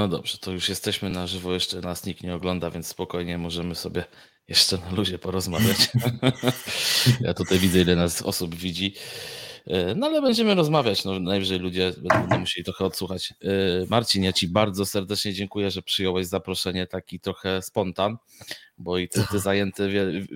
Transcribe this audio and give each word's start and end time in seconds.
No 0.00 0.08
dobrze, 0.08 0.38
to 0.38 0.50
już 0.50 0.68
jesteśmy 0.68 1.10
na 1.10 1.26
żywo, 1.26 1.52
jeszcze 1.52 1.80
nas 1.80 2.06
nikt 2.06 2.22
nie 2.22 2.34
ogląda, 2.34 2.70
więc 2.70 2.86
spokojnie 2.86 3.38
możemy 3.38 3.74
sobie 3.74 4.04
jeszcze 4.48 4.78
na 4.78 4.90
luzie 4.90 5.18
porozmawiać. 5.18 5.76
ja 7.20 7.34
tutaj 7.34 7.58
widzę, 7.58 7.80
ile 7.80 7.96
nas 7.96 8.22
osób 8.22 8.54
widzi. 8.54 8.94
E, 9.66 9.94
no 9.94 10.06
ale 10.06 10.22
będziemy 10.22 10.54
rozmawiać, 10.54 11.04
no 11.04 11.20
najwyżej 11.20 11.58
ludzie 11.58 11.92
będą 12.02 12.38
musieli 12.38 12.64
trochę 12.64 12.84
odsłuchać. 12.84 13.34
E, 13.42 13.46
Marcin, 13.88 14.24
ja 14.24 14.32
Ci 14.32 14.48
bardzo 14.48 14.86
serdecznie 14.86 15.32
dziękuję, 15.32 15.70
że 15.70 15.82
przyjąłeś 15.82 16.26
zaproszenie, 16.26 16.86
taki 16.86 17.20
trochę 17.20 17.62
spontan, 17.62 18.16
bo 18.78 18.98
i 18.98 19.08
Ty, 19.08 19.24
ty 19.30 19.38
zajęty 19.38 19.88
wie, 19.88 20.26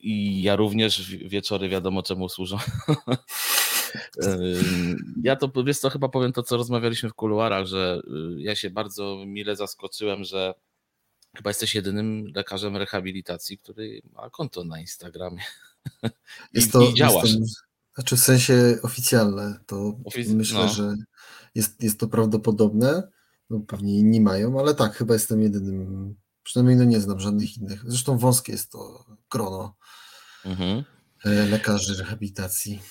i 0.00 0.42
ja 0.42 0.56
również 0.56 1.16
wieczory 1.16 1.68
wiadomo 1.68 2.02
czemu 2.02 2.28
służą. 2.28 2.58
Ja 5.22 5.36
to, 5.36 5.64
wiesz 5.64 5.78
co, 5.78 5.90
chyba 5.90 6.08
powiem 6.08 6.32
to, 6.32 6.42
co 6.42 6.56
rozmawialiśmy 6.56 7.08
w 7.08 7.14
kuluarach, 7.14 7.66
że 7.66 8.00
ja 8.36 8.56
się 8.56 8.70
bardzo 8.70 9.24
mile 9.26 9.56
zaskoczyłem, 9.56 10.24
że 10.24 10.54
chyba 11.36 11.50
jesteś 11.50 11.74
jedynym 11.74 12.26
lekarzem 12.34 12.76
rehabilitacji, 12.76 13.58
który 13.58 14.00
ma 14.12 14.30
konto 14.30 14.64
na 14.64 14.80
Instagramie. 14.80 15.42
Jest 16.54 16.72
to, 16.72 16.82
I 16.82 16.94
działasz. 16.94 17.24
Jestem 17.24 17.44
znaczy 17.94 18.16
w 18.16 18.20
sensie 18.20 18.78
oficjalne, 18.82 19.60
to 19.66 19.98
Ofic 20.04 20.28
myślę, 20.28 20.58
no. 20.58 20.68
że 20.68 20.94
jest, 21.54 21.82
jest 21.82 22.00
to 22.00 22.08
prawdopodobne. 22.08 23.08
No, 23.50 23.60
pewnie 23.60 23.98
inni 23.98 24.20
mają, 24.20 24.60
ale 24.60 24.74
tak, 24.74 24.94
chyba 24.94 25.14
jestem 25.14 25.42
jedynym. 25.42 26.14
Przynajmniej 26.42 26.76
no 26.76 26.84
nie 26.84 27.00
znam 27.00 27.20
żadnych 27.20 27.56
innych. 27.56 27.82
Zresztą 27.86 28.18
wąskie 28.18 28.52
jest 28.52 28.72
to 28.72 29.06
grono 29.30 29.76
mhm. 30.44 30.84
E, 31.24 31.30
lekarzy 31.30 31.96
rehabilitacji. 31.96 32.82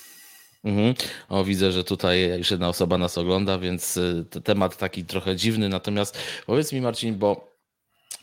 Mhm. 0.63 0.93
O, 1.29 1.43
widzę, 1.43 1.71
że 1.71 1.83
tutaj 1.83 2.38
już 2.38 2.52
jedna 2.52 2.69
osoba 2.69 2.97
nas 2.97 3.17
ogląda, 3.17 3.59
więc 3.59 3.97
e, 3.97 4.41
temat 4.41 4.77
taki 4.77 5.05
trochę 5.05 5.35
dziwny. 5.35 5.69
Natomiast 5.69 6.17
powiedz 6.45 6.73
mi, 6.73 6.81
Marcin, 6.81 7.17
bo 7.17 7.57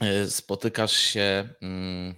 e, 0.00 0.26
spotykasz 0.26 0.92
się 0.92 1.48
mm, 1.62 2.14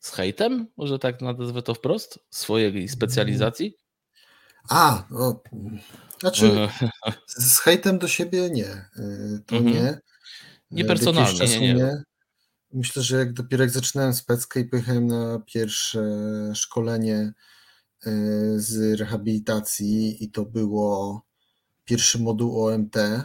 z 0.00 0.10
hejtem, 0.10 0.66
może 0.76 0.98
tak 0.98 1.20
nazwę 1.20 1.62
to 1.62 1.74
wprost, 1.74 2.18
swojej 2.30 2.88
specjalizacji? 2.88 3.76
A, 4.68 5.04
no, 5.10 5.42
znaczy 6.20 6.68
z 7.26 7.58
hejtem 7.58 7.98
do 7.98 8.08
siebie 8.08 8.50
nie, 8.50 8.70
y, 8.96 9.42
to 9.46 9.56
mhm. 9.56 9.74
nie. 9.74 9.98
Nie 10.70 10.84
personalnie, 10.84 11.46
nie, 11.48 11.60
nie, 11.60 11.74
nie. 11.74 12.02
Myślę, 12.72 13.02
że 13.02 13.16
jak 13.16 13.32
dopiero 13.32 13.64
jak 13.64 13.70
zaczynałem 13.70 14.14
speckę 14.14 14.60
i 14.60 14.64
pojechałem 14.64 15.06
na 15.06 15.40
pierwsze 15.46 16.00
szkolenie 16.54 17.14
y, 17.16 17.55
z 18.56 19.00
rehabilitacji 19.00 20.24
i 20.24 20.30
to 20.30 20.44
było 20.44 21.22
pierwszy 21.84 22.18
moduł 22.18 22.66
OMT 22.66 22.96
y, 22.96 23.22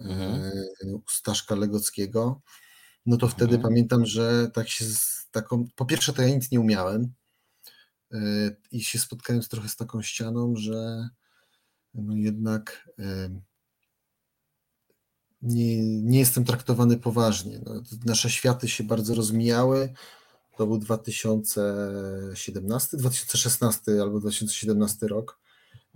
mhm. 0.00 0.52
u 0.94 1.02
Staszka 1.10 1.54
Legockiego, 1.54 2.40
no 3.06 3.16
to 3.16 3.28
wtedy 3.28 3.54
mhm. 3.54 3.62
pamiętam, 3.62 4.06
że 4.06 4.50
tak 4.54 4.68
się 4.68 4.84
z 4.84 5.28
taką, 5.30 5.66
po 5.76 5.86
pierwsze 5.86 6.12
to 6.12 6.22
ja 6.22 6.28
nic 6.28 6.50
nie 6.50 6.60
umiałem, 6.60 7.12
E, 8.12 8.50
i 8.70 8.82
się 8.82 8.98
spotkałem 8.98 9.42
z 9.42 9.48
trochę 9.48 9.68
z 9.68 9.76
taką 9.76 10.02
ścianą, 10.02 10.56
że 10.56 11.08
no 11.94 12.16
jednak 12.16 12.88
e, 12.98 13.40
nie, 15.42 16.00
nie 16.02 16.18
jestem 16.18 16.44
traktowany 16.44 16.98
poważnie. 16.98 17.60
No, 17.64 17.82
nasze 18.04 18.30
światy 18.30 18.68
się 18.68 18.84
bardzo 18.84 19.14
rozmijały. 19.14 19.92
To 20.58 20.66
był 20.66 20.78
2017, 20.78 22.96
2016 22.96 24.02
albo 24.02 24.20
2017 24.20 25.06
rok. 25.06 25.38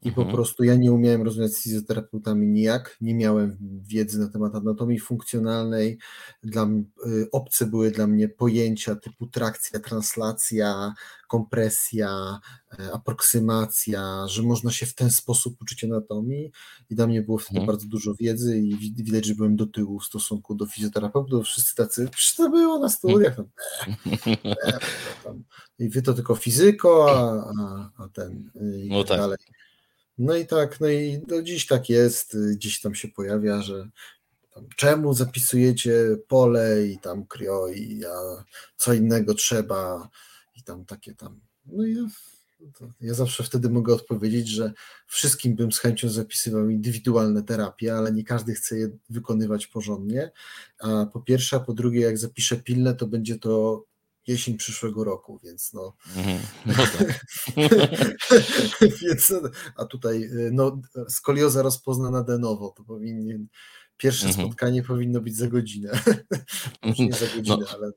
I 0.02 0.08
mhm. 0.08 0.26
po 0.26 0.32
prostu 0.32 0.64
ja 0.64 0.74
nie 0.74 0.92
umiałem 0.92 1.22
rozmawiać 1.22 1.52
z 1.52 1.62
fizjoterapeutami 1.62 2.48
nijak, 2.48 2.96
nie 3.00 3.14
miałem 3.14 3.56
wiedzy 3.86 4.18
na 4.18 4.28
temat 4.28 4.54
anatomii 4.54 5.00
funkcjonalnej. 5.00 5.98
Dla, 6.42 6.68
y, 7.06 7.28
obce 7.32 7.66
były 7.66 7.90
dla 7.90 8.06
mnie 8.06 8.28
pojęcia 8.28 8.96
typu 8.96 9.26
trakcja, 9.26 9.80
translacja, 9.80 10.94
kompresja, 11.32 12.40
e, 12.78 12.92
aproksymacja, 12.92 14.28
że 14.28 14.42
można 14.42 14.70
się 14.70 14.86
w 14.86 14.94
ten 14.94 15.10
sposób 15.10 15.62
uczyć 15.62 15.84
anatomii. 15.84 16.52
I 16.90 16.94
dla 16.94 17.06
mnie 17.06 17.22
było 17.22 17.38
wtedy 17.38 17.60
mhm. 17.60 17.66
bardzo 17.66 17.88
dużo 17.88 18.14
wiedzy 18.14 18.58
i 18.58 18.76
widać, 18.76 19.24
że 19.24 19.34
byłem 19.34 19.56
do 19.56 19.66
tyłu 19.66 20.00
w 20.00 20.04
stosunku 20.04 20.54
do 20.54 20.66
fizjoterapeutów. 20.66 21.44
Wszyscy 21.44 21.74
tacy, 21.74 22.08
przecież 22.12 22.36
to 22.36 22.50
było 22.50 22.78
na 22.78 22.88
studiach. 22.88 23.36
Tam, 23.36 23.46
e, 24.44 24.78
tam. 25.24 25.44
I 25.78 25.88
wy 25.88 26.02
to 26.02 26.14
tylko 26.14 26.34
fizyko, 26.34 27.10
a, 27.10 27.52
a, 27.60 27.90
a 28.04 28.08
ten 28.08 28.50
i 28.84 28.88
no 28.88 29.04
tak, 29.04 29.08
tak. 29.08 29.18
dalej. 29.18 29.38
No 30.18 30.36
i 30.36 30.46
tak, 30.46 30.80
no 30.80 30.88
i 30.88 31.22
do 31.26 31.42
dziś 31.42 31.66
tak 31.66 31.88
jest, 31.88 32.36
gdzieś 32.52 32.80
tam 32.80 32.94
się 32.94 33.08
pojawia, 33.08 33.62
że 33.62 33.88
czemu 34.76 35.14
zapisujecie 35.14 36.16
pole 36.28 36.86
i 36.86 36.98
tam 36.98 37.26
krio 37.26 37.68
i 37.68 38.02
co 38.76 38.92
innego 38.92 39.34
trzeba 39.34 40.08
i 40.54 40.62
tam 40.62 40.84
takie 40.84 41.14
tam. 41.14 41.40
No 41.66 41.86
i 41.86 41.94
ja, 41.94 42.02
ja 43.00 43.14
zawsze 43.14 43.44
wtedy 43.44 43.70
mogę 43.70 43.94
odpowiedzieć, 43.94 44.48
że 44.48 44.72
wszystkim 45.06 45.56
bym 45.56 45.72
z 45.72 45.78
chęcią 45.78 46.08
zapisywał 46.08 46.68
indywidualne 46.68 47.42
terapie, 47.42 47.94
ale 47.94 48.12
nie 48.12 48.24
każdy 48.24 48.54
chce 48.54 48.78
je 48.78 48.88
wykonywać 49.10 49.66
porządnie. 49.66 50.30
A 50.78 51.06
po 51.06 51.20
pierwsze, 51.20 51.56
a 51.56 51.60
po 51.60 51.72
drugie, 51.72 52.00
jak 52.00 52.18
zapiszę 52.18 52.56
pilne, 52.56 52.94
to 52.94 53.06
będzie 53.06 53.38
to 53.38 53.84
jesień 54.26 54.56
przyszłego 54.56 55.04
roku, 55.04 55.40
więc 55.44 55.72
no. 55.72 55.96
Mhm. 56.16 56.38
no 56.66 56.74
tak. 56.74 57.24
więc, 59.02 59.34
a 59.76 59.84
tutaj 59.84 60.30
no, 60.52 60.80
skolioza 61.08 61.62
rozpoznana 61.62 62.22
de 62.22 62.38
novo, 62.38 62.74
to 62.76 62.84
powinien 62.84 63.46
pierwsze 63.96 64.26
mhm. 64.26 64.46
spotkanie 64.46 64.82
powinno 64.82 65.20
być 65.20 65.36
za 65.36 65.48
godzinę. 65.48 66.00
nie 66.98 67.12
za 67.12 67.26
godzinę, 67.26 67.56
no. 67.60 67.66
ale. 67.74 67.92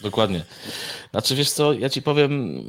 Dokładnie. 0.00 0.44
Znaczy 1.10 1.34
wiesz 1.34 1.50
co, 1.50 1.72
ja 1.72 1.88
ci 1.88 2.02
powiem, 2.02 2.62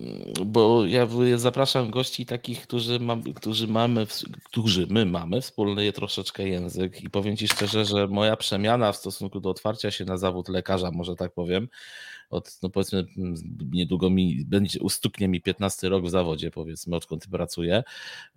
bo 0.46 0.86
ja 0.86 1.08
zapraszam 1.36 1.92
gości 1.92 2.26
takich, 2.26 2.62
którzy, 2.62 3.00
mam, 3.00 3.34
którzy 3.34 3.68
mamy, 3.68 4.08
którzy 4.44 4.88
my 4.90 5.06
mamy 5.06 5.42
wspólny 5.42 5.94
troszeczkę 5.94 6.48
język 6.48 7.02
i 7.04 7.10
powiem 7.10 7.38
ci 7.38 7.48
szczerze, 7.48 7.86
że 7.86 8.08
moja 8.08 8.36
przemiana 8.36 8.92
w 8.92 8.98
stosunku 8.98 9.40
do 9.40 9.50
otwarcia 9.50 9.92
się 9.92 10.06
na 10.06 10.18
zawód 10.18 10.50
lekarza, 10.50 10.92
może 10.92 11.16
tak 11.16 11.34
powiem, 11.34 11.68
od, 12.30 12.60
no 12.64 12.70
powiedzmy, 12.70 13.06
niedługo 13.72 14.10
mi, 14.10 14.46
będzie, 14.46 14.80
ustuknie 14.80 15.28
mi 15.28 15.42
15 15.42 15.90
rok 15.90 16.06
w 16.06 16.10
zawodzie, 16.10 16.52
powiedzmy, 16.52 16.96
odkąd 16.96 17.28
pracuję, 17.28 17.84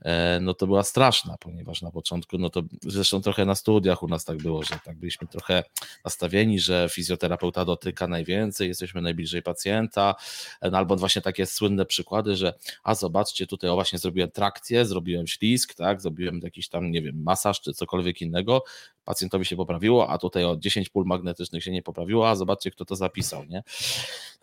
e, 0.02 0.40
no 0.40 0.54
to 0.54 0.66
była 0.66 0.82
straszna, 0.82 1.36
ponieważ 1.40 1.82
na 1.82 1.90
początku, 1.90 2.38
no 2.38 2.50
to 2.50 2.62
zresztą 2.82 3.20
trochę 3.20 3.46
na 3.46 3.54
studiach 3.54 4.02
u 4.02 4.08
nas 4.08 4.24
tak 4.24 4.38
było, 4.38 4.62
że 4.62 4.78
tak 4.84 4.98
byliśmy 4.98 5.28
trochę 5.28 5.64
nastawieni, 6.04 6.60
że 6.60 6.88
fizjoterapeuta 6.90 7.64
dotyka 7.64 8.06
najwięcej, 8.08 8.68
jesteśmy 8.68 9.02
najbliżej 9.02 9.42
pacjenta, 9.42 10.14
no 10.62 10.78
albo 10.78 10.96
właśnie 10.96 11.22
takie 11.22 11.46
słynne 11.46 11.86
przykłady, 11.86 12.36
że 12.36 12.54
a 12.82 12.94
zobaczcie, 12.94 13.46
tutaj 13.46 13.70
o 13.70 13.74
właśnie 13.74 13.98
zrobiłem 13.98 14.30
trakcję, 14.30 14.86
zrobiłem 14.86 15.26
ślisk, 15.26 15.74
tak, 15.74 16.00
zrobiłem 16.00 16.40
jakiś 16.42 16.68
tam, 16.68 16.90
nie 16.90 17.02
wiem, 17.02 17.22
masaż 17.22 17.60
czy 17.60 17.72
cokolwiek 17.72 18.22
innego, 18.22 18.62
pacjentowi 19.10 19.44
się 19.44 19.56
poprawiło, 19.56 20.08
a 20.08 20.18
tutaj 20.18 20.44
o 20.44 20.56
10 20.56 20.88
pól 20.88 21.04
magnetycznych 21.04 21.64
się 21.64 21.70
nie 21.70 21.82
poprawiło, 21.82 22.28
a 22.28 22.36
zobaczcie, 22.36 22.70
kto 22.70 22.84
to 22.84 22.96
zapisał, 22.96 23.44
nie? 23.44 23.62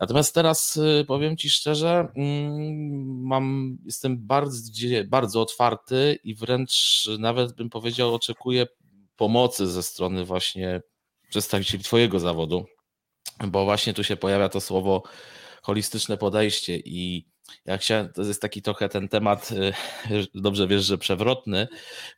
Natomiast 0.00 0.34
teraz 0.34 0.76
y, 0.76 1.04
powiem 1.08 1.36
Ci 1.36 1.50
szczerze, 1.50 2.08
mm, 2.16 3.22
mam, 3.22 3.78
jestem 3.84 4.26
bardzo, 4.26 4.72
bardzo 5.06 5.40
otwarty 5.40 6.18
i 6.24 6.34
wręcz 6.34 7.04
nawet 7.18 7.52
bym 7.52 7.70
powiedział, 7.70 8.14
oczekuję 8.14 8.66
pomocy 9.16 9.66
ze 9.66 9.82
strony 9.82 10.24
właśnie 10.24 10.80
przedstawicieli 11.28 11.84
Twojego 11.84 12.20
zawodu, 12.20 12.64
bo 13.46 13.64
właśnie 13.64 13.94
tu 13.94 14.04
się 14.04 14.16
pojawia 14.16 14.48
to 14.48 14.60
słowo 14.60 15.02
holistyczne 15.62 16.16
podejście 16.16 16.76
i 16.76 17.26
ja 17.64 17.78
chciałem, 17.78 18.12
to 18.12 18.22
jest 18.22 18.42
taki 18.42 18.62
trochę 18.62 18.88
ten 18.88 19.08
temat, 19.08 19.52
y, 20.10 20.26
dobrze 20.34 20.68
wiesz, 20.68 20.84
że 20.84 20.98
przewrotny, 20.98 21.68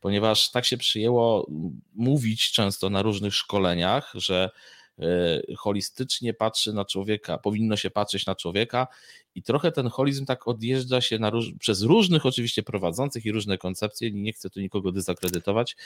ponieważ 0.00 0.50
tak 0.50 0.64
się 0.64 0.76
przyjęło 0.76 1.46
mówić 1.94 2.52
często 2.52 2.90
na 2.90 3.02
różnych 3.02 3.34
szkoleniach, 3.34 4.12
że 4.14 4.50
y, 4.98 5.54
holistycznie 5.56 6.34
patrzy 6.34 6.72
na 6.72 6.84
człowieka, 6.84 7.38
powinno 7.38 7.76
się 7.76 7.90
patrzeć 7.90 8.26
na 8.26 8.34
człowieka 8.34 8.86
i 9.34 9.42
trochę 9.42 9.72
ten 9.72 9.88
holizm 9.88 10.26
tak 10.26 10.48
odjeżdża 10.48 11.00
się 11.00 11.18
róż, 11.30 11.52
przez 11.58 11.82
różnych 11.82 12.26
oczywiście 12.26 12.62
prowadzących 12.62 13.26
i 13.26 13.32
różne 13.32 13.58
koncepcje, 13.58 14.10
nie 14.10 14.32
chcę 14.32 14.50
tu 14.50 14.60
nikogo 14.60 14.92
dezakredytować, 14.92 15.76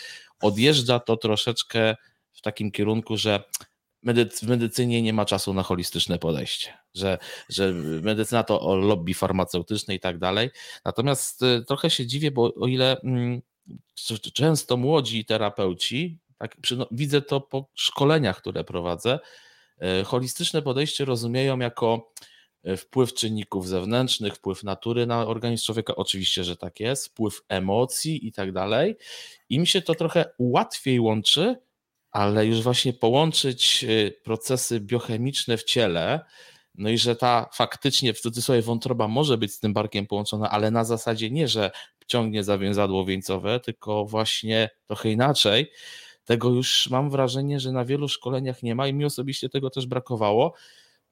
odjeżdża 0.41 1.01
to 1.01 1.17
troszeczkę 1.17 1.97
w 2.33 2.41
takim 2.41 2.71
kierunku, 2.71 3.17
że 3.17 3.45
w 4.43 4.43
medycynie 4.43 5.03
nie 5.03 5.13
ma 5.13 5.25
czasu 5.25 5.55
na 5.55 5.63
holistyczne 5.63 6.19
podejście, 6.19 6.73
że, 6.95 7.19
że 7.49 7.73
medycyna 8.03 8.43
to 8.43 8.61
o 8.61 8.77
lobby 8.77 9.15
farmaceutyczne 9.15 9.95
i 9.95 10.01
tak 10.01 10.19
dalej. 10.19 10.51
Natomiast 10.85 11.43
y, 11.43 11.65
trochę 11.65 11.91
się 11.91 12.07
dziwię, 12.07 12.31
bo 12.31 12.55
o 12.55 12.67
ile 12.67 13.01
mm, 13.01 13.43
często 14.33 14.77
młodzi 14.77 15.25
terapeuci, 15.25 16.19
tak, 16.39 16.57
widzę 16.91 17.23
to 17.23 17.41
po 17.41 17.71
szkoleniach, 17.75 18.39
które 18.39 18.65
prowadzę, 18.65 19.19
y, 20.01 20.05
holistyczne 20.05 20.63
podejście 20.63 21.05
rozumieją 21.05 21.59
jako 21.59 22.13
y, 22.69 22.77
wpływ 22.77 23.15
czynników 23.15 23.69
zewnętrznych, 23.69 24.35
wpływ 24.35 24.63
natury 24.63 25.07
na 25.07 25.27
organizm 25.27 25.65
człowieka, 25.65 25.97
oczywiście, 25.97 26.45
że 26.45 26.57
tak 26.57 26.81
jest, 26.81 27.07
wpływ 27.07 27.43
emocji 27.49 28.27
i 28.27 28.33
tak 28.33 28.53
dalej. 28.53 28.97
Im 29.49 29.67
się 29.67 29.83
to 29.83 29.95
trochę 29.95 30.25
łatwiej 30.39 31.01
łączy 31.01 31.57
ale 32.15 32.47
już 32.47 32.63
właśnie 32.63 32.93
połączyć 32.93 33.85
y, 33.89 34.21
procesy 34.25 34.81
biochemiczne 34.81 35.57
w 35.57 35.65
ciele, 35.65 36.21
no 36.75 36.89
i 36.89 36.99
że 36.99 37.17
ta 37.17 37.49
faktycznie 37.53 38.15
w 38.15 38.21
cudzysłowie 38.21 38.63
wątroba 38.63 39.09
może 39.09 39.39
być 39.39 39.55
z 39.55 39.61
tym 39.61 39.73
barkiem 39.73 40.07
połączona, 40.07 40.51
ale 40.51 40.71
na 40.71 40.85
zasadzie 40.85 41.31
nie, 41.31 41.49
że 41.49 41.71
ciągnie 42.07 42.45
zawiązadło 42.45 43.05
wieńcowe, 43.05 43.61
tylko 43.61 44.05
właśnie 44.05 44.71
trochę 44.87 45.11
inaczej. 45.11 45.71
Tego 46.25 46.51
już 46.51 46.91
mam 46.91 47.11
wrażenie, 47.11 47.61
że 47.61 47.73
na 47.73 47.85
wielu 47.85 48.09
szkoleniach 48.09 48.63
nie 48.63 48.75
ma 48.75 48.89
i 48.89 48.95
mi 48.95 49.05
osobiście 49.05 49.49
tego 49.49 49.71
też 49.71 49.87
brakowało. 49.87 50.55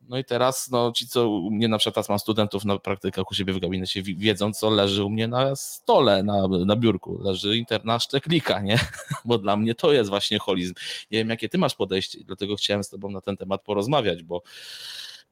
No 0.09 0.19
i 0.19 0.25
teraz 0.25 0.71
no, 0.71 0.93
ci, 0.93 1.09
co 1.09 1.29
u 1.29 1.51
mnie 1.51 1.69
na 1.69 1.79
przykład 1.79 2.09
mam 2.09 2.19
studentów 2.19 2.65
na 2.65 2.79
praktykach 2.79 3.31
u 3.31 3.35
siebie 3.35 3.53
w 3.53 3.59
gabinecie, 3.59 4.03
wiedzą, 4.03 4.53
co 4.53 4.71
leży 4.71 5.05
u 5.05 5.11
mnie 5.11 5.29
na 5.29 5.57
stole, 5.57 6.23
na, 6.23 6.49
na 6.49 6.77
biurku. 6.77 7.19
Leży 7.23 7.57
interna 7.57 7.99
szteklika, 7.99 8.61
nie? 8.61 8.79
Bo 9.25 9.39
dla 9.39 9.57
mnie 9.57 9.75
to 9.75 9.93
jest 9.93 10.11
właśnie 10.11 10.39
holizm. 10.39 10.75
Nie 11.11 11.19
wiem, 11.19 11.29
jakie 11.29 11.49
ty 11.49 11.59
masz 11.59 11.75
podejście, 11.75 12.19
dlatego 12.25 12.57
chciałem 12.57 12.85
z 12.85 12.89
tobą 12.89 13.11
na 13.11 13.21
ten 13.21 13.37
temat 13.37 13.63
porozmawiać, 13.63 14.23
bo 14.23 14.43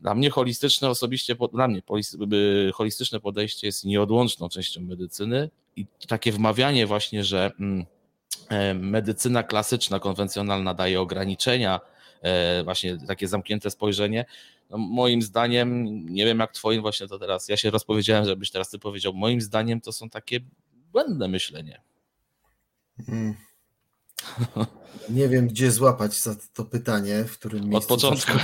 dla 0.01 0.15
mnie 0.15 0.31
holistyczne 0.31 0.91
osobiście, 0.91 1.37
dla 1.53 1.69
mnie 1.69 1.83
holistyczne 2.75 3.21
podejście 3.21 3.67
jest 3.67 3.85
nieodłączną 3.85 4.49
częścią 4.49 4.81
medycyny 4.81 5.51
i 5.77 5.87
takie 6.09 6.33
wmawianie 6.33 6.87
właśnie, 6.87 7.25
że 7.25 7.53
mm, 7.61 7.87
medycyna 8.81 9.43
klasyczna, 9.43 10.01
konwencjonalna 10.01 10.75
daje 10.75 11.01
ograniczenia, 11.01 11.81
właśnie 12.65 12.99
takie 13.07 13.29
zamknięte 13.29 13.71
spojrzenie, 13.71 14.25
no 14.71 14.79
moim 14.79 15.23
zdaniem, 15.23 15.85
nie 16.07 16.25
wiem 16.25 16.39
jak 16.39 16.53
twoim 16.53 16.83
właśnie 16.83 17.09
to 17.09 17.19
teraz, 17.19 17.49
ja 17.49 17.57
się 17.57 17.71
rozpowiedziałem, 17.71 18.25
żebyś 18.25 18.51
teraz 18.51 18.71
ty 18.71 18.79
powiedział, 18.79 19.15
moim 19.15 19.41
zdaniem 19.41 19.81
to 19.81 19.93
są 19.93 20.11
takie 20.11 20.41
błędne 20.93 21.29
myślenie. 21.29 21.81
Hmm. 23.07 23.35
Nie 25.09 25.29
wiem, 25.29 25.49
gdzie 25.49 25.73
złapać 25.73 26.21
za 26.21 26.37
to 26.55 26.65
pytanie, 26.65 27.25
w 27.25 27.39
którym 27.39 27.75
Od 27.75 27.87
początku. 27.87 28.33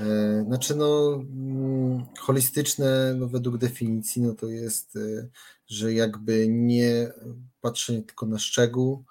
E, 0.00 0.44
znaczy, 0.46 0.74
no, 0.74 1.14
mm, 1.14 2.06
holistyczne, 2.18 3.14
no, 3.16 3.28
według 3.28 3.58
definicji, 3.58 4.22
no 4.22 4.34
to 4.34 4.46
jest, 4.46 4.96
e, 4.96 5.28
że 5.66 5.92
jakby 5.92 6.46
nie 6.48 7.12
patrzenie 7.60 8.02
tylko 8.02 8.26
na 8.26 8.38
szczegół, 8.38 9.04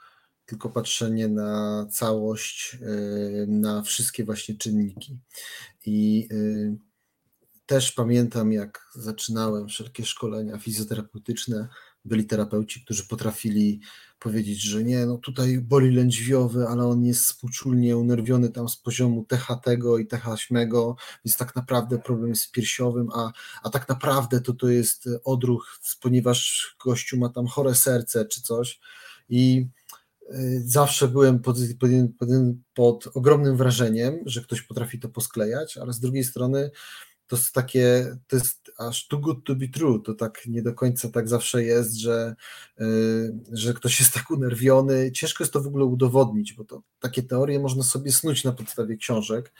tylko 0.51 0.69
patrzenie 0.69 1.27
na 1.27 1.85
całość, 1.91 2.77
e, 2.81 3.47
na 3.47 3.81
wszystkie 3.81 4.25
właśnie 4.25 4.55
czynniki. 4.55 5.19
I 5.85 6.27
też 7.65 7.91
pamiętam, 7.91 8.51
jak 8.51 8.91
zaczynałem 8.95 9.67
wszelkie 9.67 10.05
szkolenia 10.05 10.57
fizjoterapeutyczne, 10.57 11.67
byli 12.05 12.25
terapeuci, 12.25 12.83
którzy 12.85 13.07
potrafili 13.07 13.81
powiedzieć, 14.19 14.61
że 14.61 14.83
nie, 14.83 15.05
no 15.05 15.17
tutaj 15.17 15.59
boli 15.59 15.95
lędźwiowy, 15.95 16.67
ale 16.67 16.85
on 16.85 17.03
jest 17.03 17.25
współczulnie 17.25 17.97
unerwiony 17.97 18.49
tam 18.49 18.69
z 18.69 18.77
poziomu 18.77 19.25
TH 19.25 19.47
tego 19.63 19.97
i 19.97 20.07
TH 20.07 20.37
śmego, 20.37 20.95
więc 21.25 21.37
tak 21.37 21.55
naprawdę 21.55 21.99
problem 21.99 22.29
jest 22.29 22.51
piersiowym, 22.51 23.07
a, 23.13 23.31
a 23.63 23.69
tak 23.69 23.89
naprawdę 23.89 24.41
to 24.41 24.53
to 24.53 24.69
jest 24.69 25.09
odruch, 25.23 25.79
ponieważ 26.01 26.67
gościu 26.85 27.17
ma 27.17 27.29
tam 27.29 27.47
chore 27.47 27.75
serce 27.75 28.25
czy 28.25 28.41
coś 28.41 28.79
i 29.29 29.67
y, 29.67 29.80
zawsze 30.63 31.07
byłem 31.07 31.39
pod, 31.39 31.57
pod, 31.79 31.89
pod, 32.19 32.29
pod 32.73 33.07
ogromnym 33.17 33.57
wrażeniem, 33.57 34.19
że 34.25 34.41
ktoś 34.41 34.61
potrafi 34.61 34.99
to 34.99 35.09
posklejać, 35.09 35.77
ale 35.77 35.93
z 35.93 35.99
drugiej 35.99 36.23
strony 36.23 36.71
to 37.31 37.35
jest 37.37 37.53
takie, 37.53 38.15
to 38.27 38.35
jest 38.35 38.71
aż 38.77 39.07
too 39.07 39.19
good 39.19 39.43
to 39.45 39.55
be 39.55 39.67
true, 39.67 39.99
to 39.99 40.13
tak 40.13 40.41
nie 40.47 40.61
do 40.61 40.73
końca 40.73 41.09
tak 41.09 41.29
zawsze 41.29 41.63
jest, 41.63 41.95
że, 41.95 42.35
yy, 42.79 43.39
że 43.51 43.73
ktoś 43.73 43.99
jest 43.99 44.13
tak 44.13 44.31
unerwiony, 44.31 45.11
ciężko 45.11 45.43
jest 45.43 45.53
to 45.53 45.61
w 45.61 45.67
ogóle 45.67 45.85
udowodnić, 45.85 46.53
bo 46.53 46.63
to 46.63 46.83
takie 46.99 47.23
teorie 47.23 47.59
można 47.59 47.83
sobie 47.83 48.11
snuć 48.11 48.43
na 48.43 48.51
podstawie 48.51 48.97
książek, 48.97 49.53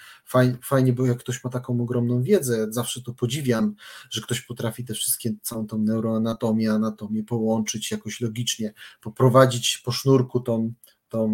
fajnie, 0.64 0.94
było 0.94 1.08
jak 1.08 1.18
ktoś 1.18 1.44
ma 1.44 1.50
taką 1.50 1.82
ogromną 1.82 2.24
wiedzę, 2.24 2.68
zawsze 2.70 3.02
to 3.02 3.14
podziwiam, 3.14 3.76
że 4.10 4.22
ktoś 4.22 4.42
potrafi 4.42 4.86
te 4.86 4.94
wszystkie, 4.94 5.34
całą 5.42 5.68
tą 5.68 5.78
neuroanatomię, 5.78 6.72
anatomię 6.72 7.24
połączyć 7.24 7.92
jakoś 7.92 8.22
logicznie, 8.22 8.74
poprowadzić 9.02 9.82
po 9.86 9.92
sznurku 9.92 10.40
tą, 10.40 10.74
tą, 11.10 11.26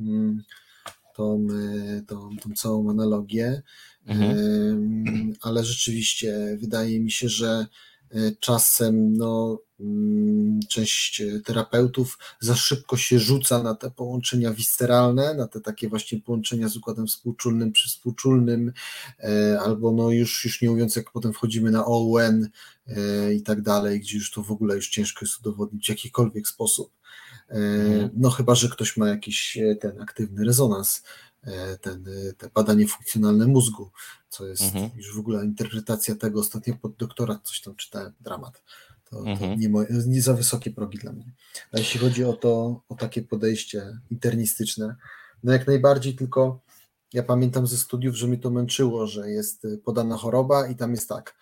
mm, 0.00 0.42
tą, 1.16 1.46
tą, 2.06 2.06
tą, 2.06 2.36
tą 2.36 2.54
całą 2.54 2.90
analogię, 2.90 3.62
Mhm. 4.06 5.32
Ale 5.42 5.64
rzeczywiście 5.64 6.56
wydaje 6.60 7.00
mi 7.00 7.10
się, 7.10 7.28
że 7.28 7.66
e, 8.10 8.32
czasem 8.40 9.16
no, 9.16 9.58
mm, 9.80 10.60
część 10.68 11.22
terapeutów 11.44 12.18
za 12.40 12.54
szybko 12.54 12.96
się 12.96 13.18
rzuca 13.18 13.62
na 13.62 13.74
te 13.74 13.90
połączenia 13.90 14.52
visceralne, 14.52 15.34
na 15.34 15.48
te 15.48 15.60
takie 15.60 15.88
właśnie 15.88 16.20
połączenia 16.20 16.68
z 16.68 16.76
układem 16.76 17.06
współczulnym 17.06 17.72
przy 17.72 17.88
współczulnym, 17.88 18.72
e, 19.18 19.60
albo 19.60 19.92
no 19.92 20.10
już, 20.10 20.44
już 20.44 20.62
nie 20.62 20.70
mówiąc 20.70 20.96
jak 20.96 21.10
potem 21.10 21.32
wchodzimy 21.32 21.70
na 21.70 21.84
OUN 21.86 22.48
e, 22.86 23.34
i 23.34 23.42
tak 23.42 23.62
dalej, 23.62 24.00
gdzie 24.00 24.16
już 24.16 24.30
to 24.30 24.42
w 24.42 24.50
ogóle 24.50 24.76
już 24.76 24.88
ciężko 24.88 25.24
jest 25.24 25.38
udowodnić 25.38 25.86
w 25.86 25.88
jakikolwiek 25.88 26.48
sposób. 26.48 26.92
Mhm. 27.52 28.10
No 28.14 28.30
chyba, 28.30 28.54
że 28.54 28.68
ktoś 28.68 28.96
ma 28.96 29.08
jakiś 29.08 29.58
ten 29.80 30.00
aktywny 30.00 30.44
rezonans 30.44 31.02
E, 31.46 31.78
ten, 31.78 32.04
e, 32.08 32.32
te 32.32 32.50
badanie 32.54 32.86
funkcjonalne 32.86 33.46
mózgu, 33.46 33.90
co 34.28 34.46
jest 34.46 34.62
mhm. 34.62 34.90
już 34.96 35.16
w 35.16 35.18
ogóle 35.18 35.44
interpretacja 35.44 36.14
tego, 36.14 36.40
ostatnio 36.40 36.74
pod 36.76 36.96
doktorat 36.96 37.42
coś 37.42 37.60
tam 37.60 37.74
czytałem, 37.74 38.12
dramat. 38.20 38.62
To, 39.04 39.22
to 39.22 39.30
mhm. 39.30 39.60
nie, 39.60 39.68
moje, 39.68 39.88
nie, 40.06 40.22
za 40.22 40.34
wysokie 40.34 40.70
progi 40.70 40.98
dla 40.98 41.12
mnie. 41.12 41.32
A 41.72 41.78
jeśli 41.78 42.00
chodzi 42.00 42.24
o 42.24 42.32
to, 42.32 42.82
o 42.88 42.94
takie 42.94 43.22
podejście 43.22 43.98
internistyczne, 44.10 44.96
no 45.42 45.52
jak 45.52 45.66
najbardziej, 45.66 46.14
tylko 46.14 46.60
ja 47.12 47.22
pamiętam 47.22 47.66
ze 47.66 47.76
studiów, 47.76 48.16
że 48.16 48.28
mi 48.28 48.38
to 48.38 48.50
męczyło, 48.50 49.06
że 49.06 49.30
jest 49.30 49.64
e, 49.64 49.78
podana 49.78 50.16
choroba 50.16 50.66
i 50.66 50.76
tam 50.76 50.90
jest 50.90 51.08
tak, 51.08 51.34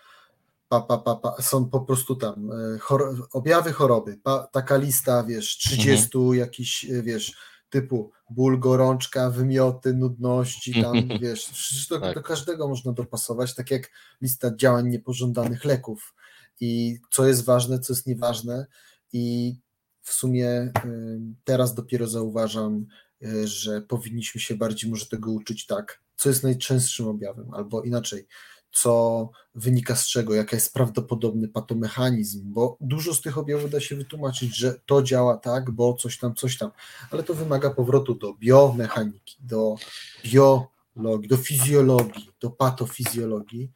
pa, 0.71 0.81
pa, 0.81 0.99
pa, 0.99 1.17
pa 1.17 1.43
są 1.43 1.71
po 1.71 1.81
prostu 1.81 2.17
tam 2.17 2.51
chor 2.81 3.29
objawy 3.33 3.73
choroby, 3.73 4.19
pa, 4.23 4.47
taka 4.53 4.77
lista, 4.77 5.25
wiesz, 5.25 5.47
30 5.47 6.19
mhm. 6.19 6.35
jakiś, 6.35 6.87
wiesz, 7.03 7.35
typu 7.71 8.11
ból, 8.31 8.59
gorączka, 8.59 9.31
wymioty, 9.31 9.95
nudności, 9.95 10.83
tam 10.83 10.95
wiesz, 11.21 11.51
do, 11.91 12.01
tak. 12.01 12.15
do 12.15 12.23
każdego 12.23 12.69
można 12.69 12.93
dopasować, 12.93 13.55
tak 13.55 13.71
jak 13.71 13.91
lista 14.21 14.57
działań 14.57 14.89
niepożądanych 14.89 15.65
leków. 15.65 16.15
I 16.61 16.99
co 17.11 17.27
jest 17.27 17.45
ważne, 17.45 17.79
co 17.79 17.93
jest 17.93 18.07
nieważne. 18.07 18.67
I 19.13 19.57
w 20.03 20.13
sumie 20.13 20.73
teraz 21.45 21.75
dopiero 21.75 22.07
zauważam, 22.07 22.87
że 23.45 23.81
powinniśmy 23.81 24.41
się 24.41 24.55
bardziej 24.57 24.91
może 24.91 25.07
tego 25.07 25.31
uczyć 25.31 25.67
tak, 25.67 26.01
co 26.17 26.29
jest 26.29 26.43
najczęstszym 26.43 27.09
objawem, 27.09 27.55
albo 27.55 27.83
inaczej, 27.83 28.27
co 28.73 29.31
wynika 29.55 29.97
z 29.97 30.07
czego, 30.07 30.35
jaki 30.35 30.57
jest 30.57 30.75
prawdopodobny 30.75 31.49
patomechanizm, 31.49 32.53
bo 32.53 32.77
dużo 32.81 33.15
z 33.15 33.21
tych 33.21 33.39
objawów 33.39 33.71
da 33.71 33.81
się 33.81 33.97
wytłumaczyć, 33.97 34.57
że 34.57 34.81
to 34.87 35.03
działa 35.03 35.37
tak, 35.37 35.71
bo 35.71 35.95
coś 35.95 36.19
tam, 36.19 36.35
coś 36.35 36.59
tam, 36.59 36.71
ale 37.11 37.23
to 37.23 37.35
wymaga 37.35 37.71
powrotu 37.71 38.15
do 38.15 38.35
biomechaniki, 38.35 39.37
do 39.41 39.75
biologii, 40.25 41.29
do 41.29 41.37
fizjologii, 41.37 42.31
do 42.41 42.51
patofizjologii, 42.51 43.71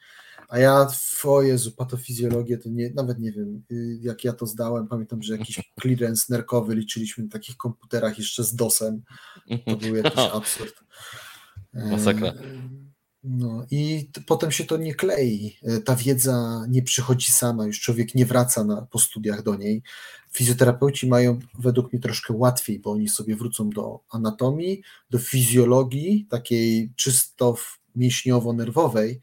a 0.49 0.59
ja, 0.59 0.87
o 1.25 1.43
Jezu, 1.43 1.73
patofizjologię 1.73 2.59
to 2.59 2.69
nie, 2.69 2.91
nawet 2.91 3.19
nie 3.19 3.33
wiem, 3.33 3.63
y, 3.73 3.99
jak 4.01 4.25
ja 4.25 4.33
to 4.33 4.47
zdałem, 4.47 4.89
pamiętam, 4.89 5.23
że 5.23 5.37
jakiś 5.39 5.61
clearance 5.81 6.27
nerkowy 6.29 6.75
liczyliśmy 6.75 7.25
na 7.25 7.31
takich 7.31 7.57
komputerach 7.57 8.19
jeszcze 8.19 8.45
z 8.45 8.55
DOSem, 8.55 9.03
to 9.67 9.77
był 9.77 9.97
jakiś 9.97 10.19
absurd. 10.35 10.75
Masakra. 11.73 12.33
No 13.25 13.67
i 13.71 14.11
potem 14.27 14.53
się 14.53 14.65
to 14.65 14.77
nie 14.77 14.95
klei. 14.95 15.57
E, 15.63 15.81
ta 15.81 15.97
wiedza 15.97 16.67
nie 16.69 16.83
przychodzi 16.83 17.33
sama, 17.33 17.67
już 17.67 17.81
człowiek 17.81 18.15
nie 18.15 18.27
wraca 18.27 18.65
na, 18.65 18.83
po 18.83 18.99
studiach 18.99 19.43
do 19.43 19.55
niej. 19.55 19.83
Fizjoterapeuci 20.31 21.09
mają 21.09 21.39
według 21.59 21.93
mnie 21.93 22.03
troszkę 22.03 22.35
łatwiej, 22.37 22.81
bo 22.81 22.93
oni 22.93 23.09
sobie 23.09 23.37
wrócą 23.37 23.71
do 23.71 24.01
anatomii, 24.11 24.83
do 25.11 25.19
fizjologii, 25.19 26.27
takiej 26.31 26.93
czysto 26.97 27.57
mięśniowo-nerwowej 27.97 29.21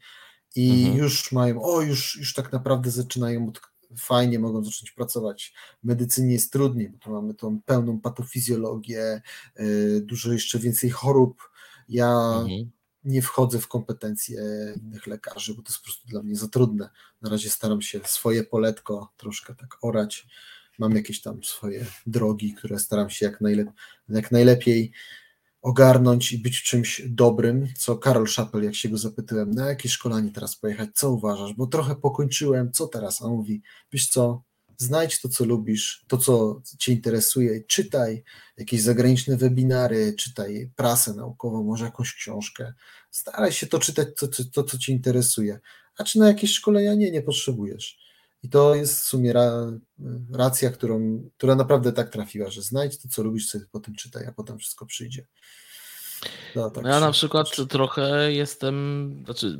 i 0.56 0.70
mhm. 0.70 0.96
już 0.96 1.32
mają, 1.32 1.62
o 1.62 1.80
już, 1.80 2.16
już 2.16 2.34
tak 2.34 2.52
naprawdę 2.52 2.90
zaczynają 2.90 3.48
od, 3.48 3.60
fajnie 3.98 4.38
mogą 4.38 4.64
zacząć 4.64 4.90
pracować. 4.90 5.54
W 5.82 5.86
medycynie 5.86 6.32
jest 6.32 6.52
trudniej, 6.52 6.90
bo 6.90 6.98
tu 6.98 7.10
mamy 7.10 7.34
tą 7.34 7.60
pełną 7.60 8.00
patofizjologię, 8.00 9.22
yy, 9.58 10.00
dużo 10.00 10.32
jeszcze 10.32 10.58
więcej 10.58 10.90
chorób. 10.90 11.50
Ja 11.88 12.12
mhm 12.40 12.70
nie 13.04 13.22
wchodzę 13.22 13.58
w 13.58 13.68
kompetencje 13.68 14.42
innych 14.82 15.06
lekarzy, 15.06 15.54
bo 15.54 15.62
to 15.62 15.68
jest 15.68 15.78
po 15.78 15.84
prostu 15.84 16.08
dla 16.08 16.22
mnie 16.22 16.36
za 16.36 16.48
trudne. 16.48 16.90
Na 17.22 17.30
razie 17.30 17.50
staram 17.50 17.82
się 17.82 18.00
swoje 18.04 18.44
poletko 18.44 19.12
troszkę 19.16 19.54
tak 19.54 19.78
orać. 19.82 20.26
Mam 20.78 20.96
jakieś 20.96 21.20
tam 21.20 21.44
swoje 21.44 21.86
drogi, 22.06 22.54
które 22.54 22.78
staram 22.78 23.10
się 23.10 23.26
jak, 23.26 23.40
najlep 23.40 23.68
jak 24.08 24.32
najlepiej 24.32 24.92
ogarnąć 25.62 26.32
i 26.32 26.38
być 26.38 26.62
czymś 26.62 27.02
dobrym, 27.08 27.68
co 27.76 27.96
Karol 27.96 28.26
Szapel, 28.26 28.64
jak 28.64 28.74
się 28.74 28.88
go 28.88 28.98
zapytałem, 28.98 29.50
na 29.50 29.68
jakie 29.68 29.88
szkolenie 29.88 30.30
teraz 30.30 30.56
pojechać, 30.56 30.90
co 30.94 31.10
uważasz, 31.10 31.54
bo 31.54 31.66
trochę 31.66 31.96
pokończyłem, 31.96 32.72
co 32.72 32.86
teraz? 32.86 33.22
A 33.22 33.24
on 33.24 33.32
mówi, 33.32 33.62
wiesz 33.92 34.08
co, 34.08 34.42
Znajdź 34.76 35.20
to, 35.20 35.28
co 35.28 35.44
lubisz, 35.44 36.04
to, 36.08 36.18
co 36.18 36.62
Cię 36.78 36.92
interesuje, 36.92 37.64
czytaj 37.64 38.24
jakieś 38.56 38.82
zagraniczne 38.82 39.36
webinary, 39.36 40.14
czytaj 40.18 40.72
prasę 40.76 41.14
naukową, 41.14 41.64
może 41.64 41.84
jakąś 41.84 42.14
książkę. 42.14 42.72
Staraj 43.10 43.52
się 43.52 43.66
to 43.66 43.78
czytać, 43.78 44.08
to, 44.16 44.28
to, 44.28 44.44
to 44.52 44.64
co 44.64 44.78
Cię 44.78 44.92
interesuje. 44.92 45.60
A 45.98 46.04
czy 46.04 46.18
na 46.18 46.28
jakieś 46.28 46.52
szkolenia 46.52 46.94
nie, 46.94 47.10
nie 47.10 47.22
potrzebujesz. 47.22 48.02
I 48.42 48.48
to 48.48 48.74
jest 48.74 49.00
w 49.00 49.04
sumie 49.04 49.32
ra, 49.32 49.72
racja, 50.32 50.70
którą, 50.70 51.22
która 51.36 51.54
naprawdę 51.54 51.92
tak 51.92 52.10
trafiła, 52.10 52.50
że 52.50 52.62
znajdź 52.62 52.98
to, 52.98 53.08
co 53.08 53.22
lubisz, 53.22 53.48
sobie 53.48 53.64
potem 53.70 53.94
czytaj, 53.94 54.26
a 54.26 54.32
potem 54.32 54.58
wszystko 54.58 54.86
przyjdzie. 54.86 55.26
No, 56.56 56.70
tak 56.70 56.84
ja 56.84 57.00
na 57.00 57.10
przykład 57.12 57.56
trochę 57.68 58.32
jestem, 58.32 59.16
znaczy, 59.24 59.58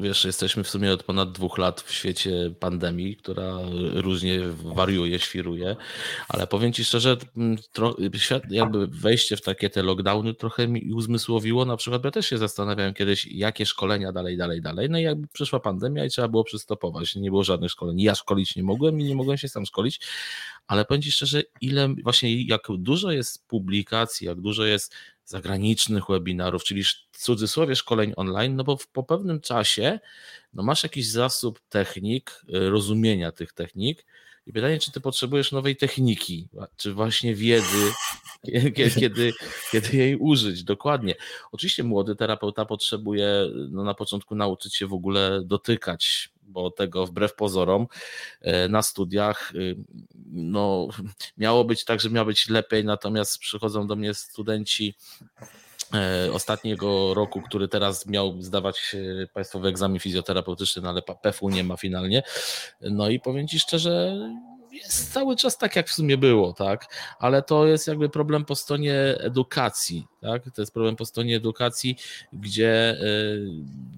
wiesz, 0.00 0.24
jesteśmy 0.24 0.64
w 0.64 0.68
sumie 0.68 0.92
od 0.92 1.02
ponad 1.02 1.32
dwóch 1.32 1.58
lat 1.58 1.80
w 1.80 1.92
świecie 1.92 2.50
pandemii, 2.60 3.16
która 3.16 3.58
różnie 3.94 4.40
wariuje, 4.74 5.18
świruje, 5.18 5.76
ale 6.28 6.46
powiem 6.46 6.72
Ci 6.72 6.84
szczerze, 6.84 7.16
tro, 7.72 7.96
jakby 8.50 8.86
wejście 8.86 9.36
w 9.36 9.42
takie 9.42 9.70
te 9.70 9.82
lockdowny 9.82 10.34
trochę 10.34 10.68
mi 10.68 10.92
uzmysłowiło, 10.94 11.64
na 11.64 11.76
przykład 11.76 12.04
ja 12.04 12.10
też 12.10 12.26
się 12.26 12.38
zastanawiałem 12.38 12.94
kiedyś, 12.94 13.26
jakie 13.26 13.66
szkolenia 13.66 14.12
dalej, 14.12 14.36
dalej, 14.36 14.62
dalej, 14.62 14.90
no 14.90 14.98
i 14.98 15.02
jakby 15.02 15.28
przyszła 15.28 15.60
pandemia 15.60 16.04
i 16.04 16.10
trzeba 16.10 16.28
było 16.28 16.44
przystopować, 16.44 17.16
nie 17.16 17.30
było 17.30 17.44
żadnych 17.44 17.70
szkoleń, 17.70 18.00
ja 18.00 18.14
szkolić 18.14 18.56
nie 18.56 18.62
mogłem 18.62 19.00
i 19.00 19.04
nie 19.04 19.14
mogłem 19.14 19.38
się 19.38 19.48
sam 19.48 19.66
szkolić, 19.66 20.00
ale 20.66 20.84
powiem 20.84 21.02
Ci 21.02 21.12
szczerze, 21.12 21.42
ile 21.60 21.94
właśnie, 22.02 22.42
jak 22.42 22.62
dużo 22.78 23.10
jest 23.10 23.46
publikacji, 23.48 24.26
jak 24.26 24.40
dużo 24.40 24.64
jest 24.64 24.94
zagranicznych 25.26 26.04
webinarów, 26.08 26.64
czyli 26.64 26.84
w 27.12 27.18
cudzysłowie 27.18 27.76
szkoleń 27.76 28.12
online, 28.16 28.56
no 28.56 28.64
bo 28.64 28.76
w, 28.76 28.88
po 28.88 29.02
pewnym 29.02 29.40
czasie 29.40 30.00
no 30.54 30.62
masz 30.62 30.82
jakiś 30.82 31.08
zasób 31.08 31.60
technik, 31.68 32.42
y, 32.54 32.70
rozumienia 32.70 33.32
tych 33.32 33.52
technik 33.52 34.06
i 34.46 34.52
pytanie, 34.52 34.78
czy 34.78 34.92
ty 34.92 35.00
potrzebujesz 35.00 35.52
nowej 35.52 35.76
techniki, 35.76 36.48
czy 36.76 36.92
właśnie 36.92 37.34
wiedzy, 37.34 37.92
kiedy, 38.74 39.32
kiedy, 39.72 39.96
jej 39.96 40.16
użyć, 40.16 40.64
dokładnie. 40.64 41.14
Oczywiście 41.52 41.84
młody 41.84 42.16
terapeuta 42.16 42.64
potrzebuje 42.64 43.28
no, 43.70 43.84
na 43.84 43.94
początku 43.94 44.34
nauczyć 44.34 44.76
się 44.76 44.86
w 44.86 44.92
ogóle 44.92 45.42
dotykać 45.44 46.30
bo 46.46 46.70
tego 46.70 47.06
wbrew 47.06 47.34
pozorom 47.34 47.86
e, 48.40 48.68
na 48.68 48.82
studiach 48.82 49.52
y, 49.54 49.76
no, 50.32 50.88
miało 51.36 51.64
być 51.64 51.84
tak, 51.84 52.00
że 52.00 52.10
miało 52.10 52.26
być 52.26 52.48
lepiej, 52.48 52.84
natomiast 52.84 53.38
przychodzą 53.38 53.86
do 53.86 53.96
mnie 53.96 54.14
studenci 54.14 54.94
e, 55.94 56.32
ostatniego 56.32 57.14
roku, 57.14 57.42
który 57.42 57.68
teraz 57.68 58.06
miał 58.06 58.42
zdawać 58.42 58.94
e, 59.22 59.26
państwowy 59.26 59.68
egzamin 59.68 60.00
fizjoterapeutyczny, 60.00 60.82
no 60.82 60.88
ale 60.88 61.02
PEF-u 61.02 61.48
nie 61.48 61.64
ma 61.64 61.76
finalnie. 61.76 62.22
No 62.80 63.08
i 63.08 63.20
powiem 63.20 63.48
Ci 63.48 63.60
szczerze, 63.60 64.16
jest 64.76 65.12
cały 65.12 65.36
czas 65.36 65.58
tak, 65.58 65.76
jak 65.76 65.88
w 65.88 65.92
sumie 65.92 66.18
było, 66.18 66.52
tak? 66.52 66.86
Ale 67.18 67.42
to 67.42 67.66
jest 67.66 67.86
jakby 67.86 68.08
problem 68.08 68.44
po 68.44 68.54
stronie 68.54 68.94
edukacji, 69.18 70.06
tak? 70.26 70.54
To 70.54 70.62
jest 70.62 70.72
problem 70.72 70.96
po 70.96 71.06
stronie 71.06 71.36
edukacji, 71.36 71.96
gdzie 72.32 72.96
y, 73.00 73.48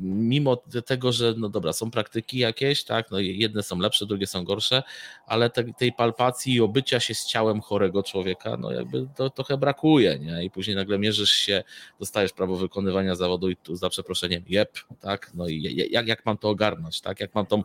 mimo 0.00 0.56
tego, 0.86 1.12
że 1.12 1.34
no 1.36 1.48
dobra, 1.48 1.72
są 1.72 1.90
praktyki 1.90 2.38
jakieś, 2.38 2.84
tak? 2.84 3.10
No 3.10 3.18
jedne 3.18 3.62
są 3.62 3.78
lepsze, 3.78 4.06
drugie 4.06 4.26
są 4.26 4.44
gorsze, 4.44 4.82
ale 5.26 5.50
te, 5.50 5.64
tej 5.64 5.92
palpacji 5.92 6.54
i 6.54 6.60
obycia 6.60 7.00
się 7.00 7.14
z 7.14 7.26
ciałem 7.26 7.60
chorego 7.60 8.02
człowieka, 8.02 8.56
no 8.56 8.72
jakby 8.72 9.08
to 9.16 9.30
trochę 9.30 9.56
brakuje, 9.56 10.18
nie? 10.18 10.44
I 10.44 10.50
później 10.50 10.76
nagle 10.76 10.98
mierzysz 10.98 11.30
się, 11.30 11.64
dostajesz 12.00 12.32
prawo 12.32 12.56
wykonywania 12.56 13.14
zawodu 13.14 13.50
i 13.50 13.56
tu 13.56 13.76
za 13.76 13.88
przeproszeniem, 13.88 14.44
jep, 14.48 14.78
tak? 15.00 15.30
No 15.34 15.48
i 15.48 15.76
jak, 15.90 16.08
jak 16.08 16.26
mam 16.26 16.38
to 16.38 16.48
ogarnąć, 16.48 17.00
tak? 17.00 17.20
Jak 17.20 17.34
mam 17.34 17.46
tą 17.46 17.62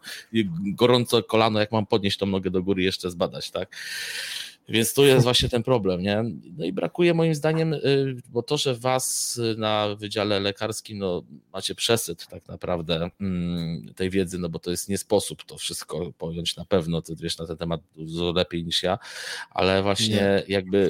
gorące 0.60 1.24
kolano, 1.24 1.60
jak 1.60 1.72
mam 1.72 1.86
podnieść 1.86 2.17
tą 2.17 2.25
nogę 2.25 2.51
do 2.51 2.63
góry 2.63 2.84
jeszcze 2.84 3.12
zbadać, 3.12 3.51
tak? 3.51 3.75
Więc 4.70 4.93
tu 4.93 5.05
jest 5.05 5.24
właśnie 5.24 5.50
ten 5.50 5.63
problem, 5.63 6.01
nie? 6.01 6.24
No 6.58 6.65
i 6.65 6.74
brakuje 6.74 7.13
moim 7.13 7.36
zdaniem, 7.36 7.74
y, 7.74 8.15
bo 8.29 8.43
to, 8.43 8.58
że 8.58 8.75
was 8.75 9.39
na 9.58 9.96
wydziale 9.96 10.39
lekarskim 10.39 10.98
no, 10.98 11.24
macie 11.53 11.75
przesyt 11.75 12.27
tak 12.27 12.48
naprawdę 12.48 13.10
mm, 13.22 13.93
tej 13.96 14.10
wiedzy, 14.10 14.39
no 14.39 14.50
bo 14.50 14.60
to 14.60 14.72
jest 14.72 14.89
nie 14.89 14.98
sposób 14.98 15.43
to 15.43 15.58
wszystko 15.58 16.12
pojąć 16.17 16.55
na 16.55 16.65
pewno, 16.65 17.01
ty 17.01 17.15
wiesz 17.15 17.38
na 17.38 17.48
ten 17.48 17.58
temat 17.58 17.82
dużo 17.96 18.32
lepiej 18.32 18.63
niż 18.63 18.84
ja, 18.84 19.00
ale 19.50 19.84
właśnie 19.84 20.15
nie. 20.15 20.43
jakby, 20.48 20.89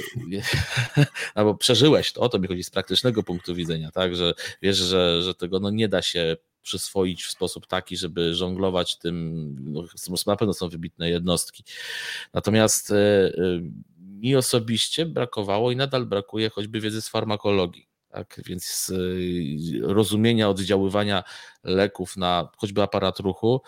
albo 1.35 1.55
przeżyłeś 1.55 2.13
to, 2.13 2.21
o 2.21 2.29
to 2.29 2.39
mi 2.39 2.47
chodzi 2.47 2.63
z 2.63 2.69
praktycznego 2.69 3.23
punktu 3.23 3.55
widzenia, 3.55 3.91
tak, 3.91 4.15
że 4.15 4.33
wiesz, 4.61 4.77
że, 4.77 5.21
że 5.21 5.35
tego 5.35 5.59
no, 5.59 5.69
nie 5.69 5.87
da 5.87 6.01
się 6.01 6.37
przyswoić 6.63 7.23
w 7.23 7.31
sposób 7.31 7.67
taki, 7.67 7.97
żeby 7.97 8.35
żonglować 8.35 8.97
tym. 8.97 9.55
No, 9.59 9.83
na 10.27 10.35
pewno 10.35 10.53
są 10.53 10.69
wybitne 10.69 11.09
jednostki. 11.09 11.63
Natomiast 12.33 12.91
e, 12.91 12.95
e, 12.95 13.31
mi 13.99 14.35
osobiście 14.35 15.05
brakowało 15.05 15.71
i 15.71 15.75
nadal 15.75 16.05
brakuje 16.05 16.49
choćby 16.49 16.79
wiedzy 16.79 17.01
z 17.01 17.09
farmakologii. 17.09 17.87
Tak, 18.09 18.41
więc 18.45 18.91
e, 18.95 19.93
rozumienia 19.93 20.49
oddziaływania 20.49 21.23
leków 21.63 22.17
na 22.17 22.49
choćby 22.57 22.81
aparat 22.81 23.19
ruchu, 23.19 23.61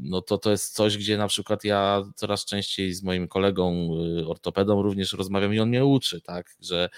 no 0.00 0.22
to 0.22 0.38
to 0.38 0.50
jest 0.50 0.74
coś, 0.74 0.98
gdzie 0.98 1.18
na 1.18 1.28
przykład 1.28 1.64
ja 1.64 2.02
coraz 2.14 2.44
częściej 2.44 2.94
z 2.94 3.02
moim 3.02 3.28
kolegą 3.28 3.90
ortopedą 4.26 4.82
również 4.82 5.12
rozmawiam 5.12 5.54
i 5.54 5.60
on 5.60 5.68
mnie 5.68 5.84
uczy, 5.84 6.20
tak, 6.20 6.56
że 6.60 6.88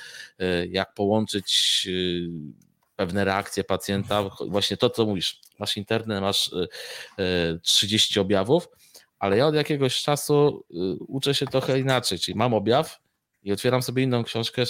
jak 0.69 0.95
połączyć 0.95 1.89
pewne 3.01 3.25
reakcje 3.25 3.65
pacjenta, 3.65 4.31
właśnie 4.49 4.77
to, 4.77 4.91
co 4.91 5.07
mówisz, 5.07 5.41
masz 5.59 5.77
internet, 5.77 6.21
masz 6.21 6.51
30 7.63 8.15
y, 8.15 8.19
y, 8.19 8.23
objawów, 8.23 8.69
ale 9.19 9.37
ja 9.37 9.47
od 9.47 9.55
jakiegoś 9.55 10.03
czasu 10.03 10.65
y, 10.71 10.75
uczę 11.09 11.35
się 11.35 11.47
trochę 11.47 11.81
inaczej, 11.81 12.19
czyli 12.19 12.39
mam 12.39 12.55
objaw 12.55 12.99
i 13.43 13.53
otwieram 13.53 13.83
sobie 13.83 14.03
inną 14.03 14.25
książkę, 14.25 14.63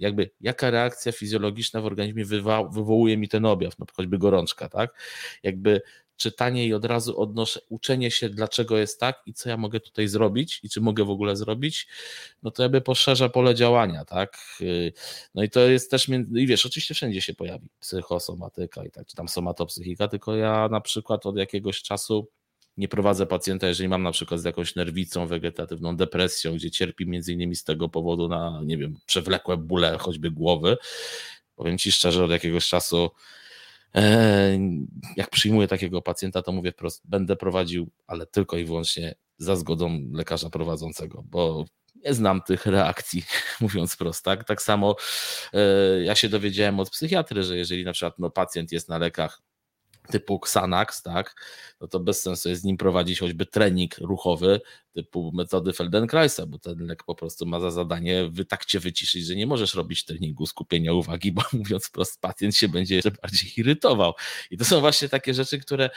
jakby 0.00 0.30
jaka 0.40 0.70
reakcja 0.70 1.12
fizjologiczna 1.12 1.80
w 1.80 1.86
organizmie 1.86 2.24
wywołuje 2.72 3.16
mi 3.16 3.28
ten 3.28 3.46
objaw, 3.46 3.78
no 3.78 3.86
choćby 3.96 4.18
gorączka, 4.18 4.68
tak? 4.68 4.94
Jakby 5.42 5.80
czytanie 6.18 6.66
i 6.66 6.74
od 6.74 6.84
razu 6.84 7.20
odnoszę, 7.20 7.60
uczenie 7.68 8.10
się, 8.10 8.28
dlaczego 8.28 8.78
jest 8.78 9.00
tak 9.00 9.22
i 9.26 9.34
co 9.34 9.48
ja 9.48 9.56
mogę 9.56 9.80
tutaj 9.80 10.08
zrobić 10.08 10.60
i 10.62 10.68
czy 10.68 10.80
mogę 10.80 11.04
w 11.04 11.10
ogóle 11.10 11.36
zrobić, 11.36 11.88
no 12.42 12.50
to 12.50 12.62
jakby 12.62 12.80
poszerza 12.80 13.28
pole 13.28 13.54
działania, 13.54 14.04
tak? 14.04 14.38
No 15.34 15.42
i 15.42 15.50
to 15.50 15.60
jest 15.60 15.90
też, 15.90 16.08
i 16.36 16.46
wiesz, 16.46 16.66
oczywiście 16.66 16.94
wszędzie 16.94 17.22
się 17.22 17.34
pojawi 17.34 17.68
psychosomatyka 17.80 18.84
i 18.84 18.90
tak, 18.90 19.06
czy 19.06 19.16
tam 19.16 19.28
somatopsychika, 19.28 20.08
tylko 20.08 20.36
ja 20.36 20.68
na 20.70 20.80
przykład 20.80 21.26
od 21.26 21.36
jakiegoś 21.36 21.82
czasu 21.82 22.28
nie 22.76 22.88
prowadzę 22.88 23.26
pacjenta, 23.26 23.68
jeżeli 23.68 23.88
mam 23.88 24.02
na 24.02 24.12
przykład 24.12 24.40
z 24.40 24.44
jakąś 24.44 24.74
nerwicą 24.74 25.26
wegetatywną, 25.26 25.96
depresją, 25.96 26.54
gdzie 26.54 26.70
cierpi 26.70 27.06
między 27.06 27.32
innymi 27.32 27.56
z 27.56 27.64
tego 27.64 27.88
powodu 27.88 28.28
na, 28.28 28.60
nie 28.64 28.78
wiem, 28.78 28.96
przewlekłe 29.06 29.56
bóle 29.56 29.98
choćby 29.98 30.30
głowy. 30.30 30.76
Powiem 31.56 31.78
Ci 31.78 31.92
szczerze, 31.92 32.24
od 32.24 32.30
jakiegoś 32.30 32.68
czasu 32.68 33.10
jak 35.16 35.30
przyjmuję 35.30 35.68
takiego 35.68 36.02
pacjenta, 36.02 36.42
to 36.42 36.52
mówię 36.52 36.72
wprost, 36.72 37.02
będę 37.04 37.36
prowadził, 37.36 37.90
ale 38.06 38.26
tylko 38.26 38.56
i 38.56 38.64
wyłącznie 38.64 39.14
za 39.38 39.56
zgodą 39.56 40.00
lekarza 40.12 40.50
prowadzącego, 40.50 41.24
bo 41.26 41.64
nie 42.04 42.14
znam 42.14 42.42
tych 42.42 42.66
reakcji, 42.66 43.24
mówiąc 43.60 43.96
prosto. 43.96 44.30
Tak, 44.30 44.44
tak 44.44 44.62
samo 44.62 44.96
e, 45.52 45.60
ja 46.02 46.14
się 46.14 46.28
dowiedziałem 46.28 46.80
od 46.80 46.90
psychiatry, 46.90 47.42
że 47.42 47.56
jeżeli 47.56 47.84
na 47.84 47.92
przykład 47.92 48.18
no, 48.18 48.30
pacjent 48.30 48.72
jest 48.72 48.88
na 48.88 48.98
lekach 48.98 49.42
typu 50.10 50.40
Xanax, 50.44 51.02
tak, 51.02 51.34
no 51.80 51.88
to 51.88 52.00
bez 52.00 52.22
sensu 52.22 52.48
jest 52.48 52.62
z 52.62 52.64
nim 52.64 52.76
prowadzić 52.76 53.20
choćby 53.20 53.46
trening 53.46 53.98
ruchowy 53.98 54.60
typu 54.94 55.32
metody 55.34 55.72
Feldenkraisa, 55.72 56.46
bo 56.46 56.58
ten 56.58 56.86
lek 56.86 57.04
po 57.04 57.14
prostu 57.14 57.46
ma 57.46 57.60
za 57.60 57.70
zadanie 57.70 58.28
wy, 58.30 58.44
tak 58.44 58.64
cię 58.64 58.80
wyciszyć, 58.80 59.26
że 59.26 59.36
nie 59.36 59.46
możesz 59.46 59.74
robić 59.74 60.04
treningu 60.04 60.46
skupienia 60.46 60.92
uwagi, 60.92 61.32
bo 61.32 61.42
mówiąc 61.58 61.90
prosto, 61.90 62.18
pacjent 62.20 62.56
się 62.56 62.68
będzie 62.68 62.94
jeszcze 62.94 63.10
bardziej 63.22 63.50
irytował. 63.56 64.12
I 64.50 64.58
to 64.58 64.64
są 64.64 64.80
właśnie 64.80 65.08
takie 65.08 65.34
rzeczy, 65.34 65.58
które 65.58 65.90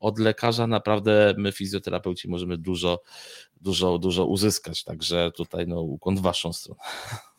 od 0.00 0.18
lekarza 0.18 0.66
naprawdę 0.66 1.34
my 1.38 1.52
fizjoterapeuci 1.52 2.28
możemy 2.28 2.58
dużo, 2.58 3.02
dużo, 3.60 3.98
dużo 3.98 4.26
uzyskać, 4.26 4.84
także 4.84 5.30
tutaj 5.36 5.66
no 5.66 5.80
ukłon 5.80 6.16
w 6.16 6.20
waszą 6.20 6.52
stronę. 6.52 6.80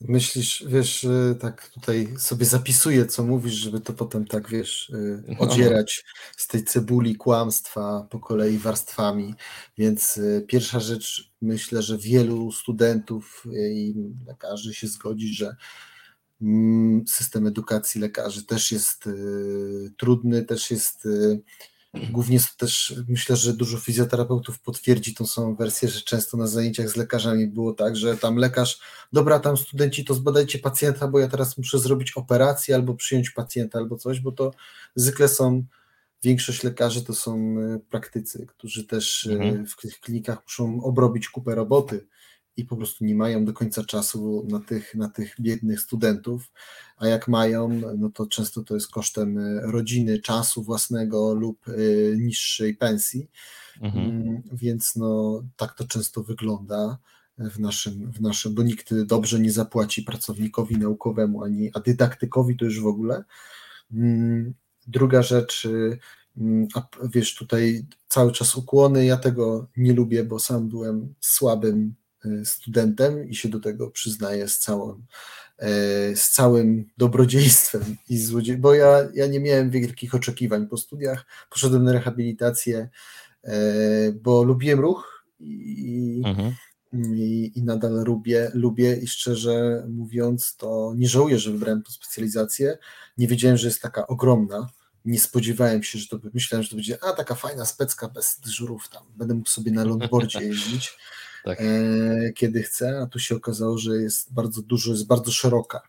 Myślisz, 0.00 0.64
wiesz, 0.66 1.06
tak 1.40 1.68
tutaj 1.68 2.08
sobie 2.18 2.46
zapisuję, 2.46 3.06
co 3.06 3.24
mówisz, 3.24 3.54
żeby 3.54 3.80
to 3.80 3.92
potem 3.92 4.26
tak, 4.26 4.48
wiesz, 4.48 4.90
y, 4.90 5.22
no. 5.28 5.38
odzierać 5.38 6.04
z 6.36 6.46
tej 6.46 6.64
cebuli 6.64 7.16
kłamstwa 7.16 8.06
po 8.10 8.20
kolei 8.20 8.58
warstwami. 8.58 9.34
Więc 9.78 10.16
y, 10.16 10.44
pierwsza 10.48 10.80
rzecz, 10.80 11.32
myślę, 11.42 11.82
że 11.82 11.98
wielu 11.98 12.52
studentów 12.52 13.44
i 13.54 13.94
lekarzy 14.26 14.74
się 14.74 14.86
zgodzi, 14.86 15.34
że 15.34 15.56
mm, 16.42 17.04
system 17.06 17.46
edukacji 17.46 18.00
lekarzy 18.00 18.46
też 18.46 18.72
jest 18.72 19.06
y, 19.06 19.92
trudny, 19.98 20.42
też 20.42 20.70
jest 20.70 21.08
Głównie 21.94 22.38
też 22.56 22.94
myślę, 23.08 23.36
że 23.36 23.52
dużo 23.52 23.78
fizjoterapeutów 23.78 24.60
potwierdzi 24.60 25.14
tą 25.14 25.26
samą 25.26 25.54
wersję, 25.54 25.88
że 25.88 26.00
często 26.00 26.36
na 26.36 26.46
zajęciach 26.46 26.88
z 26.88 26.96
lekarzami 26.96 27.46
było 27.46 27.72
tak, 27.72 27.96
że 27.96 28.16
tam 28.16 28.36
lekarz, 28.36 28.80
dobra, 29.12 29.38
tam 29.38 29.56
studenci, 29.56 30.04
to 30.04 30.14
zbadajcie 30.14 30.58
pacjenta, 30.58 31.08
bo 31.08 31.18
ja 31.18 31.28
teraz 31.28 31.58
muszę 31.58 31.78
zrobić 31.78 32.12
operację 32.12 32.74
albo 32.74 32.94
przyjąć 32.94 33.30
pacjenta 33.30 33.78
albo 33.78 33.96
coś, 33.96 34.20
bo 34.20 34.32
to 34.32 34.50
zwykle 34.96 35.28
są 35.28 35.64
większość 36.22 36.62
lekarzy 36.62 37.04
to 37.04 37.14
są 37.14 37.54
praktycy, 37.90 38.46
którzy 38.46 38.86
też 38.86 39.26
mhm. 39.26 39.66
w 39.66 39.76
tych 39.76 40.00
klinikach 40.00 40.42
muszą 40.42 40.82
obrobić 40.82 41.28
kupę 41.28 41.54
roboty 41.54 42.06
i 42.56 42.64
po 42.64 42.76
prostu 42.76 43.04
nie 43.04 43.14
mają 43.14 43.44
do 43.44 43.52
końca 43.52 43.84
czasu 43.84 44.46
na 44.50 44.60
tych, 44.60 44.94
na 44.94 45.08
tych 45.08 45.34
biednych 45.40 45.80
studentów, 45.80 46.52
a 46.96 47.06
jak 47.06 47.28
mają, 47.28 47.80
no 47.98 48.10
to 48.10 48.26
często 48.26 48.62
to 48.62 48.74
jest 48.74 48.90
kosztem 48.90 49.38
rodziny, 49.62 50.18
czasu 50.18 50.62
własnego 50.62 51.34
lub 51.34 51.66
niższej 52.16 52.76
pensji, 52.76 53.30
mhm. 53.80 54.10
Mm, 54.10 54.42
więc 54.52 54.96
no 54.96 55.42
tak 55.56 55.74
to 55.74 55.84
często 55.84 56.22
wygląda 56.22 56.98
w 57.38 57.60
naszym, 57.60 58.12
w 58.12 58.20
naszym, 58.20 58.54
bo 58.54 58.62
nikt 58.62 58.94
dobrze 58.94 59.40
nie 59.40 59.52
zapłaci 59.52 60.02
pracownikowi 60.02 60.78
naukowemu, 60.78 61.44
ani 61.44 61.70
a 61.74 61.80
dydaktykowi 61.80 62.56
to 62.56 62.64
już 62.64 62.80
w 62.80 62.86
ogóle. 62.86 63.24
Mm, 63.92 64.54
druga 64.86 65.22
rzecz, 65.22 65.68
mm, 66.36 66.68
a 66.74 66.88
wiesz, 67.14 67.34
tutaj 67.34 67.86
cały 68.08 68.32
czas 68.32 68.56
ukłony, 68.56 69.04
ja 69.04 69.16
tego 69.16 69.68
nie 69.76 69.92
lubię, 69.92 70.24
bo 70.24 70.38
sam 70.38 70.68
byłem 70.68 71.14
słabym 71.20 71.94
y, 71.98 72.01
studentem 72.44 73.28
i 73.28 73.34
się 73.34 73.48
do 73.48 73.60
tego 73.60 73.90
przyznaję 73.90 74.48
z 74.48 74.58
całą 74.58 74.92
y, 74.92 76.16
z 76.16 76.30
całym 76.30 76.84
dobrodziejstwem 76.98 77.96
i 78.08 78.18
złodziej, 78.18 78.56
bo 78.56 78.74
ja, 78.74 79.08
ja 79.14 79.26
nie 79.26 79.40
miałem 79.40 79.70
wielkich 79.70 80.14
oczekiwań 80.14 80.66
po 80.66 80.76
studiach, 80.76 81.26
poszedłem 81.50 81.84
na 81.84 81.92
rehabilitację, 81.92 82.88
y, 83.44 83.50
bo 84.22 84.42
lubiłem 84.42 84.80
ruch 84.80 85.24
i, 85.40 86.22
mhm 86.26 86.52
i, 86.92 87.52
i 87.54 87.62
nadal 87.62 88.04
lubię, 88.04 88.50
lubię 88.54 88.96
i 88.96 89.06
szczerze 89.06 89.86
mówiąc, 89.88 90.56
to 90.56 90.92
nie 90.96 91.08
żałuję, 91.08 91.38
że 91.38 91.50
wybrałem 91.50 91.82
tę 91.82 91.92
specjalizację. 91.92 92.78
Nie 93.18 93.28
wiedziałem, 93.28 93.56
że 93.56 93.68
jest 93.68 93.82
taka 93.82 94.06
ogromna. 94.06 94.68
Nie 95.04 95.20
spodziewałem 95.20 95.82
się, 95.82 95.98
że 95.98 96.08
to 96.08 96.18
myślałem, 96.34 96.62
że 96.62 96.70
to 96.70 96.76
będzie 96.76 97.04
a 97.04 97.12
taka 97.12 97.34
fajna 97.34 97.64
specka 97.64 98.08
bez 98.08 98.40
dyżurów 98.40 98.88
tam. 98.88 99.02
Będę 99.16 99.34
mógł 99.34 99.48
sobie 99.48 99.72
na 99.72 99.84
longboardzie 99.84 100.44
jeździć. 100.44 100.90
tak. 101.44 101.60
e, 101.60 102.32
kiedy 102.34 102.62
chcę, 102.62 103.00
a 103.00 103.06
tu 103.06 103.18
się 103.18 103.36
okazało, 103.36 103.78
że 103.78 103.96
jest 103.96 104.32
bardzo 104.32 104.62
dużo, 104.62 104.92
jest 104.92 105.06
bardzo 105.06 105.32
szeroka 105.32 105.82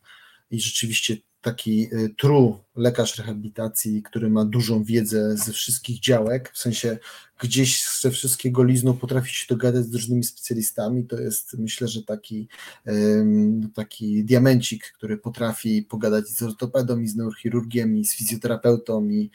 i 0.52 0.62
rzeczywiście 0.62 1.18
taki 1.44 1.96
y, 1.96 2.10
true 2.18 2.64
lekarz 2.76 3.18
rehabilitacji, 3.18 4.04
który 4.04 4.30
ma 4.30 4.46
dużą 4.46 4.84
wiedzę 4.84 5.38
ze 5.38 5.52
wszystkich 5.52 6.00
działek, 6.00 6.52
w 6.54 6.58
sensie 6.58 6.98
gdzieś 7.40 7.86
ze 8.02 8.12
wszystkiego 8.12 8.64
lizną 8.64 8.94
potrafi 8.94 9.36
się 9.36 9.46
dogadać 9.50 9.86
z 9.86 9.94
różnymi 9.94 10.24
specjalistami, 10.24 11.06
to 11.06 11.20
jest 11.20 11.58
myślę, 11.58 11.88
że 11.88 12.04
taki, 12.04 12.48
taki 13.76 14.24
diamencik, 14.24 14.92
który 14.92 15.18
potrafi 15.18 15.82
pogadać 15.82 16.28
z 16.28 16.42
ortopedą, 16.42 17.00
i 17.00 17.08
z 17.08 17.16
neurochirurgiem, 17.16 17.98
i 17.98 18.06
z 18.06 18.16
fizjoterapeutą, 18.16 19.10
i 19.10 19.30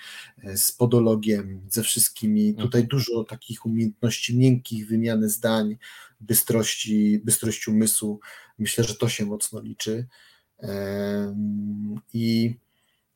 e, 0.44 0.56
z 0.56 0.72
podologiem, 0.72 1.60
ze 1.68 1.82
wszystkimi. 1.82 2.48
Mhm. 2.48 2.68
Tutaj 2.68 2.84
dużo 2.84 3.25
takich 3.25 3.66
umiejętności 3.66 4.37
miękkich, 4.37 4.88
wymiany 4.88 5.30
zdań, 5.30 5.76
bystrości, 6.20 7.20
bystrości 7.25 7.70
umysłu. 7.70 8.20
Myślę, 8.58 8.84
że 8.84 8.94
to 8.94 9.08
się 9.08 9.26
mocno 9.26 9.60
liczy. 9.60 10.06
I 12.12 12.56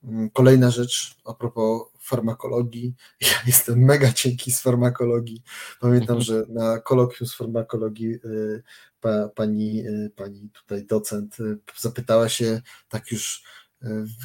mm, 0.05 0.31
kolejna 0.31 0.71
rzecz 0.71 1.17
a 1.25 1.35
propos 1.35 1.83
farmakologii. 2.01 2.95
Ja 3.21 3.43
jestem 3.47 3.79
mega 3.79 4.13
cienki 4.13 4.53
z 4.53 4.61
farmakologii. 4.61 5.43
Pamiętam, 5.81 6.17
mhm. 6.17 6.23
że 6.23 6.45
na 6.49 6.81
kolokwium 6.81 7.29
z 7.29 7.35
farmakologii 7.35 8.15
y, 8.15 8.63
pa, 9.01 9.29
pani, 9.29 9.87
y, 9.87 10.11
pani 10.17 10.51
tutaj 10.51 10.87
docent 10.87 11.41
y, 11.41 11.59
zapytała 11.77 12.29
się 12.29 12.63
tak 12.89 13.11
już, 13.11 13.43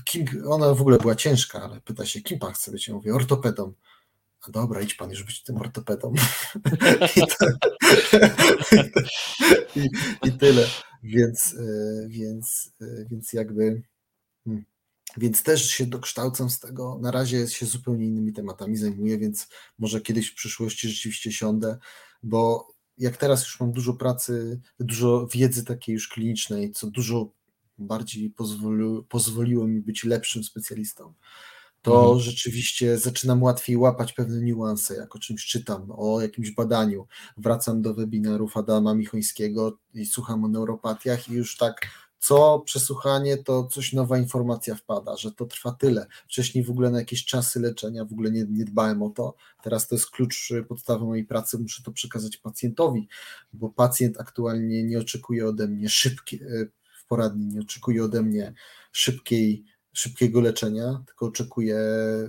kim, 0.05 0.25
ona 0.47 0.73
w 0.73 0.81
ogóle 0.81 0.97
była 0.97 1.15
ciężka, 1.15 1.63
ale 1.63 1.81
pyta 1.81 2.05
się, 2.05 2.21
kim 2.21 2.39
pan 2.39 2.53
chce 2.53 2.71
być? 2.71 2.87
Ja 2.87 2.93
mówię, 2.93 3.15
ortopedą. 3.15 3.73
Dobra, 4.51 4.81
idź 4.81 4.93
pan 4.93 5.09
już 5.09 5.23
być 5.23 5.43
tym 5.43 5.57
ortopedą. 5.57 6.13
I, 7.15 7.21
to, 7.21 7.45
i, 9.75 9.89
I, 10.25 10.31
tyle. 10.31 10.67
Więc, 11.03 11.55
e, 11.59 12.07
więc, 12.07 12.73
e, 12.81 13.05
więc 13.09 13.33
jakby. 13.33 13.81
Hmm. 14.45 14.65
Więc 15.17 15.43
też 15.43 15.69
się 15.69 15.85
dokształcam 15.85 16.49
z 16.49 16.59
tego. 16.59 16.99
Na 17.01 17.11
razie 17.11 17.47
się 17.47 17.65
zupełnie 17.65 18.05
innymi 18.05 18.33
tematami 18.33 18.77
zajmuję, 18.77 19.17
więc 19.17 19.47
może 19.79 20.01
kiedyś 20.01 20.27
w 20.31 20.35
przyszłości 20.35 20.89
rzeczywiście 20.89 21.31
siądę, 21.31 21.77
bo 22.23 22.67
jak 22.97 23.17
teraz 23.17 23.43
już 23.43 23.59
mam 23.59 23.71
dużo 23.71 23.93
pracy, 23.93 24.59
dużo 24.79 25.27
wiedzy 25.27 25.65
takiej 25.65 25.93
już 25.93 26.07
klinicznej, 26.07 26.71
co 26.71 26.87
dużo 26.87 27.31
bardziej 27.77 28.29
pozwoli, 28.29 29.03
pozwoliło 29.09 29.67
mi 29.67 29.81
być 29.81 30.03
lepszym 30.03 30.43
specjalistą 30.43 31.13
to 31.81 32.01
mhm. 32.01 32.19
rzeczywiście 32.19 32.97
zaczynam 32.97 33.43
łatwiej 33.43 33.77
łapać 33.77 34.13
pewne 34.13 34.41
niuanse, 34.41 34.95
jak 34.95 35.15
o 35.15 35.19
czymś 35.19 35.45
czytam, 35.45 35.91
o 35.91 36.21
jakimś 36.21 36.51
badaniu. 36.51 37.07
Wracam 37.37 37.81
do 37.81 37.93
webinarów 37.93 38.57
Adama 38.57 38.93
Michońskiego 38.93 39.77
i 39.93 40.05
słucham 40.05 40.43
o 40.43 40.47
neuropatiach 40.47 41.29
i 41.29 41.33
już 41.33 41.57
tak 41.57 41.87
co 42.19 42.59
przesłuchanie, 42.59 43.37
to 43.37 43.67
coś 43.67 43.93
nowa 43.93 44.17
informacja 44.17 44.75
wpada, 44.75 45.17
że 45.17 45.31
to 45.31 45.45
trwa 45.45 45.71
tyle. 45.71 46.07
Wcześniej 46.27 46.63
w 46.63 46.69
ogóle 46.69 46.89
na 46.89 46.99
jakieś 46.99 47.25
czasy 47.25 47.59
leczenia 47.59 48.05
w 48.05 48.13
ogóle 48.13 48.31
nie, 48.31 48.45
nie 48.49 48.65
dbałem 48.65 49.03
o 49.03 49.09
to. 49.09 49.35
Teraz 49.63 49.87
to 49.87 49.95
jest 49.95 50.11
klucz 50.11 50.53
podstawy 50.67 51.05
mojej 51.05 51.25
pracy, 51.25 51.57
muszę 51.59 51.83
to 51.83 51.91
przekazać 51.91 52.37
pacjentowi, 52.37 53.07
bo 53.53 53.69
pacjent 53.69 54.19
aktualnie 54.19 54.83
nie 54.83 54.99
oczekuje 54.99 55.47
ode 55.47 55.67
mnie 55.67 55.89
szybkiej, 55.89 56.41
w 56.99 57.07
poradni 57.07 57.47
nie 57.47 57.61
oczekuje 57.61 58.03
ode 58.03 58.23
mnie 58.23 58.53
szybkiej 58.91 59.65
szybkiego 59.97 60.41
leczenia, 60.41 61.03
tylko 61.05 61.25
oczekuję, 61.25 61.79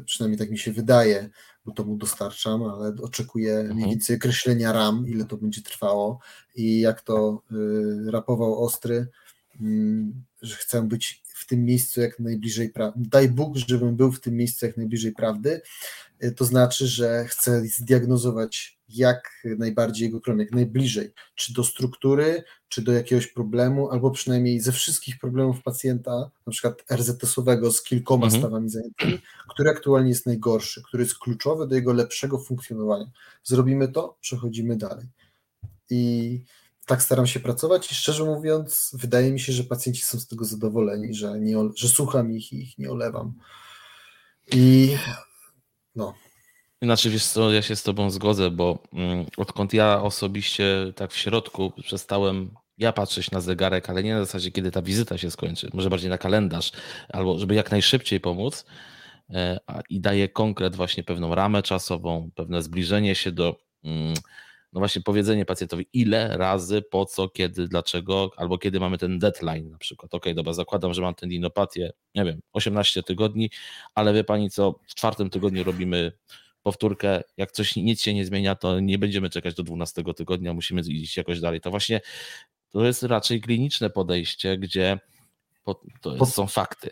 przynajmniej 0.05 0.39
tak 0.39 0.51
mi 0.51 0.59
się 0.59 0.73
wydaje, 0.73 1.31
bo 1.65 1.73
to 1.73 1.85
mu 1.85 1.97
dostarczam, 1.97 2.63
ale 2.63 2.95
oczekuję 3.03 3.55
mhm. 3.55 3.77
mniej 3.77 3.91
więcej 3.91 4.17
określenia 4.17 4.73
ram, 4.73 5.09
ile 5.09 5.25
to 5.25 5.37
będzie 5.37 5.63
trwało 5.63 6.19
i 6.55 6.81
jak 6.81 7.01
to 7.01 7.43
y, 7.53 8.11
rapował 8.11 8.65
Ostry, 8.65 9.09
y, 9.61 9.67
że 10.43 10.57
chcę 10.57 10.83
być 10.83 11.23
w 11.39 11.47
tym 11.47 11.65
miejscu 11.65 12.01
jak 12.01 12.19
najbliżej 12.19 12.71
prawdy. 12.71 13.09
Daj 13.11 13.29
Bóg, 13.29 13.57
żebym 13.57 13.97
był 13.97 14.13
w 14.13 14.21
tym 14.21 14.37
miejscu 14.37 14.67
jak 14.67 14.77
najbliżej 14.77 15.13
prawdy. 15.13 15.61
Y, 16.25 16.33
to 16.33 16.45
znaczy, 16.45 16.87
że 16.87 17.25
chcę 17.25 17.61
zdiagnozować 17.61 18.79
jak 18.89 19.31
najbardziej 19.59 20.07
jego 20.07 20.21
kron, 20.21 20.39
jak 20.39 20.53
najbliżej, 20.53 21.13
czy 21.35 21.53
do 21.53 21.65
struktury, 21.65 22.45
czy 22.69 22.83
do 22.83 22.93
jakiegoś 22.93 23.27
problemu, 23.27 23.91
albo 23.91 24.11
przynajmniej 24.11 24.61
ze 24.61 24.73
wszystkich 24.73 25.19
problemów 25.19 25.63
pacjenta, 25.63 26.31
na 26.47 26.51
przykład 26.51 26.85
RZS-owego 26.91 27.73
z 27.73 27.83
kilkoma 27.83 28.27
mhm. 28.27 28.43
stawami 28.43 28.69
zajętymi, 28.69 29.19
który 29.49 29.71
aktualnie 29.71 30.09
jest 30.09 30.27
najgorszy, 30.27 30.83
który 30.83 31.03
jest 31.03 31.19
kluczowy 31.19 31.67
do 31.67 31.75
jego 31.75 31.93
lepszego 31.93 32.39
funkcjonowania. 32.39 33.07
Zrobimy 33.45 33.89
to, 33.89 34.17
przechodzimy 34.21 34.77
dalej. 34.77 35.07
I 35.91 36.45
tak 36.89 37.03
staram 37.03 37.27
się 37.27 37.41
pracować 37.41 37.93
i 37.93 37.95
szczerze 37.95 38.25
mówiąc, 38.25 38.91
wydaje 38.99 39.33
mi 39.33 39.41
się, 39.41 39.53
że 39.53 39.65
pacjenci 39.65 40.03
są 40.03 40.21
z 40.21 40.29
tego 40.29 40.45
zadowoleni, 40.45 41.15
że, 41.15 41.41
nie, 41.41 41.57
że 41.77 41.89
słucham 41.89 42.33
ich 42.33 42.53
i 42.53 42.63
ich 42.63 42.79
nie 42.79 42.91
olewam. 42.91 43.35
I 44.53 44.97
no. 45.95 46.15
Inaczej 46.83 47.13
wiesz 47.13 47.27
co, 47.27 47.53
ja 47.53 47.63
się 47.63 47.77
z 47.77 47.83
tobą 47.83 48.11
zgodzę, 48.11 48.51
bo 48.51 48.79
mm, 48.93 49.27
odkąd 49.37 49.75
ja 49.75 50.03
osobiście 50.03 50.93
tak 50.97 51.13
w 51.13 51.17
środku 51.17 51.73
przestałem 51.83 52.51
ja 52.79 52.93
patrzeć 52.93 53.31
na 53.31 53.41
zegarek, 53.41 53.91
ale 53.91 54.03
nie 54.03 54.15
na 54.15 54.25
zasadzie, 54.25 54.51
kiedy 54.51 54.71
ta 54.71 54.83
wizyta 54.83 55.19
się 55.19 55.31
skończy, 55.31 55.71
może 55.75 55.91
bardziej 55.91 56.11
na 56.11 56.19
kalendarz, 56.19 56.73
albo 57.09 57.39
żeby 57.39 57.55
jak 57.55 57.71
najszybciej 57.71 58.21
pomóc 58.21 58.67
e, 59.31 59.59
i 59.91 60.01
daje 60.01 60.29
konkret 60.29 60.77
właśnie 60.77 61.05
pewną 61.05 61.35
ramę 61.35 61.63
czasową, 61.63 62.31
pewne 62.35 62.63
zbliżenie 62.63 63.15
się 63.15 63.33
do 63.33 63.57
mm, 63.85 64.15
no 64.73 64.81
właśnie 64.81 65.03
powiedzenie 65.03 65.45
pacjentowi, 65.45 65.87
ile 65.93 66.37
razy, 66.37 66.83
po 66.83 67.07
co, 67.07 67.29
kiedy, 67.29 67.69
dlaczego, 67.69 68.31
albo 68.37 68.59
kiedy 68.59 68.81
mamy 68.81 68.99
ten 68.99 69.19
deadline 69.19 69.71
na 69.71 69.79
przykład. 69.79 70.15
Ok, 70.15 70.25
dobra, 70.35 70.53
zakładam, 70.53 70.95
że 70.95 71.03
mam 71.03 71.15
tę 71.15 71.27
dinopatię, 71.27 71.93
nie 72.15 72.25
wiem, 72.25 72.41
18 72.53 73.03
tygodni, 73.03 73.51
ale 73.95 74.15
wie 74.15 74.25
pani 74.25 74.51
co, 74.51 74.81
w 74.89 74.95
czwartym 74.95 75.31
tygodniu 75.31 75.65
robimy 75.65 76.13
powtórkę, 76.63 77.23
jak 77.37 77.53
coś 77.53 77.77
nic 77.77 78.03
się 78.03 78.15
nie 78.15 78.25
zmienia, 78.25 78.55
to 78.55 78.81
nie 78.81 78.99
będziemy 78.99 79.31
czekać 79.31 79.55
do 79.55 79.63
12 79.63 80.05
tygodnia, 80.17 80.55
musimy 80.55 80.81
iść 80.81 81.17
jakoś 81.17 81.41
dalej. 81.41 81.61
To 81.61 81.71
właśnie 81.71 82.01
to 82.71 82.85
jest 82.85 83.03
raczej 83.03 83.41
kliniczne 83.41 83.91
podejście, 83.91 84.59
gdzie 84.59 84.99
to 86.01 86.17
jest, 86.17 86.35
są 86.35 86.47
fakty. 86.47 86.91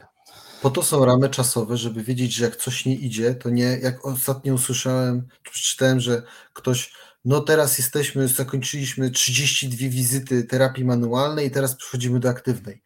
Po 0.62 0.70
to 0.70 0.82
są 0.82 1.04
ramy 1.04 1.28
czasowe, 1.28 1.76
żeby 1.76 2.02
wiedzieć, 2.02 2.34
że 2.34 2.44
jak 2.44 2.56
coś 2.56 2.86
nie 2.86 2.94
idzie, 2.94 3.34
to 3.34 3.50
nie, 3.50 3.78
jak 3.82 4.04
ostatnio 4.04 4.54
usłyszałem, 4.54 5.28
przeczytałem, 5.42 6.00
że 6.00 6.22
ktoś 6.52 6.92
no 7.26 7.40
teraz 7.40 7.78
jesteśmy, 7.78 8.28
zakończyliśmy 8.28 9.10
32 9.10 9.88
wizyty 9.88 10.44
terapii 10.44 10.84
manualnej 10.84 11.46
i 11.46 11.50
teraz 11.50 11.76
przechodzimy 11.76 12.20
do 12.20 12.28
aktywnej. 12.28 12.82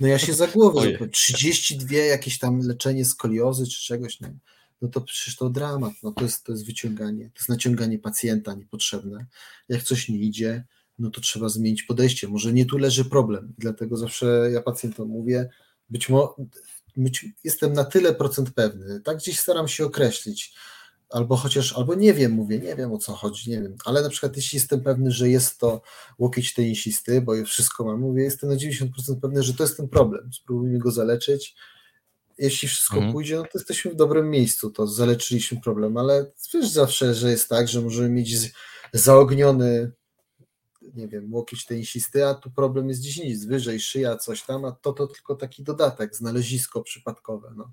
No 0.00 0.06
ja 0.06 0.18
się 0.18 0.34
za 0.34 0.46
głowę, 0.46 0.80
że 1.00 1.08
32 1.08 1.96
jakieś 1.96 2.38
tam 2.38 2.60
leczenie 2.60 3.04
skoliozy 3.04 3.66
czy 3.66 3.84
czegoś, 3.84 4.20
no, 4.20 4.28
no 4.82 4.88
to 4.88 5.00
przecież 5.00 5.36
to 5.36 5.50
dramat, 5.50 5.92
no 6.02 6.12
to 6.12 6.24
jest, 6.24 6.44
to 6.44 6.52
jest 6.52 6.66
wyciąganie, 6.66 7.24
to 7.24 7.38
jest 7.38 7.48
naciąganie 7.48 7.98
pacjenta 7.98 8.54
niepotrzebne. 8.54 9.26
Jak 9.68 9.82
coś 9.82 10.08
nie 10.08 10.18
idzie, 10.18 10.64
no 10.98 11.10
to 11.10 11.20
trzeba 11.20 11.48
zmienić 11.48 11.82
podejście. 11.82 12.28
Może 12.28 12.52
nie 12.52 12.66
tu 12.66 12.78
leży 12.78 13.04
problem, 13.04 13.54
dlatego 13.58 13.96
zawsze 13.96 14.50
ja 14.52 14.62
pacjentom 14.62 15.08
mówię, 15.08 15.48
być 15.90 16.08
może 16.08 16.28
jestem 17.44 17.72
na 17.72 17.84
tyle 17.84 18.14
procent 18.14 18.50
pewny, 18.54 19.00
tak 19.00 19.16
gdzieś 19.16 19.40
staram 19.40 19.68
się 19.68 19.84
określić, 19.84 20.54
albo 21.10 21.36
chociaż, 21.36 21.72
albo 21.72 21.94
nie 21.94 22.14
wiem, 22.14 22.32
mówię, 22.32 22.58
nie 22.58 22.76
wiem 22.76 22.92
o 22.92 22.98
co 22.98 23.12
chodzi, 23.12 23.50
nie 23.50 23.62
wiem, 23.62 23.76
ale 23.84 24.02
na 24.02 24.08
przykład 24.08 24.36
jeśli 24.36 24.56
jestem 24.56 24.80
pewny, 24.80 25.10
że 25.10 25.28
jest 25.28 25.58
to 25.58 25.82
łokieć 26.18 26.54
tenisisty, 26.54 27.20
bo 27.20 27.44
wszystko 27.44 27.84
mam, 27.84 28.00
mówię, 28.00 28.22
jestem 28.22 28.50
na 28.50 28.56
90% 28.56 28.86
pewny, 29.22 29.42
że 29.42 29.54
to 29.54 29.62
jest 29.62 29.76
ten 29.76 29.88
problem, 29.88 30.30
spróbujmy 30.32 30.78
go 30.78 30.90
zaleczyć, 30.90 31.56
jeśli 32.38 32.68
wszystko 32.68 32.96
mhm. 32.96 33.12
pójdzie, 33.12 33.36
no 33.36 33.42
to 33.42 33.50
jesteśmy 33.54 33.90
w 33.90 33.96
dobrym 33.96 34.30
miejscu, 34.30 34.70
to 34.70 34.86
zaleczyliśmy 34.86 35.60
problem, 35.60 35.96
ale 35.96 36.32
wiesz 36.54 36.68
zawsze, 36.68 37.14
że 37.14 37.30
jest 37.30 37.48
tak, 37.48 37.68
że 37.68 37.82
możemy 37.82 38.08
mieć 38.08 38.52
zaogniony 38.92 39.92
nie 40.94 41.08
wiem, 41.08 41.34
łokieć 41.34 41.66
tenisisty, 41.66 42.26
a 42.26 42.34
tu 42.34 42.50
problem 42.50 42.88
jest 42.88 43.00
gdzieś 43.00 43.16
nic, 43.16 43.44
wyżej, 43.44 43.80
szyja, 43.80 44.16
coś 44.16 44.42
tam, 44.42 44.64
a 44.64 44.72
to 44.72 44.92
to 44.92 45.06
tylko 45.06 45.34
taki 45.34 45.62
dodatek, 45.62 46.16
znalezisko 46.16 46.82
przypadkowe. 46.82 47.52
No. 47.56 47.72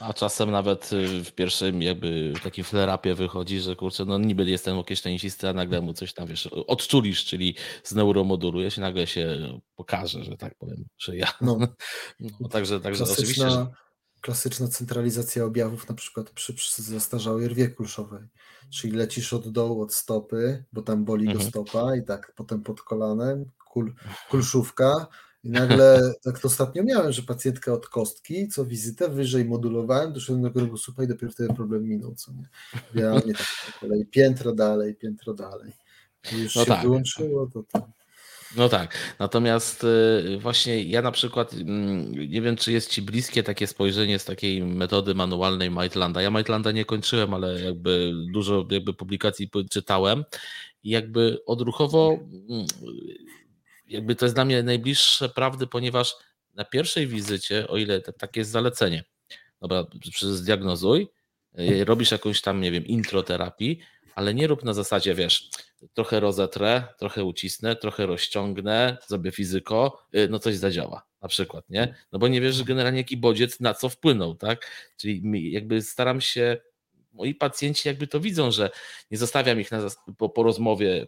A 0.00 0.12
czasem 0.12 0.50
nawet 0.50 0.92
y, 0.92 1.24
w 1.24 1.32
pierwszym 1.32 1.82
jakby 1.82 2.32
takim 2.42 2.64
flerapie 2.64 3.14
wychodzi, 3.14 3.60
że 3.60 3.76
kurczę, 3.76 4.04
no 4.04 4.18
niby 4.18 4.44
jest 4.44 4.64
ten 4.64 4.76
łokieć 4.76 5.02
tenisisty, 5.02 5.48
a 5.48 5.52
nagle 5.52 5.80
mu 5.80 5.92
coś 5.92 6.14
tam, 6.14 6.26
wiesz, 6.26 6.46
odczulisz, 6.46 7.24
czyli 7.24 7.54
z 7.84 7.94
neuromoduluje 7.94 8.70
się, 8.70 8.80
nagle 8.80 9.06
się 9.06 9.36
pokaże, 9.74 10.24
że 10.24 10.36
tak 10.36 10.54
powiem, 10.54 10.84
że 10.98 11.16
ja. 11.16 11.32
No. 11.40 11.58
no 12.40 12.48
także, 12.48 12.80
także 12.80 13.04
oczywiście... 13.04 13.50
Że 13.50 13.66
klasyczna 14.20 14.68
centralizacja 14.68 15.44
objawów, 15.44 15.88
na 15.88 15.94
przykład 15.94 16.30
przy, 16.30 16.54
przy 16.54 16.82
zastarzałej 16.82 17.48
rwie 17.48 17.68
kulszowej. 17.68 18.22
Czyli 18.70 18.92
lecisz 18.92 19.32
od 19.32 19.48
dołu, 19.48 19.82
od 19.82 19.94
stopy, 19.94 20.64
bo 20.72 20.82
tam 20.82 21.04
boli 21.04 21.26
mhm. 21.26 21.44
go 21.44 21.50
stopa 21.50 21.96
i 21.96 22.04
tak 22.04 22.32
potem 22.36 22.62
pod 22.62 22.82
kolanem, 22.82 23.44
kul, 23.70 23.94
kulszówka 24.30 25.06
i 25.46 25.50
nagle, 25.50 26.00
tak 26.24 26.38
to 26.38 26.48
ostatnio 26.48 26.84
miałem, 26.84 27.12
że 27.12 27.22
pacjentka 27.22 27.72
od 27.72 27.88
kostki, 27.88 28.48
co 28.48 28.64
wizytę 28.64 29.08
wyżej 29.08 29.44
modulowałem, 29.44 30.12
doszedłem 30.12 30.42
do 30.42 30.50
kręgosłupa 30.50 31.04
i 31.04 31.08
dopiero 31.08 31.32
wtedy 31.32 31.54
problem 31.54 31.88
minął, 31.88 32.14
co 32.14 32.32
nie? 32.32 32.48
Realnie 32.94 33.34
tak 33.34 33.46
po 33.66 33.80
kolei, 33.80 34.06
piętro 34.06 34.52
dalej, 34.52 34.94
piętro 34.94 35.34
dalej. 35.34 35.72
I 36.32 36.42
już 36.42 36.56
no 36.56 36.64
się 36.64 36.68
tak. 36.68 36.82
wyłączyło, 36.82 37.46
to 37.46 37.62
tam. 37.72 37.82
No 38.56 38.68
tak. 38.68 39.16
Natomiast 39.18 39.84
y, 39.84 40.38
właśnie 40.40 40.82
ja 40.82 41.02
na 41.02 41.12
przykład 41.12 41.54
mm, 41.54 42.30
nie 42.30 42.42
wiem, 42.42 42.56
czy 42.56 42.72
jest 42.72 42.90
ci 42.90 43.02
bliskie 43.02 43.42
takie 43.42 43.66
spojrzenie 43.66 44.18
z 44.18 44.24
takiej 44.24 44.64
metody 44.64 45.14
manualnej 45.14 45.70
Maitlanda. 45.70 46.22
Ja 46.22 46.30
Maitlanda 46.30 46.72
nie 46.72 46.84
kończyłem, 46.84 47.34
ale 47.34 47.60
jakby 47.60 48.12
dużo 48.32 48.66
jakby 48.70 48.94
publikacji 48.94 49.50
czytałem 49.70 50.24
i 50.84 50.90
jakby 50.90 51.38
odruchowo 51.46 52.18
jakby 53.88 54.14
to 54.14 54.24
jest 54.24 54.34
dla 54.34 54.44
mnie 54.44 54.62
najbliższe 54.62 55.28
prawdy, 55.28 55.66
ponieważ 55.66 56.14
na 56.54 56.64
pierwszej 56.64 57.06
wizycie, 57.06 57.68
o 57.68 57.76
ile 57.76 58.00
takie 58.00 58.40
jest 58.40 58.50
zalecenie, 58.50 59.04
dobra, 59.60 59.86
zdiagnozuj, 60.20 61.08
y, 61.58 61.84
robisz 61.84 62.10
jakąś 62.10 62.40
tam, 62.40 62.60
nie 62.60 62.70
wiem, 62.70 62.86
introterapii, 62.86 63.80
ale 64.14 64.34
nie 64.34 64.46
rób 64.46 64.64
na 64.64 64.74
zasadzie, 64.74 65.14
wiesz, 65.14 65.50
trochę 65.94 66.20
rozetrę, 66.20 66.84
trochę 66.98 67.24
ucisnę, 67.24 67.76
trochę 67.76 68.06
rozciągnę, 68.06 68.98
zrobię 69.06 69.32
fizyko, 69.32 70.06
y, 70.14 70.28
no 70.30 70.38
coś 70.38 70.56
zadziała 70.56 71.06
na 71.22 71.28
przykład, 71.28 71.70
nie? 71.70 71.94
No 72.12 72.18
bo 72.18 72.28
nie 72.28 72.40
wiesz 72.40 72.62
generalnie 72.62 72.98
jaki 72.98 73.16
bodziec 73.16 73.60
na 73.60 73.74
co 73.74 73.88
wpłynął, 73.88 74.34
tak? 74.34 74.70
Czyli 74.96 75.52
jakby 75.52 75.82
staram 75.82 76.20
się 76.20 76.56
moi 77.16 77.34
pacjenci 77.34 77.88
jakby 77.88 78.06
to 78.06 78.20
widzą, 78.20 78.50
że 78.50 78.70
nie 79.10 79.18
zostawiam 79.18 79.60
ich 79.60 79.72
na, 79.72 79.78
po, 80.18 80.28
po 80.28 80.42
rozmowie, 80.42 81.06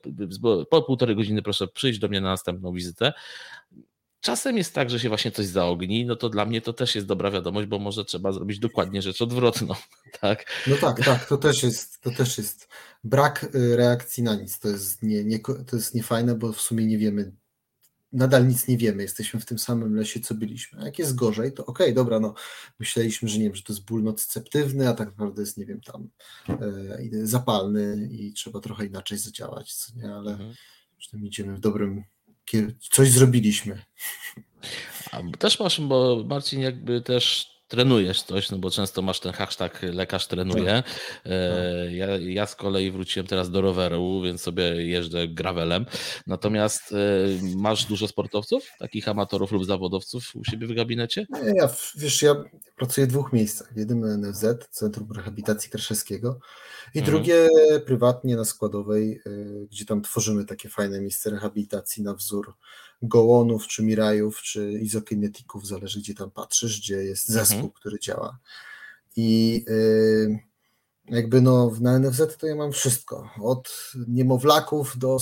po 0.71 0.83
półtorej 0.83 1.16
godziny 1.16 1.42
proszę 1.42 1.68
przyjść 1.68 1.99
do 1.99 2.09
mnie 2.09 2.21
na 2.21 2.29
następną 2.29 2.73
wizytę, 2.73 3.12
Czasem 4.21 4.57
jest 4.57 4.75
tak, 4.75 4.90
że 4.90 5.01
się 5.01 5.09
właśnie 5.09 5.31
coś 5.31 5.47
zaogni, 5.47 6.07
no 6.07 6.16
to 6.16 6.29
dla 6.29 6.44
mnie 6.44 6.61
to 6.61 6.73
też 6.73 6.94
jest 6.94 7.07
dobra 7.07 7.31
wiadomość, 7.31 7.68
bo 7.68 7.79
może 7.79 8.05
trzeba 8.05 8.33
zrobić 8.33 8.59
dokładnie 8.59 9.03
rzecz 9.03 9.23
odwrotną, 9.23 9.75
tak? 10.21 10.44
No 10.66 10.77
tak, 10.77 11.05
tak, 11.05 11.27
to 11.27 11.37
też 11.37 11.62
jest, 11.62 12.01
to 12.01 12.11
też 12.11 12.38
jest 12.38 12.68
brak 13.05 13.44
y, 13.55 13.77
reakcji 13.77 14.23
na 14.23 14.35
nic, 14.35 14.59
to 14.59 14.68
jest, 14.68 15.03
nie, 15.03 15.25
nie, 15.25 15.38
to 15.40 15.77
jest 15.77 15.94
niefajne, 15.94 16.35
bo 16.35 16.53
w 16.53 16.61
sumie 16.61 16.87
nie 16.87 16.99
wiemy, 16.99 17.33
nadal 18.12 18.49
nic 18.49 18.68
nie 18.68 18.79
wiemy, 18.79 19.03
jesteśmy 19.03 19.40
w 19.40 19.47
tym 19.47 19.59
samym 19.59 19.97
lesie, 19.97 20.21
co 20.21 20.35
byliśmy. 20.35 20.81
A 20.81 20.85
jak 20.85 20.99
jest 20.99 21.14
gorzej, 21.14 21.53
to 21.53 21.66
okej, 21.66 21.87
okay, 21.87 21.94
dobra, 21.94 22.21
no 22.21 22.35
myśleliśmy, 22.79 23.29
że 23.29 23.38
nie 23.38 23.44
wiem, 23.44 23.55
że 23.55 23.62
to 23.62 23.73
jest 23.73 23.85
ból 23.85 24.03
nocceptywny, 24.03 24.88
a 24.88 24.94
tak 24.94 25.09
naprawdę 25.09 25.42
jest, 25.42 25.57
nie 25.57 25.66
wiem, 25.66 25.81
tam 25.81 26.09
e, 26.49 27.27
zapalny 27.27 28.09
i 28.11 28.33
trzeba 28.33 28.61
trochę 28.61 28.87
inaczej 28.87 29.18
zadziałać, 29.18 29.75
co 29.75 29.92
nie, 29.97 30.14
ale 30.14 30.31
mhm. 30.31 30.55
przynajmniej 30.99 31.29
idziemy 31.29 31.57
w 31.57 31.61
dobrym 31.61 32.05
coś 32.90 33.11
zrobiliśmy. 33.11 33.83
A 35.12 35.23
też 35.38 35.61
masz, 35.61 35.81
bo 35.81 36.25
Marcin 36.27 36.61
jakby 36.61 37.01
też 37.01 37.51
trenujesz 37.68 38.22
coś, 38.22 38.50
no 38.50 38.59
bo 38.59 38.70
często 38.70 39.02
masz 39.02 39.20
ten 39.20 39.33
hashtag 39.33 39.83
lekarz 39.83 40.26
trenuje. 40.26 40.83
Tak. 40.83 41.33
E, 41.33 41.94
ja, 41.94 42.07
ja 42.16 42.46
z 42.46 42.57
kolei 42.57 42.90
wróciłem 42.90 43.26
teraz 43.26 43.50
do 43.50 43.61
roweru, 43.61 44.22
więc 44.24 44.40
sobie 44.40 44.62
jeżdżę 44.62 45.28
gravelem. 45.28 45.87
Natomiast 46.26 46.92
e, 46.92 46.96
masz 47.57 47.85
dużo 47.85 48.09
sportowców, 48.09 48.64
takich 48.78 49.09
amatorów 49.09 49.52
lub 49.52 49.64
zawodowców 49.64 50.37
u 50.37 50.44
siebie 50.44 50.66
w 50.66 50.74
gabinecie? 50.74 51.26
Nie, 51.31 51.52
ja, 51.57 51.70
wiesz, 51.96 52.22
ja 52.22 52.44
pracuję 52.76 53.07
w 53.07 53.11
dwóch 53.11 53.33
miejscach. 53.33 53.72
Jednym 53.76 54.00
na 54.00 54.16
NFZ, 54.16 54.46
Centrum 54.70 55.12
Rehabilitacji 55.12 55.70
Kraszewskiego 55.70 56.40
i 56.94 56.98
mhm. 56.98 57.16
drugie 57.16 57.48
prywatnie 57.87 58.37
na 58.37 58.44
Składowej, 58.44 59.20
e, 59.26 59.31
gdzie 59.70 59.85
tam 59.85 60.02
tworzymy 60.02 60.44
takie 60.44 60.68
fajne 60.68 61.00
miejsce 61.00 61.31
rehabilitacji 61.31 62.02
na 62.02 62.14
wzór 62.14 62.54
gołonów, 63.03 63.67
czy 63.67 63.83
mirajów, 63.83 64.43
czy 64.43 64.73
izokinetików, 64.73 65.67
zależy 65.67 66.01
gdzie 66.01 66.15
tam 66.15 66.31
patrzysz, 66.31 66.81
gdzie 66.81 66.95
jest 66.95 67.29
zespół, 67.29 67.57
mhm. 67.57 67.73
który 67.73 68.01
działa. 68.01 68.39
I 69.17 69.65
yy, 69.69 70.39
jakby 71.05 71.41
no 71.41 71.73
na 71.81 71.99
NFZ 71.99 72.37
to 72.39 72.47
ja 72.47 72.57
mam 72.57 72.73
wszystko, 72.73 73.31
od 73.43 73.93
niemowlaków 74.09 74.99
do, 74.99 75.17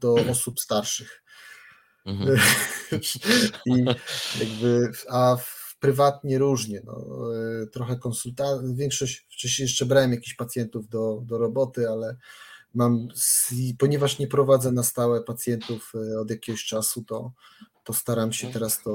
do 0.00 0.14
osób 0.14 0.60
starszych. 0.60 1.22
Mhm. 2.06 2.38
I 3.66 3.84
jakby, 4.40 4.90
a 5.08 5.36
w 5.36 5.64
prywatnie 5.84 6.38
różnie, 6.38 6.82
no, 6.84 7.04
y, 7.62 7.66
trochę 7.66 7.96
konsultacji, 7.96 8.74
większość, 8.74 9.26
wcześniej 9.30 9.64
jeszcze 9.64 9.86
brałem 9.86 10.12
jakichś 10.12 10.34
pacjentów 10.34 10.88
do, 10.88 11.22
do 11.26 11.38
roboty, 11.38 11.88
ale 11.88 12.16
mam, 12.74 13.08
ponieważ 13.78 14.18
nie 14.18 14.26
prowadzę 14.26 14.72
na 14.72 14.82
stałe 14.82 15.22
pacjentów 15.22 15.92
e, 15.94 16.20
od 16.20 16.30
jakiegoś 16.30 16.64
czasu, 16.64 17.04
to, 17.04 17.32
to 17.84 17.92
staram 17.92 18.32
się 18.32 18.48
teraz 18.52 18.82
to 18.82 18.92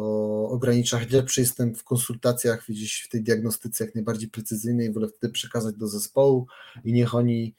ograniczać. 0.49 1.11
Lepszy 1.11 1.41
jestem 1.41 1.75
w 1.75 1.83
konsultacjach, 1.83 2.65
gdzieś 2.69 3.01
w 3.01 3.09
tej 3.09 3.23
diagnostyce 3.23 3.85
jak 3.85 3.95
najbardziej 3.95 4.29
precyzyjnej, 4.29 4.93
wolę 4.93 5.07
wtedy 5.07 5.33
przekazać 5.33 5.75
do 5.75 5.87
zespołu 5.87 6.47
i 6.83 6.93
niech 6.93 7.15
oni 7.15 7.55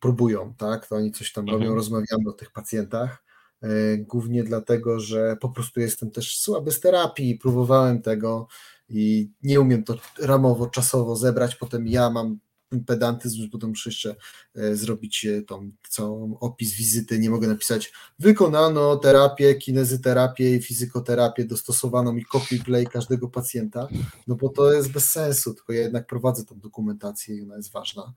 próbują, 0.00 0.54
tak, 0.58 0.86
to 0.86 0.96
oni 0.96 1.12
coś 1.12 1.32
tam 1.32 1.44
mhm. 1.44 1.62
robią, 1.62 1.74
rozmawiamy 1.74 2.28
o 2.28 2.32
tych 2.32 2.50
pacjentach, 2.50 3.24
e, 3.62 3.98
głównie 3.98 4.44
dlatego, 4.44 5.00
że 5.00 5.36
po 5.40 5.48
prostu 5.48 5.80
jestem 5.80 6.10
też 6.10 6.38
słaby 6.38 6.72
z 6.72 6.80
terapii, 6.80 7.38
próbowałem 7.38 8.02
tego 8.02 8.48
i 8.88 9.30
nie 9.42 9.60
umiem 9.60 9.84
to 9.84 9.94
ramowo, 10.18 10.66
czasowo 10.66 11.16
zebrać, 11.16 11.56
potem 11.56 11.88
ja 11.88 12.10
mam 12.10 12.38
pedantyzm, 12.86 13.42
że 13.42 13.48
potem 13.48 13.70
muszę 13.70 13.90
jeszcze 13.90 14.16
e, 14.54 14.76
zrobić 14.76 15.26
e, 15.26 15.42
tą 15.42 15.70
całą 15.88 16.38
opis 16.38 16.74
wizyty, 16.74 17.18
nie 17.18 17.30
mogę 17.30 17.48
napisać 17.48 17.92
wykonano 18.18 18.96
terapię, 18.96 19.54
kinezyterapię 19.54 20.56
i 20.56 20.62
fizykoterapię 20.62 21.44
dostosowaną 21.44 22.16
i 22.16 22.24
copy 22.24 22.58
play 22.64 22.86
każdego 22.86 23.28
pacjenta, 23.28 23.88
no 24.26 24.34
bo 24.34 24.48
to 24.48 24.72
jest 24.72 24.92
bez 24.92 25.10
sensu, 25.10 25.54
tylko 25.54 25.72
ja 25.72 25.80
jednak 25.80 26.06
prowadzę 26.06 26.44
tą 26.44 26.60
dokumentację 26.60 27.36
i 27.36 27.42
ona 27.42 27.56
jest 27.56 27.72
ważna. 27.72 28.12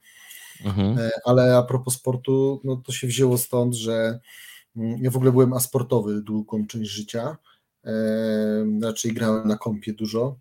Mhm. 0.65 0.99
E, 0.99 1.11
ale 1.25 1.57
a 1.57 1.63
propos 1.63 1.93
sportu, 1.93 2.61
no 2.63 2.75
to 2.75 2.91
się 2.91 3.07
wzięło 3.07 3.37
stąd, 3.37 3.75
że 3.75 4.19
mm, 4.75 5.03
ja 5.03 5.11
w 5.11 5.15
ogóle 5.15 5.31
byłem 5.31 5.53
asportowy 5.53 6.21
długą 6.21 6.67
część 6.67 6.91
życia, 6.91 7.37
raczej 8.81 9.13
grałem 9.13 9.47
na 9.47 9.57
kompie 9.57 9.93
dużo, 9.93 10.39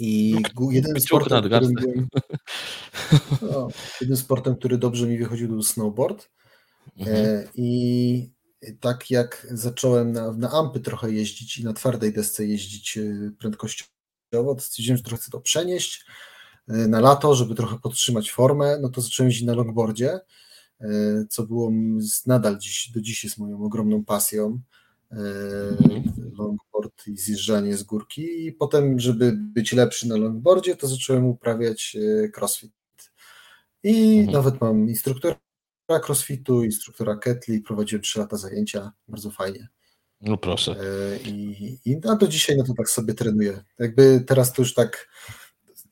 i 0.00 0.36
jeden 0.70 1.00
sportem, 1.00 1.42
którym 1.44 1.74
byłem, 1.74 2.08
no, 3.52 3.68
jednym 4.00 4.16
sportem, 4.16 4.56
który 4.56 4.78
dobrze 4.78 5.06
mi 5.06 5.18
wychodził, 5.18 5.48
był 5.48 5.62
snowboard. 5.62 6.30
Mhm. 6.96 7.26
E, 7.26 7.44
I 7.54 8.30
tak 8.80 9.10
jak 9.10 9.46
zacząłem 9.50 10.12
na, 10.12 10.32
na 10.32 10.50
ampy 10.50 10.80
trochę 10.80 11.12
jeździć 11.12 11.58
i 11.58 11.64
na 11.64 11.72
twardej 11.72 12.12
desce 12.12 12.46
jeździć 12.46 12.98
e, 12.98 13.30
prędkościowo, 13.38 14.54
to 14.54 14.60
stwierdziłem, 14.60 14.96
że 14.96 15.02
trochę 15.02 15.22
chcę 15.22 15.30
to 15.30 15.40
przenieść 15.40 16.04
e, 16.68 16.72
na 16.74 17.00
lato, 17.00 17.34
żeby 17.34 17.54
trochę 17.54 17.78
podtrzymać 17.78 18.30
formę, 18.30 18.78
no 18.80 18.88
to 18.88 19.00
zacząłem 19.00 19.28
jeździć 19.28 19.46
na 19.46 19.54
longboardzie, 19.54 20.20
co 21.30 21.42
było 21.42 21.70
nadal 22.26 22.58
dziś, 22.58 22.90
do 22.94 23.00
dziś 23.00 23.24
jest 23.24 23.38
moją 23.38 23.64
ogromną 23.64 24.04
pasją. 24.04 24.60
Mhm. 25.10 26.02
Longboard 26.80 27.06
i 27.06 27.16
zjeżdżanie 27.16 27.76
z 27.76 27.82
górki 27.82 28.46
i 28.46 28.52
potem, 28.52 29.00
żeby 29.00 29.32
być 29.36 29.72
lepszy 29.72 30.08
na 30.08 30.16
longboardzie, 30.16 30.76
to 30.76 30.88
zacząłem 30.88 31.26
uprawiać 31.26 31.96
e, 31.96 32.28
crossfit. 32.40 32.72
I 33.82 34.18
mhm. 34.18 34.32
nawet 34.32 34.60
mam 34.60 34.88
instruktora 34.88 35.36
crossfitu, 36.08 36.64
instruktora 36.64 37.16
kettley, 37.16 37.60
prowadziłem 37.60 38.02
3 38.02 38.18
lata 38.18 38.36
zajęcia, 38.36 38.92
bardzo 39.08 39.30
fajnie. 39.30 39.68
No 40.20 40.36
proszę. 40.36 40.76
E, 40.80 41.28
I, 41.28 41.78
i 41.84 41.96
no 42.04 42.16
do 42.16 42.28
dzisiaj 42.28 42.56
no 42.56 42.64
to 42.64 42.74
tak 42.74 42.90
sobie 42.90 43.14
trenuję. 43.14 43.64
Jakby 43.78 44.24
teraz 44.26 44.52
to 44.52 44.62
już 44.62 44.74
tak 44.74 45.08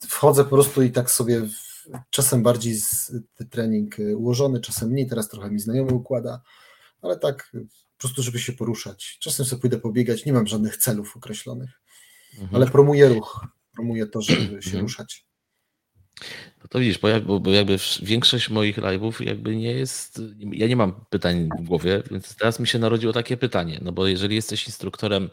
wchodzę 0.09 0.45
po 0.45 0.51
prostu 0.51 0.83
i 0.83 0.91
tak 0.91 1.11
sobie 1.11 1.43
czasem 2.11 2.43
bardziej 2.43 2.77
trening 3.51 3.97
ułożony, 4.17 4.61
czasem 4.61 4.89
mniej, 4.89 5.07
teraz 5.07 5.29
trochę 5.29 5.51
mi 5.51 5.61
znajomy 5.61 5.95
układa, 5.95 6.41
ale 7.03 7.19
tak 7.19 7.53
po 7.99 8.03
prostu, 8.03 8.23
żeby 8.23 8.39
się 8.39 8.53
poruszać. 8.53 9.19
Czasem 9.21 9.47
sobie 9.47 9.61
pójdę 9.61 9.79
pobiegać, 9.79 10.25
nie 10.25 10.33
mam 10.33 10.47
żadnych 10.47 10.77
celów 10.77 11.17
określonych, 11.17 11.71
mhm. 12.33 12.55
ale 12.55 12.67
promuję 12.67 13.09
ruch, 13.09 13.47
promuję 13.73 14.07
to, 14.07 14.23
żeby 14.23 14.63
się 14.63 14.69
mhm. 14.69 14.83
ruszać. 14.83 15.27
No 16.63 16.69
to 16.69 16.79
widzisz, 16.79 16.99
bo, 16.99 17.09
jakby, 17.09 17.41
bo 17.41 17.51
jakby 17.51 17.79
większość 18.03 18.51
moich 18.51 18.77
live'ów 18.77 19.25
jakby 19.25 19.57
nie 19.57 19.73
jest, 19.73 20.23
ja 20.53 20.67
nie 20.67 20.77
mam 20.77 21.05
pytań 21.11 21.49
w 21.61 21.65
głowie, 21.65 22.03
więc 22.11 22.37
teraz 22.37 22.61
mi 22.61 22.67
się 22.67 22.79
narodziło 22.79 23.13
takie 23.13 23.37
pytanie, 23.37 23.79
no 23.83 23.93
bo 23.93 24.07
jeżeli 24.07 24.35
jesteś 24.35 24.67
instruktorem 24.67 25.31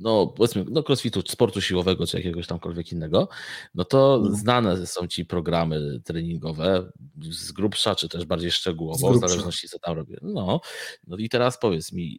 no 0.00 0.26
powiedzmy, 0.26 0.64
no 0.70 0.82
crossfitu, 0.82 1.22
sportu 1.28 1.60
siłowego 1.60 2.06
czy 2.06 2.16
jakiegoś 2.16 2.46
tamkolwiek 2.46 2.92
innego, 2.92 3.28
no 3.74 3.84
to 3.84 4.16
mhm. 4.16 4.36
znane 4.36 4.86
są 4.86 5.06
ci 5.06 5.24
programy 5.24 6.00
treningowe 6.04 6.90
z 7.30 7.52
grubsza, 7.52 7.94
czy 7.94 8.08
też 8.08 8.24
bardziej 8.24 8.50
szczegółowo, 8.50 9.12
w 9.12 9.20
zależności 9.20 9.68
co 9.68 9.78
tam 9.78 9.96
robię. 9.96 10.16
No, 10.22 10.60
no 11.06 11.16
i 11.16 11.28
teraz 11.28 11.58
powiedz 11.58 11.92
mi, 11.92 12.16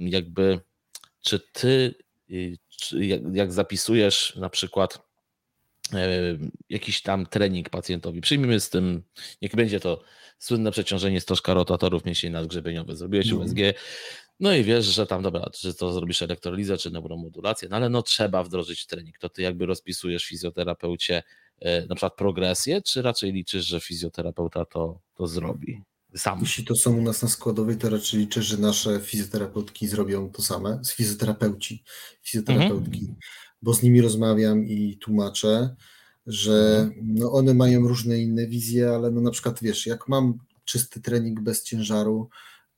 y, 0.00 0.08
jakby, 0.10 0.60
czy 1.20 1.40
ty, 1.52 1.94
y, 2.30 2.58
czy 2.68 3.06
jak, 3.06 3.20
jak 3.32 3.52
zapisujesz 3.52 4.36
na 4.36 4.48
przykład 4.48 5.08
e, 5.92 6.18
jakiś 6.68 7.02
tam 7.02 7.26
trening 7.26 7.70
pacjentowi. 7.70 8.20
Przyjmijmy 8.20 8.60
z 8.60 8.70
tym, 8.70 9.02
niech 9.42 9.56
będzie 9.56 9.80
to 9.80 10.02
słynne 10.38 10.70
przeciążenie 10.70 11.20
stożka 11.20 11.54
rotatorów 11.54 12.04
mięśni 12.04 12.30
nadgrzebeniowe. 12.30 12.96
Zrobiłeś 12.96 13.30
no. 13.30 13.36
USG, 13.36 13.58
no 14.40 14.54
i 14.54 14.64
wiesz, 14.64 14.84
że 14.84 15.06
tam, 15.06 15.22
dobra, 15.22 15.50
czy 15.52 15.74
to 15.74 15.92
zrobisz 15.92 16.22
elektrolizę, 16.22 16.76
czy 16.76 16.90
neuromodulację, 16.90 17.68
no 17.68 17.76
ale 17.76 17.88
no 17.88 18.02
trzeba 18.02 18.44
wdrożyć 18.44 18.86
trening. 18.86 19.18
To 19.18 19.28
ty 19.28 19.42
jakby 19.42 19.66
rozpisujesz 19.66 20.24
fizjoterapeucie 20.24 21.22
e, 21.60 21.86
na 21.86 21.94
przykład 21.94 22.14
progresję, 22.16 22.82
czy 22.82 23.02
raczej 23.02 23.32
liczysz, 23.32 23.66
że 23.66 23.80
fizjoterapeuta 23.80 24.64
to, 24.64 25.00
to 25.14 25.26
zrobi? 25.26 25.82
Sam. 26.16 26.38
Jeśli 26.40 26.64
to 26.64 26.74
są 26.74 26.98
u 26.98 27.02
nas 27.02 27.22
na 27.22 27.28
składowej, 27.28 27.76
to 27.76 27.90
raczej 27.90 28.20
liczę, 28.20 28.42
że 28.42 28.56
nasze 28.56 29.00
fizjoterapeutki 29.00 29.88
zrobią 29.88 30.30
to 30.30 30.42
same, 30.42 30.80
fizjoterapeuci, 30.86 31.82
fizjoterapeutki, 32.22 32.98
mhm. 32.98 33.16
bo 33.62 33.74
z 33.74 33.82
nimi 33.82 34.00
rozmawiam 34.00 34.66
i 34.66 34.98
tłumaczę, 35.00 35.76
że 36.26 36.78
mhm. 36.78 37.06
no 37.06 37.32
one 37.32 37.54
mają 37.54 37.88
różne 37.88 38.18
inne 38.18 38.46
wizje, 38.46 38.90
ale 38.90 39.10
no 39.10 39.20
na 39.20 39.30
przykład 39.30 39.60
wiesz, 39.62 39.86
jak 39.86 40.08
mam 40.08 40.38
czysty 40.64 41.00
trening 41.00 41.40
bez 41.40 41.62
ciężaru, 41.62 42.28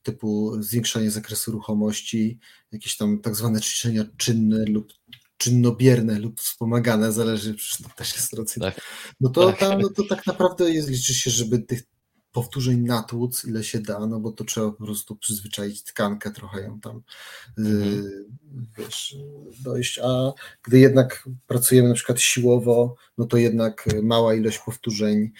typu 0.03 0.61
zwiększanie 0.63 1.11
zakresu 1.11 1.51
ruchomości, 1.51 2.39
jakieś 2.71 2.97
tam 2.97 3.19
tak 3.19 3.35
zwane 3.35 3.61
ćwiczenia 3.61 4.05
czynne 4.17 4.65
lub 4.65 4.93
czynnobierne 5.37 6.19
lub 6.19 6.41
wspomagane, 6.41 7.11
zależy, 7.11 7.55
to 7.83 7.89
też 7.95 8.15
jest 8.15 8.33
racja. 8.33 8.61
Tak. 8.61 8.81
No 9.21 9.29
to 9.29 9.47
tak. 9.47 9.59
tam, 9.59 9.81
no 9.81 9.89
to 9.89 10.03
tak 10.03 10.25
naprawdę 10.25 10.71
jest, 10.71 10.89
liczy 10.89 11.13
się, 11.13 11.31
żeby 11.31 11.59
tych 11.59 11.83
powtórzeń 12.31 12.81
natłuc, 12.81 13.45
ile 13.45 13.63
się 13.63 13.79
da, 13.79 14.05
no 14.05 14.19
bo 14.19 14.31
to 14.31 14.43
trzeba 14.43 14.71
po 14.71 14.85
prostu 14.85 15.15
przyzwyczaić 15.15 15.83
tkankę, 15.83 16.31
trochę 16.31 16.61
ją 16.61 16.79
tam 16.79 17.01
mhm. 17.57 18.05
Y, 18.05 18.25
wiesz, 18.77 19.15
dojść, 19.63 19.99
a 20.03 20.33
gdy 20.63 20.79
jednak 20.79 21.29
pracujemy 21.47 21.89
na 21.89 21.95
przykład 21.95 22.21
siłowo, 22.21 22.95
no 23.17 23.25
to 23.25 23.37
jednak 23.37 23.85
mała 24.03 24.35
ilość 24.35 24.59
powtórzeń, 24.59 25.31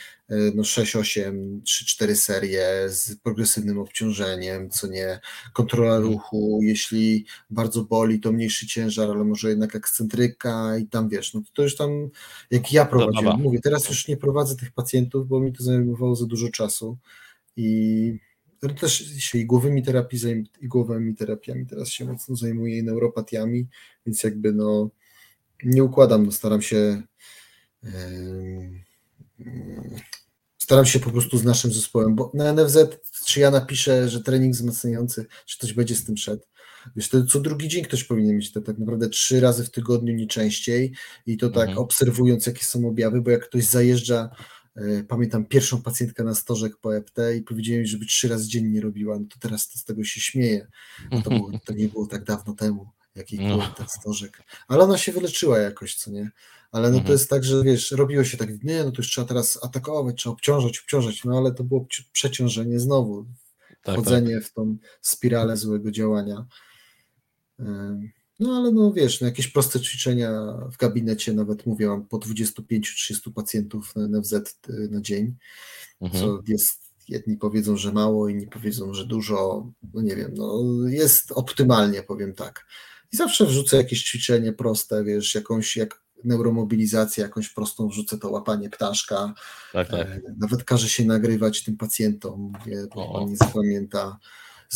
no 0.56 0.64
6, 0.64 0.96
8, 0.96 1.62
3, 1.64 1.86
4 1.86 2.16
serie 2.16 2.66
z 2.90 3.16
progresywnym 3.16 3.80
obciążeniem, 3.80 4.70
co 4.70 4.88
nie, 4.88 5.20
kontrola 5.54 5.96
mhm. 5.96 6.14
ruchu, 6.14 6.60
jeśli 6.64 7.26
bardzo 7.50 7.84
boli, 7.84 8.20
to 8.20 8.32
mniejszy 8.32 8.68
ciężar, 8.68 9.10
ale 9.10 9.24
może 9.24 9.50
jednak 9.50 9.76
ekscentryka 9.76 10.78
i 10.78 10.88
tam 10.88 11.10
wiesz, 11.10 11.34
no 11.34 11.42
to 11.54 11.64
już 11.64 11.76
tam, 11.76 12.10
jak 12.52 12.74
ja 12.74 12.86
prowadziłem, 12.86 13.40
mówię, 13.40 13.60
teraz 13.60 13.90
już 13.90 14.08
nie 14.08 14.18
prowadzę 14.18 14.56
tych 14.56 14.72
pacjentów, 14.72 15.28
bo 15.28 15.40
mi 15.40 15.54
to 15.54 15.64
zajmowało 15.64 16.16
za 16.16 16.26
dużo 16.26 16.50
czasu 16.50 16.98
i 17.56 18.18
też 18.80 19.14
się 19.18 19.38
igłowymi 19.38 19.84
terapii, 19.84 20.20
igłowymi 20.62 21.16
terapiami 21.16 21.66
teraz 21.66 21.90
się 21.90 22.06
mocno 22.06 22.36
zajmuję 22.36 22.78
i 22.78 22.84
neuropatiami, 22.84 23.68
więc 24.06 24.24
jakby 24.24 24.54
no 24.54 24.90
nie 25.64 25.84
układam, 25.84 26.26
no 26.26 26.32
staram 26.32 26.62
się 26.62 27.02
yy, 27.84 27.92
staram 30.64 30.86
się 30.86 31.00
po 31.00 31.12
prostu 31.12 31.38
z 31.38 31.44
naszym 31.44 31.74
zespołem, 31.74 32.16
bo 32.16 32.32
na 32.34 32.54
NFZ 32.54 32.78
czy 33.26 33.40
ja 33.40 33.52
napiszę, 33.52 34.10
że 34.10 34.22
trening 34.22 34.54
wzmacniający, 34.54 35.26
czy 35.46 35.58
ktoś 35.58 35.74
będzie 35.74 35.96
z 35.96 36.06
tym 36.06 36.18
szedł, 36.18 36.44
Wiesz, 36.96 37.10
to 37.10 37.26
co 37.26 37.40
drugi 37.40 37.68
dzień 37.68 37.84
ktoś 37.84 38.04
powinien 38.04 38.36
mieć 38.36 38.52
to 38.52 38.62
tak 38.62 38.78
naprawdę 38.78 39.10
trzy 39.10 39.40
razy 39.40 39.64
w 39.64 39.72
tygodniu, 39.72 40.14
nie 40.14 40.28
częściej 40.28 40.94
i 41.26 41.38
to 41.38 41.50
tak 41.50 41.70
mhm. 41.70 41.78
obserwując 41.78 42.46
jakie 42.46 42.66
są 42.66 42.88
objawy, 42.88 43.22
bo 43.22 43.32
jak 43.32 43.48
ktoś 43.48 43.66
zajeżdża 43.66 44.30
E, 44.76 45.04
pamiętam 45.04 45.46
pierwszą 45.46 45.82
pacjentkę 45.82 46.24
na 46.24 46.36
stożek 46.36 46.78
po 46.78 46.96
EPT 46.96 47.18
i 47.38 47.42
powiedziałem, 47.42 47.86
żeby 47.86 48.06
trzy 48.06 48.28
razy 48.28 48.48
dziennie 48.48 48.82
robiła, 48.82 49.20
no 49.20 49.26
to 49.34 49.40
teraz 49.40 49.70
to 49.70 49.80
z 49.80 49.84
tego 49.84 50.04
się 50.04 50.22
śmieje. 50.22 50.68
No 51.12 51.22
to, 51.22 51.30
było, 51.30 51.52
to 51.66 51.74
nie 51.74 51.88
było 51.88 52.08
tak 52.08 52.24
dawno 52.24 52.54
temu, 52.54 52.90
jaki 53.16 53.38
był 53.38 53.48
no. 53.48 53.74
ten 53.78 53.88
stożek. 53.88 54.44
Ale 54.68 54.84
ona 54.84 54.98
się 54.98 55.12
wyleczyła 55.12 55.60
jakoś, 55.60 55.96
co 55.96 56.12
nie? 56.12 56.32
Ale 56.72 56.88
no 56.88 56.96
to 56.96 57.00
mhm. 57.00 57.14
jest 57.14 57.30
tak, 57.30 57.44
że 57.44 57.64
wiesz, 57.64 57.92
robiło 57.92 58.24
się 58.24 58.38
tak, 58.38 58.64
nie, 58.64 58.84
no 58.84 58.92
to 58.92 58.98
już 58.98 59.10
trzeba 59.10 59.28
teraz 59.28 59.64
atakować, 59.64 60.16
trzeba 60.18 60.34
obciążać, 60.34 60.80
obciążać, 60.80 61.24
no 61.24 61.38
ale 61.38 61.52
to 61.54 61.64
było 61.64 61.86
przeciążenie 62.12 62.80
znowu, 62.80 63.26
tak, 63.84 63.96
wchodzenie 63.96 64.36
tak. 64.36 64.44
w 64.44 64.54
tą 64.54 64.78
spiralę 65.02 65.58
złego 65.58 65.92
działania. 65.92 66.46
No 68.40 68.58
ale 68.58 68.72
no 68.72 68.94
wiesz, 68.94 69.22
no 69.22 69.28
jakieś 69.28 69.48
proste 69.48 69.80
ćwiczenia 69.80 70.32
w 70.72 70.78
gabinecie, 70.78 71.34
nawet 71.34 71.66
mówię, 71.66 71.88
mam 71.88 72.08
po 72.08 72.18
25-30 72.18 73.34
pacjentów 73.36 73.96
na 73.96 74.08
NFZ 74.08 74.34
y, 74.34 74.90
na 74.92 75.02
dzień, 75.02 75.36
mhm. 76.02 76.24
co 76.24 76.40
jest, 76.48 76.82
jedni 77.08 77.38
powiedzą, 77.38 77.78
że 77.78 77.92
mało, 77.92 78.30
inni 78.30 78.48
powiedzą, 78.48 78.94
że 78.94 79.06
dużo, 79.06 79.68
no 79.94 80.02
nie 80.02 80.16
wiem, 80.16 80.34
no 80.36 80.64
jest 80.88 81.32
optymalnie, 81.32 82.04
powiem 82.04 82.34
tak. 82.34 82.66
I 83.12 83.18
zawsze 83.18 83.46
wrzucę 83.46 83.78
jakieś 83.78 84.04
ćwiczenie 84.04 84.54
proste, 84.54 85.04
wiesz, 85.04 85.36
jakąś, 85.36 85.78
jak 85.78 86.02
neuromobilizację, 86.24 87.24
jakąś 87.24 87.50
prostą 87.50 87.88
wrzucę 87.88 88.18
to 88.18 88.30
łapanie 88.30 88.70
ptaszka. 88.70 89.34
Tak, 89.74 89.90
tak. 89.90 90.08
E, 90.08 90.22
nawet 90.38 90.64
każe 90.64 90.90
się 90.90 91.06
nagrywać 91.06 91.64
tym 91.64 91.78
pacjentom, 91.78 92.54
bo 92.96 93.14
on 93.14 93.30
nie 93.30 93.38
zapamięta 93.38 94.20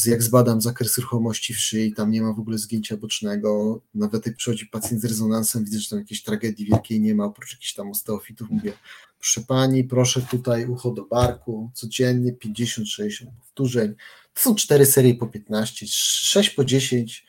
jak 0.06 0.24
zbadam 0.24 0.62
zakres 0.62 0.98
ruchomości 0.98 1.54
w 1.54 1.60
szyi, 1.60 1.94
tam 1.94 2.12
nie 2.12 2.22
ma 2.22 2.34
w 2.34 2.40
ogóle 2.40 2.58
zgięcia 2.58 2.98
bocznego, 2.98 3.82
nawet 3.94 4.26
jak 4.26 4.36
przychodzi 4.36 4.66
pacjent 4.66 5.02
z 5.02 5.06
rezonansem, 5.06 5.66
widzę, 5.66 5.80
że 5.80 5.90
tam 5.90 6.00
jakiejś 6.00 6.24
tragedii 6.24 6.66
wielkiej 6.66 7.02
nie 7.02 7.16
ma, 7.16 7.26
oprócz 7.26 7.52
jakichś 7.52 7.74
tam 7.74 7.90
osteofitów, 7.90 8.50
mówię, 8.50 8.74
proszę 9.20 9.42
pani, 9.42 9.84
proszę 9.84 10.22
tutaj 10.22 10.66
ucho 10.66 10.92
do 10.92 11.06
barku, 11.06 11.72
codziennie 11.74 12.34
50-60 12.34 13.26
powtórzeń, 13.40 13.96
to 14.34 14.42
są 14.42 14.56
cztery 14.56 14.86
serie 14.86 15.16
po 15.16 15.28
15, 15.28 15.86
6 15.90 16.50
po 16.50 16.66
10, 16.66 17.25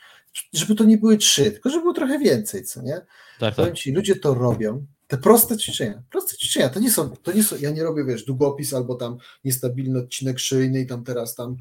żeby 0.53 0.75
to 0.75 0.85
nie 0.85 0.99
były 0.99 1.17
trzy, 1.17 1.51
tylko 1.51 1.71
żeby 1.71 1.83
było 1.83 1.95
trochę 1.95 2.19
więcej, 2.19 2.65
co 2.65 2.83
nie? 2.83 3.01
Tak, 3.41 3.55
tak. 3.55 3.75
ci, 3.75 3.93
ludzie 3.93 4.17
to 4.17 4.35
robią, 4.35 4.87
te 5.07 5.19
proste 5.19 5.57
ćwiczenia, 5.57 6.03
proste 6.11 6.37
ćwiczenia, 6.37 6.69
to 6.69 6.81
nie 6.81 6.91
są, 6.91 7.11
to 7.23 7.33
nie 7.33 7.43
są, 7.43 7.57
ja 7.61 7.71
nie 7.71 7.83
robię, 7.83 8.05
wiesz, 8.05 8.25
długopis 8.25 8.75
albo 8.75 8.95
tam 8.95 9.17
niestabilny 9.45 9.99
odcinek 9.99 10.39
szyjny 10.39 10.81
i 10.81 10.87
tam 10.87 11.05
teraz 11.05 11.35
tam 11.35 11.57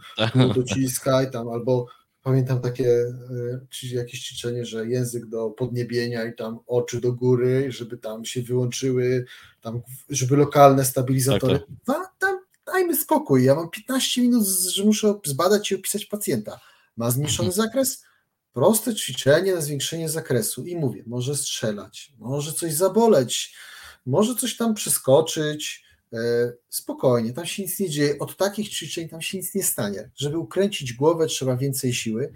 dociskaj 0.56 1.32
tam, 1.32 1.50
albo 1.50 1.88
pamiętam 2.24 2.62
takie 2.62 2.90
e, 3.84 3.96
jakieś 3.96 4.22
ćwiczenie, 4.22 4.66
że 4.66 4.88
język 4.88 5.26
do 5.26 5.50
podniebienia 5.50 6.26
i 6.26 6.36
tam 6.36 6.60
oczy 6.68 7.02
do 7.02 7.14
góry, 7.14 7.72
żeby 7.72 7.98
tam 7.98 8.26
się 8.26 8.42
wyłączyły, 8.42 9.26
tam, 9.62 9.82
żeby 10.10 10.36
lokalne 10.36 10.86
stabilizatory, 10.86 11.60
tak, 11.60 11.68
tak. 11.86 12.14
tam 12.20 12.40
dajmy 12.66 12.96
spokój, 12.96 13.44
ja 13.44 13.56
mam 13.56 13.70
15 13.70 14.22
minut, 14.22 14.48
że 14.48 14.84
muszę 14.84 15.14
zbadać 15.26 15.72
i 15.72 15.76
opisać 15.76 16.06
pacjenta. 16.06 16.60
Ma 16.98 17.12
zmniejszony 17.12 17.50
mhm. 17.50 17.68
zakres? 17.68 18.04
Proste 18.56 18.96
ćwiczenie 18.96 19.56
na 19.56 19.62
zwiększenie 19.62 20.10
zakresu 20.10 20.66
i 20.66 20.76
mówię, 20.76 21.04
może 21.08 21.36
strzelać, 21.36 22.14
może 22.20 22.54
coś 22.54 22.74
zaboleć, 22.74 23.56
może 24.06 24.36
coś 24.36 24.58
tam 24.58 24.74
przeskoczyć, 24.74 25.84
e, 26.14 26.18
spokojnie, 26.70 27.34
tam 27.34 27.46
się 27.46 27.64
nic 27.64 27.80
nie 27.80 27.90
dzieje, 27.90 28.20
od 28.20 28.38
takich 28.38 28.70
ćwiczeń 28.70 29.10
tam 29.10 29.22
się 29.22 29.38
nic 29.38 29.56
nie 29.56 29.64
stanie. 29.64 30.10
Żeby 30.16 30.38
ukręcić 30.38 30.94
głowę 30.94 31.28
trzeba 31.28 31.58
więcej 31.58 31.94
siły, 31.94 32.34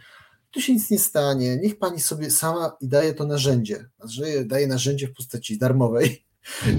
tu 0.51 0.62
się 0.62 0.73
nic 0.73 0.89
nie 0.89 0.99
stanie, 0.99 1.58
niech 1.58 1.79
pani 1.79 1.99
sobie 1.99 2.32
sama 2.32 2.77
i 2.82 2.88
daje 2.88 3.13
to 3.13 3.25
narzędzie, 3.25 3.89
daje 4.45 4.67
narzędzie 4.67 5.08
w 5.08 5.13
postaci 5.13 5.58
darmowej 5.58 6.25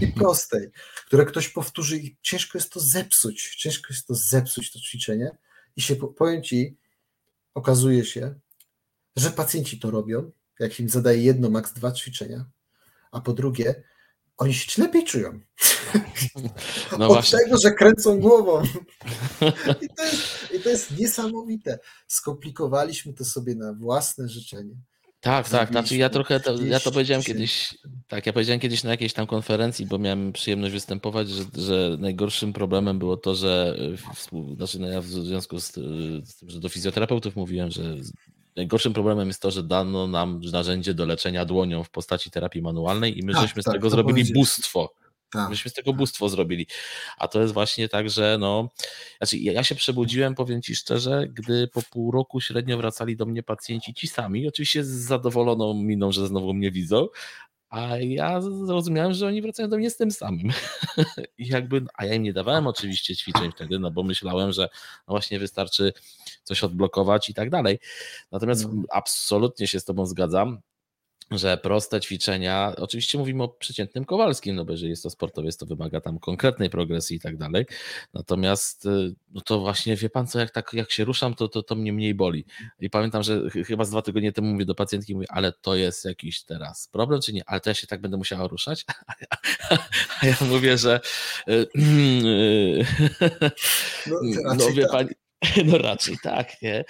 i 0.01 0.07
prostej, 0.21 0.71
które 1.07 1.25
ktoś 1.25 1.49
powtórzy 1.49 1.99
i 1.99 2.17
ciężko 2.23 2.59
jest 2.59 2.73
to 2.73 2.81
zepsuć, 2.81 3.57
ciężko 3.57 3.87
jest 3.91 4.07
to 4.07 4.15
zepsuć 4.15 4.73
to 4.73 4.79
ćwiczenie. 4.79 5.31
I 5.77 5.83
się, 5.83 5.97
powiem 5.97 6.43
ci, 6.43 6.77
okazuje 7.55 8.05
się, 8.05 8.35
że 9.17 9.31
pacjenci 9.31 9.79
to 9.79 9.91
robią, 9.91 10.31
jak 10.61 10.81
im 10.81 10.89
zadaje 10.89 11.23
jedno, 11.23 11.51
maks 11.51 11.73
dwa 11.73 11.93
ćwiczenia, 11.93 12.45
a 13.13 13.21
po 13.21 13.33
drugie, 13.33 13.83
oni 14.37 14.55
się 14.55 14.83
lepiej 14.83 15.05
czują. 15.05 15.41
No 16.99 17.07
Od 17.07 17.13
właśnie. 17.13 17.39
tego, 17.39 17.59
że 17.59 17.71
kręcą 17.71 18.21
głową. 18.21 18.63
I 19.83 19.89
to, 19.97 20.05
jest, 20.05 20.53
I 20.55 20.61
to 20.61 20.69
jest 20.69 20.99
niesamowite. 20.99 21.79
Skomplikowaliśmy 22.07 23.13
to 23.13 23.25
sobie 23.25 23.55
na 23.55 23.73
własne 23.73 24.29
życzenie. 24.29 24.75
Tak, 25.21 25.49
tak, 25.49 25.71
znaczy 25.71 25.97
ja 25.97 26.11
trochę, 26.11 26.41
to, 26.41 26.63
ja 26.63 26.81
to 26.81 26.93
powiedziałem 26.93 27.23
kiedyś, 27.23 27.79
tak, 28.09 28.27
ja 28.27 28.33
powiedziałem 28.33 28.61
kiedyś 28.61 28.85
na 28.85 28.91
jakiejś 28.91 29.13
tam 29.13 29.27
konferencji, 29.27 29.87
bo 29.87 29.99
miałem 29.99 30.33
przyjemność 30.33 30.73
występować, 30.73 31.29
że, 31.29 31.45
że 31.55 31.97
najgorszym 31.99 32.53
problemem 32.53 32.99
było 32.99 33.17
to, 33.17 33.35
że 33.35 33.77
w, 34.17 34.57
znaczy 34.57 34.79
no 34.79 34.89
ja 34.89 35.01
w 35.01 35.07
związku 35.07 35.61
z, 35.61 35.73
z 36.25 36.37
tym, 36.37 36.51
że 36.51 36.61
do 36.61 36.69
fizjoterapeutów 36.69 37.37
mówiłem, 37.37 37.71
że 37.71 37.97
najgorszym 38.57 38.93
problemem 38.93 39.29
jest 39.29 39.43
to, 39.43 39.51
że 39.51 39.63
dano 39.63 40.07
nam 40.07 40.41
narzędzie 40.53 40.95
do 40.95 41.07
leczenia 41.07 41.45
dłonią 41.45 41.85
w 41.85 41.91
postaci 41.91 42.31
terapii 42.31 42.63
manualnej 42.63 43.19
i 43.19 43.23
my 43.23 43.33
tak, 43.33 43.43
żeśmy 43.43 43.63
z 43.63 43.65
tak, 43.65 43.75
tego 43.75 43.91
zrobili 43.91 44.33
bóstwo. 44.33 44.95
Tak. 45.31 45.51
Myśmy 45.51 45.71
z 45.71 45.75
tego 45.75 45.93
bóstwo 45.93 46.29
zrobili. 46.29 46.67
A 47.19 47.29
to 47.29 47.41
jest 47.41 47.55
właśnie 47.55 47.89
tak, 47.89 48.11
że 48.11 48.37
no. 48.41 48.69
Znaczy, 49.19 49.39
ja 49.39 49.65
się 49.65 49.75
przebudziłem, 49.75 50.35
powiem 50.35 50.63
ci 50.63 50.77
szczerze, 50.77 51.29
gdy 51.33 51.69
po 51.69 51.83
pół 51.83 52.11
roku 52.11 52.41
średnio 52.41 52.77
wracali 52.77 53.17
do 53.17 53.27
mnie 53.27 53.43
pacjenci 53.43 53.95
ci 53.95 54.09
sami, 54.09 54.49
oczywiście 54.49 54.85
z 54.85 54.89
zadowoloną 54.89 55.75
miną, 55.75 56.13
że 56.13 56.27
znowu 56.27 56.55
mnie 56.55 56.71
widzą, 56.71 57.07
a 57.71 57.97
ja 57.97 58.41
zrozumiałem, 58.41 59.13
że 59.13 59.27
oni 59.27 59.43
wracają 59.43 59.69
do 59.69 59.77
mnie 59.77 59.91
z 59.91 59.97
tym 59.97 60.11
samym. 60.11 60.49
I 61.39 61.49
jakby, 61.49 61.85
a 61.95 62.07
ja 62.07 62.15
im 62.15 62.23
nie 62.23 62.33
dawałem 62.33 62.67
oczywiście 62.67 63.17
ćwiczeń 63.17 63.53
wtedy, 63.53 63.79
no 63.79 63.91
bo 63.91 64.03
myślałem, 64.03 64.53
że 64.53 64.63
no 65.09 65.13
właśnie 65.13 65.39
wystarczy 65.39 65.93
coś 66.45 66.65
odblokować 66.65 67.31
i 67.31 67.35
tak 67.35 67.51
dalej. 67.51 67.79
Natomiast 68.33 68.69
no. 68.73 68.83
absolutnie 68.91 69.67
się 69.67 69.81
z 69.81 69.85
Tobą 69.85 70.07
zgadzam 70.07 70.61
że 71.31 71.57
proste 71.57 72.01
ćwiczenia, 72.01 72.73
oczywiście 72.77 73.19
mówimy 73.19 73.43
o 73.43 73.49
przeciętnym 73.49 74.05
Kowalskim, 74.05 74.57
no 74.57 74.65
bo 74.65 74.73
jeżeli 74.73 74.91
jest 74.91 75.03
to 75.03 75.11
sportowiec, 75.11 75.57
to 75.57 75.67
wymaga 75.67 76.01
tam 76.01 76.19
konkretnej 76.19 76.71
progresji 76.71 77.17
i 77.17 77.21
tak 77.21 77.37
dalej. 77.37 77.67
Natomiast 78.15 78.87
y, 78.87 79.15
no 79.31 79.41
to 79.41 79.61
właśnie 79.61 79.97
wie 79.97 80.11
pan 80.11 80.27
co, 80.27 80.39
jak 80.39 80.51
tak 80.51 80.73
jak 80.73 80.91
się 80.91 81.05
ruszam, 81.05 81.35
to, 81.35 81.49
to, 81.49 81.63
to 81.63 81.75
mnie 81.75 81.93
mniej 81.93 82.15
boli. 82.15 82.45
I 82.81 82.91
pamiętam, 82.91 83.23
że 83.23 83.51
chyba 83.67 83.85
z 83.85 83.91
dwa 83.91 84.03
tygodnie 84.03 84.33
temu 84.33 84.49
mówię 84.49 84.65
do 84.65 84.75
pacjentki, 84.75 85.15
mówię, 85.15 85.27
ale 85.31 85.53
to 85.53 85.77
jest 85.77 86.05
jakiś 86.05 86.43
teraz 86.43 86.89
problem, 86.89 87.21
czy 87.21 87.33
nie? 87.33 87.43
Ale 87.47 87.61
to 87.61 87.71
ja 87.71 87.75
się 87.75 87.87
tak 87.87 88.01
będę 88.01 88.17
musiała 88.17 88.49
ruszać? 88.49 88.85
A 89.07 89.15
ja, 89.21 89.27
a 90.21 90.27
ja 90.27 90.37
mówię, 90.41 90.79
że 90.79 91.01
y, 91.49 91.67
no, 94.07 94.55
no 94.55 94.71
wie 94.73 94.83
tak. 94.83 94.93
pani, 94.93 95.11
no 95.67 95.79
raczej 95.79 96.19
tak, 96.23 96.63
nie? 96.63 96.85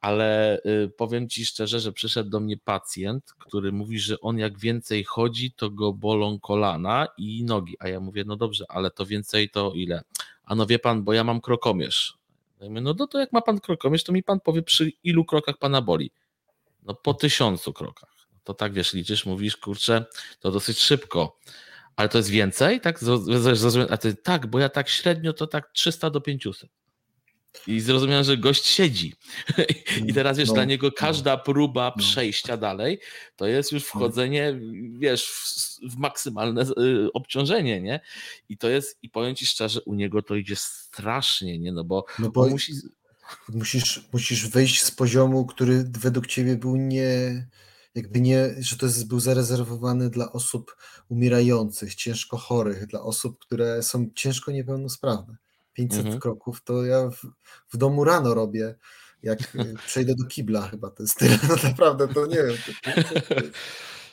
Ale 0.00 0.58
y, 0.66 0.90
powiem 0.96 1.28
ci 1.28 1.46
szczerze, 1.46 1.80
że 1.80 1.92
przyszedł 1.92 2.30
do 2.30 2.40
mnie 2.40 2.56
pacjent, 2.56 3.34
który 3.38 3.72
mówi, 3.72 3.98
że 3.98 4.20
on 4.20 4.38
jak 4.38 4.58
więcej 4.58 5.04
chodzi, 5.04 5.52
to 5.52 5.70
go 5.70 5.92
bolą 5.92 6.40
kolana 6.40 7.06
i 7.18 7.44
nogi. 7.44 7.76
A 7.78 7.88
ja 7.88 8.00
mówię, 8.00 8.24
no 8.26 8.36
dobrze, 8.36 8.64
ale 8.68 8.90
to 8.90 9.06
więcej 9.06 9.50
to 9.50 9.72
ile? 9.74 10.02
A 10.44 10.54
no 10.54 10.66
wie 10.66 10.78
pan, 10.78 11.04
bo 11.04 11.12
ja 11.12 11.24
mam 11.24 11.40
krokomierz. 11.40 12.18
Ja 12.60 12.68
mówię, 12.68 12.80
no 12.80 12.94
to 12.94 13.18
jak 13.18 13.32
ma 13.32 13.42
pan 13.42 13.60
krokomierz, 13.60 14.04
to 14.04 14.12
mi 14.12 14.22
pan 14.22 14.40
powie, 14.40 14.62
przy 14.62 14.92
ilu 15.04 15.24
krokach 15.24 15.58
pana 15.58 15.82
boli. 15.82 16.10
No 16.82 16.94
po 16.94 17.14
tysiącu 17.14 17.72
krokach. 17.72 18.10
To 18.44 18.54
tak 18.54 18.72
wiesz, 18.72 18.92
liczysz, 18.92 19.26
mówisz, 19.26 19.56
kurczę, 19.56 20.04
to 20.40 20.50
dosyć 20.50 20.78
szybko. 20.78 21.38
Ale 21.96 22.08
to 22.08 22.18
jest 22.18 22.30
więcej? 22.30 22.80
Tak? 22.80 23.00
A 23.90 23.96
ty, 23.96 24.14
tak, 24.14 24.46
bo 24.46 24.58
ja 24.58 24.68
tak 24.68 24.88
średnio 24.88 25.32
to 25.32 25.46
tak 25.46 25.72
300 25.72 26.10
do 26.10 26.20
500. 26.20 26.70
I 27.66 27.80
zrozumiałem, 27.80 28.24
że 28.24 28.36
gość 28.36 28.66
siedzi. 28.66 29.14
I 30.06 30.14
teraz 30.14 30.38
wiesz, 30.38 30.48
no, 30.48 30.54
dla 30.54 30.64
niego 30.64 30.86
no. 30.86 30.92
każda 30.96 31.36
próba 31.36 31.92
no. 31.96 32.02
przejścia 32.02 32.56
dalej 32.56 33.00
to 33.36 33.46
jest 33.46 33.72
już 33.72 33.82
no. 33.82 33.88
wchodzenie, 33.88 34.60
wiesz, 34.98 35.26
w, 35.26 35.94
w, 35.94 35.96
maksymalne 35.96 36.62
y, 36.62 37.12
obciążenie, 37.12 37.80
nie? 37.80 38.00
I 38.48 38.58
to 38.58 38.68
jest, 38.68 38.98
i 39.02 39.10
powiem 39.10 39.34
ci 39.34 39.46
szczerze, 39.46 39.80
u 39.80 39.94
niego 39.94 40.22
to 40.22 40.36
idzie 40.36 40.56
strasznie, 40.56 41.58
nie? 41.58 41.72
No 41.72 41.84
bo, 41.84 42.04
no 42.18 42.30
bo 42.30 42.48
musi... 42.48 42.72
musisz, 43.48 44.08
musisz 44.12 44.48
wyjść 44.48 44.82
z 44.82 44.90
poziomu, 44.90 45.46
który 45.46 45.84
według 45.98 46.26
ciebie 46.26 46.56
był 46.56 46.76
nie, 46.76 47.46
jakby 47.94 48.20
nie, 48.20 48.54
że 48.58 48.76
to 48.76 48.86
jest, 48.86 49.08
był 49.08 49.20
zarezerwowany 49.20 50.10
dla 50.10 50.32
osób 50.32 50.76
umierających, 51.08 51.94
ciężko 51.94 52.36
chorych, 52.36 52.86
dla 52.86 53.02
osób, 53.02 53.38
które 53.38 53.82
są 53.82 54.10
ciężko 54.14 54.52
niepełnosprawne. 54.52 55.36
500 55.80 56.00
mhm. 56.00 56.20
kroków, 56.20 56.62
to 56.64 56.84
ja 56.84 57.10
w, 57.10 57.26
w, 57.68 57.76
domu 57.76 58.04
rano 58.04 58.34
robię, 58.34 58.74
jak 59.22 59.54
y, 59.54 59.74
przejdę 59.86 60.14
do 60.14 60.24
kibla 60.24 60.68
chyba, 60.68 60.90
to 60.90 61.02
jest 61.02 61.18
tyle, 61.18 61.38
no 61.48 61.56
naprawdę, 61.64 62.08
to 62.08 62.26
nie 62.26 62.36
wiem, 62.36 62.56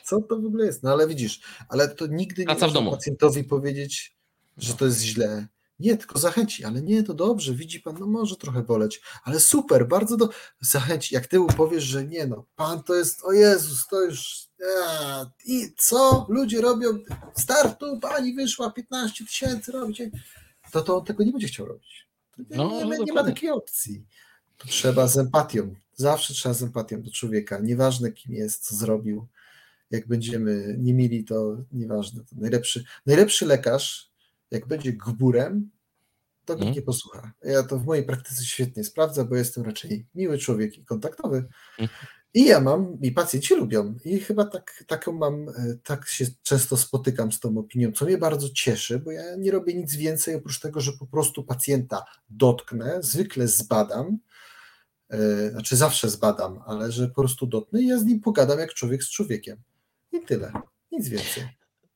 co 0.04 0.20
to 0.20 0.40
w 0.40 0.46
ogóle 0.46 0.66
jest, 0.66 0.82
no 0.82 0.92
ale 0.92 1.08
widzisz, 1.08 1.40
ale 1.68 1.88
to 1.88 2.06
nigdy 2.06 2.44
nie 2.44 2.54
można 2.54 2.90
pacjentowi 2.90 3.44
powiedzieć, 3.44 4.16
że 4.56 4.74
to 4.74 4.84
jest 4.84 5.00
źle, 5.00 5.48
nie, 5.78 5.96
tylko 5.96 6.18
zachęci, 6.18 6.64
ale 6.64 6.82
nie, 6.82 7.02
to 7.02 7.14
dobrze, 7.14 7.54
widzi 7.54 7.80
pan, 7.80 7.96
no 8.00 8.06
może 8.06 8.36
trochę 8.36 8.62
boleć, 8.62 9.00
ale 9.24 9.40
super, 9.40 9.88
bardzo 9.88 10.16
do... 10.16 10.28
zachęci. 10.60 11.14
Jak 11.14 11.26
ty 11.26 11.38
powiesz, 11.56 11.84
że 11.84 12.04
nie, 12.04 12.26
no, 12.26 12.44
pan 12.56 12.82
to 12.82 12.94
jest, 12.94 13.24
o 13.24 13.32
Jezus, 13.32 13.86
to 13.86 14.02
już. 14.02 14.48
I 15.46 15.72
co 15.76 16.26
ludzie 16.28 16.60
robią? 16.60 16.88
Startu, 17.36 18.00
pani 18.00 18.34
wyszła, 18.34 18.70
15 18.70 19.24
tysięcy 19.24 19.72
robicie 19.72 20.10
to, 20.72 20.82
to 20.82 20.98
on 20.98 21.04
tego 21.04 21.24
nie 21.24 21.32
będzie 21.32 21.48
chciał 21.48 21.66
robić. 21.66 22.08
No, 22.50 22.70
nie, 22.70 22.84
nie, 22.84 23.04
nie 23.04 23.12
ma 23.12 23.24
takiej 23.24 23.50
opcji. 23.50 24.04
To 24.56 24.68
trzeba 24.68 25.06
z 25.06 25.18
empatią. 25.18 25.74
Zawsze 25.94 26.34
trzeba 26.34 26.54
z 26.54 26.62
empatią 26.62 27.02
do 27.02 27.10
człowieka. 27.10 27.58
Nieważne 27.58 28.12
kim 28.12 28.34
jest, 28.34 28.66
co 28.66 28.76
zrobił. 28.76 29.26
Jak 29.90 30.08
będziemy 30.08 30.76
nie 30.78 30.94
mieli, 30.94 31.24
to 31.24 31.56
nieważne. 31.72 32.24
To 32.24 32.36
najlepszy, 32.36 32.84
najlepszy 33.06 33.46
lekarz, 33.46 34.10
jak 34.50 34.66
będzie 34.66 34.92
gburem, 34.92 35.70
to 36.44 36.54
go 36.54 36.58
hmm. 36.58 36.74
nie 36.74 36.82
posłucha. 36.82 37.32
Ja 37.44 37.62
to 37.62 37.78
w 37.78 37.86
mojej 37.86 38.04
praktyce 38.04 38.44
świetnie 38.44 38.84
sprawdzę, 38.84 39.24
bo 39.24 39.36
jestem 39.36 39.64
raczej 39.64 40.06
miły 40.14 40.38
człowiek 40.38 40.78
i 40.78 40.84
kontaktowy. 40.84 41.44
I 42.34 42.44
ja 42.44 42.60
mam, 42.60 42.98
i 43.02 43.12
pacjenci 43.12 43.54
lubią. 43.54 43.94
I 44.04 44.20
chyba 44.20 44.44
tak, 44.44 44.84
taką 44.86 45.12
mam, 45.12 45.48
e, 45.48 45.52
tak 45.84 46.08
się 46.08 46.26
często 46.42 46.76
spotykam 46.76 47.32
z 47.32 47.40
tą 47.40 47.58
opinią, 47.58 47.92
co 47.92 48.04
mnie 48.04 48.18
bardzo 48.18 48.48
cieszy, 48.48 48.98
bo 48.98 49.10
ja 49.10 49.36
nie 49.36 49.50
robię 49.50 49.74
nic 49.74 49.94
więcej 49.94 50.34
oprócz 50.34 50.60
tego, 50.60 50.80
że 50.80 50.92
po 50.92 51.06
prostu 51.06 51.44
pacjenta 51.44 52.04
dotknę, 52.30 52.98
zwykle 53.00 53.48
zbadam, 53.48 54.18
yy, 55.10 55.50
znaczy 55.50 55.76
zawsze 55.76 56.10
zbadam, 56.10 56.62
ale 56.66 56.92
że 56.92 57.08
po 57.08 57.14
prostu 57.14 57.46
dotknę 57.46 57.82
i 57.82 57.86
ja 57.86 57.98
z 57.98 58.04
nim 58.04 58.20
pogadam 58.20 58.58
jak 58.58 58.74
człowiek 58.74 59.04
z 59.04 59.10
człowiekiem. 59.10 59.56
I 60.12 60.20
tyle. 60.20 60.52
Nic 60.92 61.08
więcej. 61.08 61.44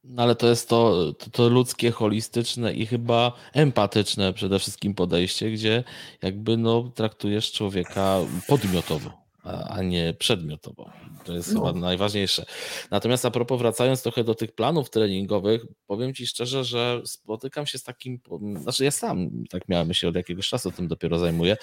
No 0.04 0.22
ale 0.22 0.34
to 0.34 0.48
jest 0.48 0.68
to, 0.68 1.12
to, 1.18 1.30
to, 1.30 1.48
ludzkie, 1.48 1.90
holistyczne 1.90 2.74
i 2.74 2.86
chyba 2.86 3.32
empatyczne 3.52 4.32
przede 4.32 4.58
wszystkim 4.58 4.94
podejście, 4.94 5.50
gdzie 5.50 5.84
jakby 6.22 6.56
no, 6.56 6.92
traktujesz 6.94 7.52
człowieka 7.52 8.18
podmiotowo 8.48 9.21
a 9.44 9.82
nie 9.82 10.14
przedmiotowo. 10.14 10.90
To 11.24 11.32
jest 11.32 11.54
no. 11.54 11.60
chyba 11.60 11.80
najważniejsze. 11.80 12.44
Natomiast 12.90 13.24
a 13.24 13.30
propos, 13.30 13.58
wracając 13.58 14.02
trochę 14.02 14.24
do 14.24 14.34
tych 14.34 14.52
planów 14.52 14.90
treningowych, 14.90 15.66
powiem 15.86 16.14
Ci 16.14 16.26
szczerze, 16.26 16.64
że 16.64 17.02
spotykam 17.04 17.66
się 17.66 17.78
z 17.78 17.82
takim, 17.82 18.20
znaczy 18.56 18.84
ja 18.84 18.90
sam 18.90 19.30
tak 19.50 19.68
miałem 19.68 19.94
się 19.94 20.08
od 20.08 20.14
jakiegoś 20.14 20.48
czasu 20.48 20.70
tym 20.70 20.88
dopiero 20.88 21.18
zajmuję, 21.18 21.56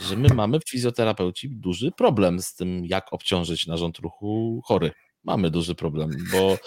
że 0.00 0.16
my 0.16 0.28
mamy 0.34 0.60
w 0.60 0.70
fizjoterapeuci 0.70 1.50
duży 1.50 1.92
problem 1.92 2.42
z 2.42 2.54
tym, 2.54 2.86
jak 2.86 3.12
obciążyć 3.12 3.66
narząd 3.66 3.98
ruchu 3.98 4.62
chory 4.64 4.90
mamy 5.24 5.50
duży 5.50 5.74
problem, 5.74 6.10
bo. 6.32 6.58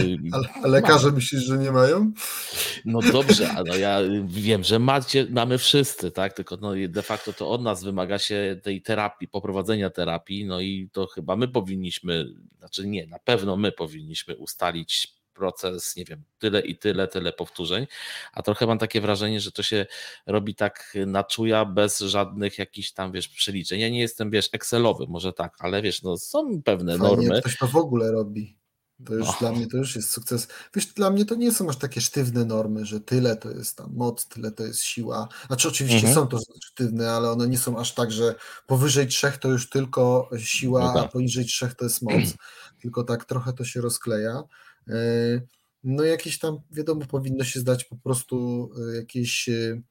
Y, 0.00 0.18
a 0.64 0.68
lekarze 0.68 1.12
myślisz, 1.12 1.42
że 1.42 1.58
nie 1.58 1.72
mają? 1.72 2.12
No 2.84 3.00
dobrze, 3.12 3.50
ale 3.52 3.78
ja 3.78 3.98
wiem, 4.26 4.64
że 4.64 4.78
macie, 4.78 5.26
mamy 5.30 5.58
wszyscy, 5.58 6.10
tak? 6.10 6.32
Tylko 6.32 6.56
no 6.56 6.72
de 6.88 7.02
facto 7.02 7.32
to 7.32 7.50
od 7.50 7.62
nas 7.62 7.84
wymaga 7.84 8.18
się 8.18 8.60
tej 8.62 8.82
terapii, 8.82 9.28
poprowadzenia 9.28 9.90
terapii, 9.90 10.44
no 10.44 10.60
i 10.60 10.88
to 10.92 11.06
chyba 11.06 11.36
my 11.36 11.48
powinniśmy, 11.48 12.26
znaczy 12.58 12.86
nie, 12.86 13.06
na 13.06 13.18
pewno 13.18 13.56
my 13.56 13.72
powinniśmy 13.72 14.36
ustalić 14.36 15.15
proces, 15.36 15.96
nie 15.96 16.04
wiem, 16.04 16.22
tyle 16.38 16.60
i 16.60 16.78
tyle, 16.78 17.08
tyle 17.08 17.32
powtórzeń, 17.32 17.86
a 18.32 18.42
trochę 18.42 18.66
mam 18.66 18.78
takie 18.78 19.00
wrażenie, 19.00 19.40
że 19.40 19.52
to 19.52 19.62
się 19.62 19.86
robi 20.26 20.54
tak 20.54 20.96
na 21.06 21.24
czuja, 21.24 21.64
bez 21.64 21.98
żadnych 21.98 22.58
jakichś 22.58 22.92
tam, 22.92 23.12
wiesz, 23.12 23.28
przeliczeń. 23.28 23.80
Ja 23.80 23.88
nie 23.88 24.00
jestem, 24.00 24.30
wiesz, 24.30 24.48
Excelowy, 24.52 25.06
może 25.08 25.32
tak, 25.32 25.56
ale 25.58 25.82
wiesz, 25.82 26.02
no 26.02 26.16
są 26.16 26.62
pewne 26.62 26.98
Fajnie, 26.98 27.16
normy. 27.16 27.40
Ktoś 27.40 27.58
to 27.58 27.66
w 27.66 27.76
ogóle 27.76 28.12
robi. 28.12 28.56
To 29.04 29.14
już 29.14 29.26
no. 29.26 29.36
dla 29.40 29.52
mnie 29.52 29.66
to 29.66 29.76
już 29.76 29.96
jest 29.96 30.10
sukces. 30.10 30.48
Wiesz, 30.74 30.86
dla 30.86 31.10
mnie 31.10 31.24
to 31.24 31.34
nie 31.34 31.52
są 31.52 31.68
aż 31.68 31.76
takie 31.76 32.00
sztywne 32.00 32.44
normy, 32.44 32.86
że 32.86 33.00
tyle 33.00 33.36
to 33.36 33.50
jest 33.50 33.76
tam 33.76 33.94
moc, 33.94 34.26
tyle 34.26 34.50
to 34.50 34.64
jest 34.64 34.82
siła. 34.82 35.28
Znaczy 35.46 35.68
oczywiście 35.68 36.08
mhm. 36.08 36.14
są 36.14 36.26
to 36.26 36.38
sztywne, 36.64 37.10
ale 37.10 37.30
one 37.30 37.48
nie 37.48 37.58
są 37.58 37.78
aż 37.78 37.94
tak, 37.94 38.12
że 38.12 38.34
powyżej 38.66 39.06
trzech 39.06 39.38
to 39.38 39.48
już 39.48 39.70
tylko 39.70 40.30
siła, 40.38 40.80
no 40.80 40.94
tak. 40.94 41.04
a 41.04 41.08
poniżej 41.08 41.44
trzech 41.44 41.74
to 41.74 41.84
jest 41.84 42.02
moc. 42.02 42.34
tylko 42.82 43.04
tak 43.04 43.24
trochę 43.24 43.52
to 43.52 43.64
się 43.64 43.80
rozkleja. 43.80 44.42
E, 44.88 44.94
no 45.84 46.04
jakieś 46.04 46.38
tam, 46.38 46.58
wiadomo, 46.70 47.06
powinno 47.06 47.44
się 47.44 47.60
zdać 47.60 47.84
po 47.84 47.96
prostu 47.96 48.68
e, 48.92 48.96
jakieś 48.96 49.48
e, 49.48 49.82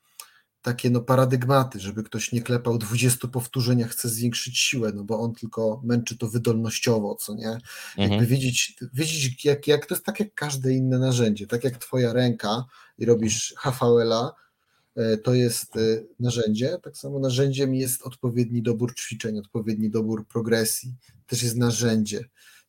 takie 0.62 0.90
no 0.90 1.02
paradygmaty, 1.02 1.80
żeby 1.80 2.04
ktoś 2.04 2.32
nie 2.32 2.42
klepał 2.42 2.78
20 2.78 3.28
powtórzeń, 3.28 3.84
a 3.84 3.88
chce 3.88 4.10
zwiększyć 4.10 4.60
siłę, 4.60 4.92
no 4.96 5.04
bo 5.04 5.20
on 5.20 5.34
tylko 5.34 5.82
męczy 5.84 6.18
to 6.18 6.30
wydolnościowo, 6.30 7.16
co 7.16 7.36
nie? 7.36 7.50
Mhm. 7.50 8.12
Jakby 8.12 8.26
widzieć, 8.26 8.78
widzieć 8.94 9.46
jak, 9.46 9.68
jak 9.68 9.86
to 9.86 9.96
jest 9.96 10.06
tak 10.06 10.20
jak 10.20 10.34
każde 10.34 10.74
inne 10.74 11.00
narzędzie, 11.00 11.48
tak 11.48 11.64
jak 11.64 11.78
twoja 11.78 12.14
ręka 12.14 12.66
i 12.98 13.06
robisz 13.06 13.54
HVL-a, 13.58 14.34
to 15.24 15.34
jest 15.34 15.74
narzędzie, 16.20 16.78
tak 16.84 16.98
samo 16.98 17.20
narzędziem 17.20 17.76
jest 17.76 18.02
odpowiedni 18.02 18.62
dobór 18.62 18.96
ćwiczeń, 18.96 19.40
odpowiedni 19.40 19.90
dobór 19.90 20.28
progresji, 20.28 20.96
też 21.28 21.44
jest 21.44 21.58
narzędzie, 21.58 22.26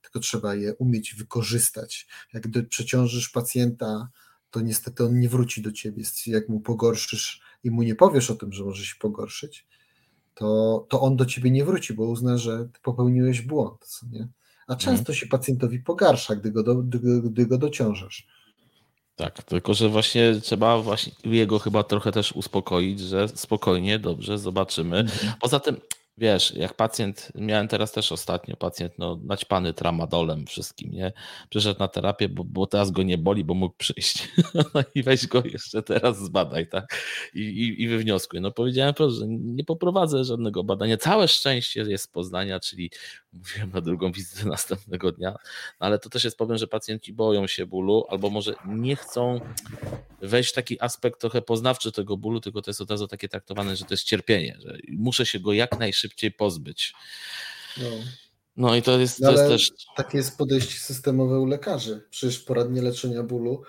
tylko 0.07 0.21
trzeba 0.21 0.55
je 0.55 0.75
umieć 0.75 1.15
wykorzystać. 1.15 2.07
Jak 2.33 2.49
przeciążysz 2.69 3.29
pacjenta, 3.29 4.09
to 4.51 4.61
niestety 4.61 5.05
on 5.05 5.21
nie 5.21 5.29
wróci 5.29 5.63
do 5.63 5.73
ciebie. 5.73 6.03
Jak 6.27 6.49
mu 6.49 6.61
pogorszysz 6.61 7.41
i 7.65 7.71
mu 7.71 7.83
nie 7.83 7.95
powiesz 7.95 8.31
o 8.31 8.35
tym, 8.35 8.53
że 8.53 8.65
może 8.65 8.85
się 8.85 8.95
pogorszyć, 9.01 9.67
to, 10.35 10.87
to 10.89 11.01
on 11.01 11.17
do 11.17 11.27
ciebie 11.27 11.51
nie 11.51 11.65
wróci, 11.65 11.95
bo 11.95 12.05
uzna, 12.05 12.39
że 12.39 12.69
popełniłeś 12.83 13.43
błąd. 13.43 14.01
Nie? 14.13 14.29
A 14.67 14.73
mhm. 14.73 14.79
często 14.79 15.15
się 15.15 15.27
pacjentowi 15.27 15.79
pogarsza, 15.79 16.37
gdy 16.37 16.51
go, 16.51 16.63
do, 16.63 16.75
gdy, 16.75 17.23
gdy 17.23 17.47
go 17.47 17.59
dociążasz. 17.59 18.27
Tak, 19.17 19.43
tylko 19.43 19.75
że 19.75 19.89
właśnie 19.89 20.41
trzeba 20.43 20.79
właśnie 20.79 21.13
jego 21.25 21.59
chyba 21.59 21.85
trochę 21.85 22.13
też 22.13 22.33
uspokoić, 22.33 23.01
że 23.01 23.29
spokojnie, 23.29 23.99
dobrze, 23.99 24.39
zobaczymy. 24.39 24.99
Mhm. 24.99 25.33
Poza 25.41 25.61
tym 25.61 25.77
Wiesz, 26.19 26.55
jak 26.55 26.75
pacjent, 26.75 27.33
miałem 27.35 27.69
teraz 27.69 27.93
też 27.93 28.13
ostatnio 28.13 28.57
pacjent, 28.57 28.99
no 28.99 29.21
naćpany 29.25 29.73
tramadolem 29.73 30.47
wszystkim, 30.47 30.91
nie? 30.93 31.13
Przyszedł 31.51 31.81
na 31.81 31.89
terapię, 31.89 32.29
bo, 32.29 32.45
bo 32.45 32.67
teraz 32.67 32.91
go 32.91 33.03
nie 33.03 33.19
boli, 33.19 33.45
bo 33.45 33.55
mógł 33.55 33.75
przyjść. 33.79 34.29
No 34.75 34.83
i 34.95 35.03
weź 35.03 35.27
go 35.27 35.43
jeszcze 35.45 35.83
teraz 35.83 36.19
zbadaj, 36.19 36.69
tak? 36.69 37.03
I, 37.35 37.41
i, 37.41 37.83
i 37.83 37.89
wywnioskuj. 37.89 38.41
No 38.41 38.51
powiedziałem 38.51 38.95
proszę, 38.95 39.27
nie 39.29 39.65
poprowadzę 39.65 40.25
żadnego 40.25 40.65
badania. 40.65 40.97
Całe 40.97 41.29
szczęście 41.29 41.81
jest 41.81 42.05
z 42.05 42.09
Poznania, 42.09 42.61
czyli 42.61 42.91
mówiłem 43.37 43.71
na 43.71 43.81
drugą 43.81 44.13
wizytę 44.13 44.49
następnego 44.57 45.13
dnia, 45.13 45.31
no, 45.31 45.87
ale 45.87 45.99
to 45.99 46.11
też 46.11 46.25
jest 46.25 46.37
problem, 46.37 46.59
że 46.59 46.67
pacjenci 46.67 47.13
boją 47.13 47.47
się 47.47 47.67
bólu 47.67 48.07
albo 48.09 48.31
może 48.31 48.55
nie 48.67 48.97
chcą 48.97 49.41
wejść 50.23 50.51
w 50.51 50.55
taki 50.55 50.81
aspekt 50.81 51.21
trochę 51.21 51.43
poznawczy 51.43 51.93
tego 51.93 52.17
bólu, 52.17 52.41
tylko 52.41 52.63
to 52.63 52.71
jest 52.71 52.81
od 52.81 52.91
razu 52.91 53.09
takie 53.09 53.29
traktowane, 53.29 53.77
że 53.77 53.85
to 53.85 53.95
jest 53.95 54.05
cierpienie, 54.05 54.57
że 54.61 54.79
muszę 54.89 55.27
się 55.27 55.41
go 55.41 55.53
jak 55.53 55.79
najszybciej 55.79 56.33
pozbyć. 56.33 56.95
No. 57.79 57.91
No 58.57 58.77
i 58.77 58.83
to 58.83 58.99
jest, 58.99 59.21
to 59.21 59.33
jest 59.33 59.49
też. 59.49 59.73
Takie 59.97 60.19
jest 60.19 60.39
podejście 60.39 60.81
systemowe 60.81 61.41
u 61.41 61.47
lekarzy. 61.47 62.07
Przecież 62.11 62.39
poradnie 62.39 62.83
leczenia 62.83 63.23
bólu, 63.23 63.63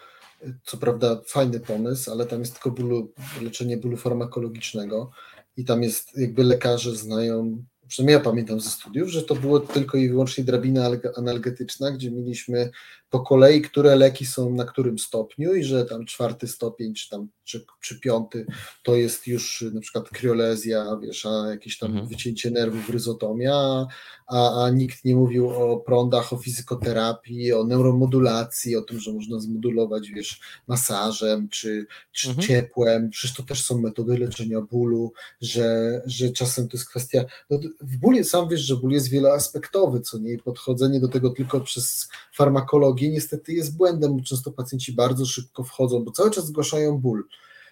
co 0.64 0.78
prawda 0.78 1.22
fajny 1.28 1.60
pomysł, 1.60 2.12
ale 2.12 2.26
tam 2.26 2.40
jest 2.40 2.54
tylko 2.54 2.72
bólu, 2.72 3.14
leczenie 3.42 3.78
bólu 3.78 3.98
farmakologicznego 3.98 5.12
i 5.58 5.66
tam 5.66 5.84
jest 5.84 6.18
jakby 6.18 6.44
lekarze 6.44 6.96
znają 6.96 7.64
przynajmniej 7.88 8.18
ja 8.18 8.24
pamiętam 8.24 8.60
ze 8.60 8.70
studiów, 8.70 9.10
że 9.10 9.24
to 9.24 9.36
było 9.36 9.60
tylko 9.60 9.98
i 9.98 10.10
wyłącznie 10.10 10.44
drabina 10.44 10.90
analgetyczna, 11.18 11.92
gdzie 11.92 12.12
mieliśmy 12.12 12.70
po 13.10 13.20
kolei, 13.20 13.62
które 13.62 13.96
leki 13.96 14.26
są 14.26 14.54
na 14.54 14.66
którym 14.66 15.00
stopniu 15.00 15.56
i 15.56 15.64
że 15.64 15.86
tam 15.86 16.06
czwarty 16.06 16.48
stopień, 16.48 16.94
czy 16.94 17.10
tam 17.10 17.30
czy, 17.48 17.66
czy 17.82 18.00
piąty, 18.00 18.46
to 18.84 18.96
jest 18.96 19.28
już 19.28 19.66
na 19.74 19.82
przykład 19.82 20.10
kriolezja, 20.10 20.98
wiesz, 21.02 21.26
a 21.26 21.50
jakieś 21.50 21.78
tam 21.78 21.90
mhm. 21.90 22.08
wycięcie 22.08 22.52
nerwów, 22.52 22.90
ryzotomia, 22.90 23.88
a, 24.28 24.64
a 24.64 24.70
nikt 24.70 25.06
nie 25.06 25.16
mówił 25.16 25.50
o 25.50 25.78
prądach, 25.78 26.34
o 26.34 26.38
fizykoterapii, 26.38 27.54
o 27.54 27.64
neuromodulacji, 27.64 28.76
o 28.76 28.82
tym, 28.82 29.00
że 29.00 29.14
można 29.14 29.40
zmodulować, 29.40 30.10
wiesz, 30.10 30.40
masażem, 30.68 31.50
czy, 31.50 31.86
czy 32.12 32.30
mhm. 32.30 32.48
ciepłem, 32.48 33.10
przecież 33.10 33.38
to 33.38 33.44
też 33.44 33.66
są 33.66 33.82
metody 33.82 34.18
leczenia 34.18 34.62
bólu, 34.62 35.14
że, 35.42 36.02
że 36.06 36.30
czasem 36.30 36.68
to 36.68 36.78
jest 36.78 36.90
kwestia, 36.90 37.26
no, 37.50 37.60
w 37.82 37.98
bólu 37.98 38.24
sam 38.24 38.50
wiesz, 38.50 38.62
że 38.62 38.76
ból 38.76 38.92
jest 38.92 39.10
wieloaspektowy, 39.10 40.02
co 40.02 40.18
nie, 40.18 40.38
podchodzenie 40.38 41.00
do 41.00 41.08
tego 41.08 41.30
tylko 41.30 41.62
przez 41.62 42.08
farmakologię 42.34 42.97
niestety 43.02 43.54
jest 43.54 43.78
błędem, 43.78 44.18
bo 44.18 44.24
często 44.24 44.52
pacjenci 44.52 44.94
bardzo 44.94 45.26
szybko 45.26 45.64
wchodzą, 45.64 46.04
bo 46.04 46.12
cały 46.12 46.32
czas 46.32 46.46
zgłaszają 46.46 46.98
ból, 46.98 47.24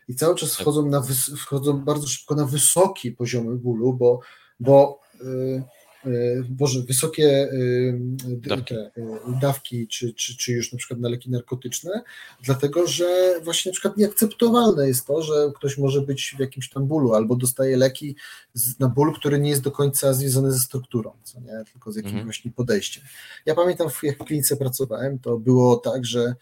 i 0.08 0.16
cały 0.16 0.36
czas 0.36 0.52
tak. 0.52 0.62
wchodzą, 0.62 0.90
na 0.90 1.02
wchodzą 1.38 1.86
bardzo 1.86 2.08
szybko 2.08 2.36
na 2.36 2.46
wysoki 2.46 3.12
poziomy 3.12 3.56
bólu, 3.56 3.94
bo, 3.94 4.20
bo 4.60 5.00
yy, 5.20 5.64
Boże, 6.50 6.82
wysokie 6.82 7.50
dawki, 8.26 8.76
te, 8.76 8.92
dawki 9.42 9.88
czy, 9.88 10.14
czy, 10.14 10.38
czy 10.38 10.52
już 10.52 10.72
na 10.72 10.78
przykład 10.78 11.00
na 11.00 11.10
leki 11.10 11.32
narkotyczne, 11.32 12.04
dlatego 12.44 12.88
że 12.88 13.40
właśnie 13.44 13.70
na 13.70 13.74
przykład 13.74 13.98
nieakceptowalne 13.98 14.88
jest 14.88 15.08
to, 15.08 15.22
że 15.22 15.52
ktoś 15.56 15.78
może 15.78 16.02
być 16.02 16.36
w 16.38 16.40
jakimś 16.40 16.70
tam 16.70 16.88
bólu 16.88 17.14
albo 17.14 17.36
dostaje 17.36 17.78
leki 17.78 18.16
na 18.80 18.90
ból, 18.90 19.14
który 19.14 19.40
nie 19.40 19.50
jest 19.50 19.62
do 19.62 19.72
końca 19.72 20.14
związany 20.14 20.52
ze 20.52 20.60
strukturą, 20.60 21.12
co 21.24 21.40
nie, 21.40 21.64
tylko 21.72 21.92
z 21.92 21.96
jakimś 21.96 22.12
mhm. 22.12 22.28
właśnie 22.28 22.52
podejściem. 22.52 23.04
Ja 23.46 23.56
pamiętam, 23.56 23.88
jak 24.04 24.18
w 24.18 24.26
klinice 24.26 24.58
pracowałem, 24.58 25.20
to 25.20 25.38
było 25.38 25.78
tak, 25.78 26.06
że 26.06 26.36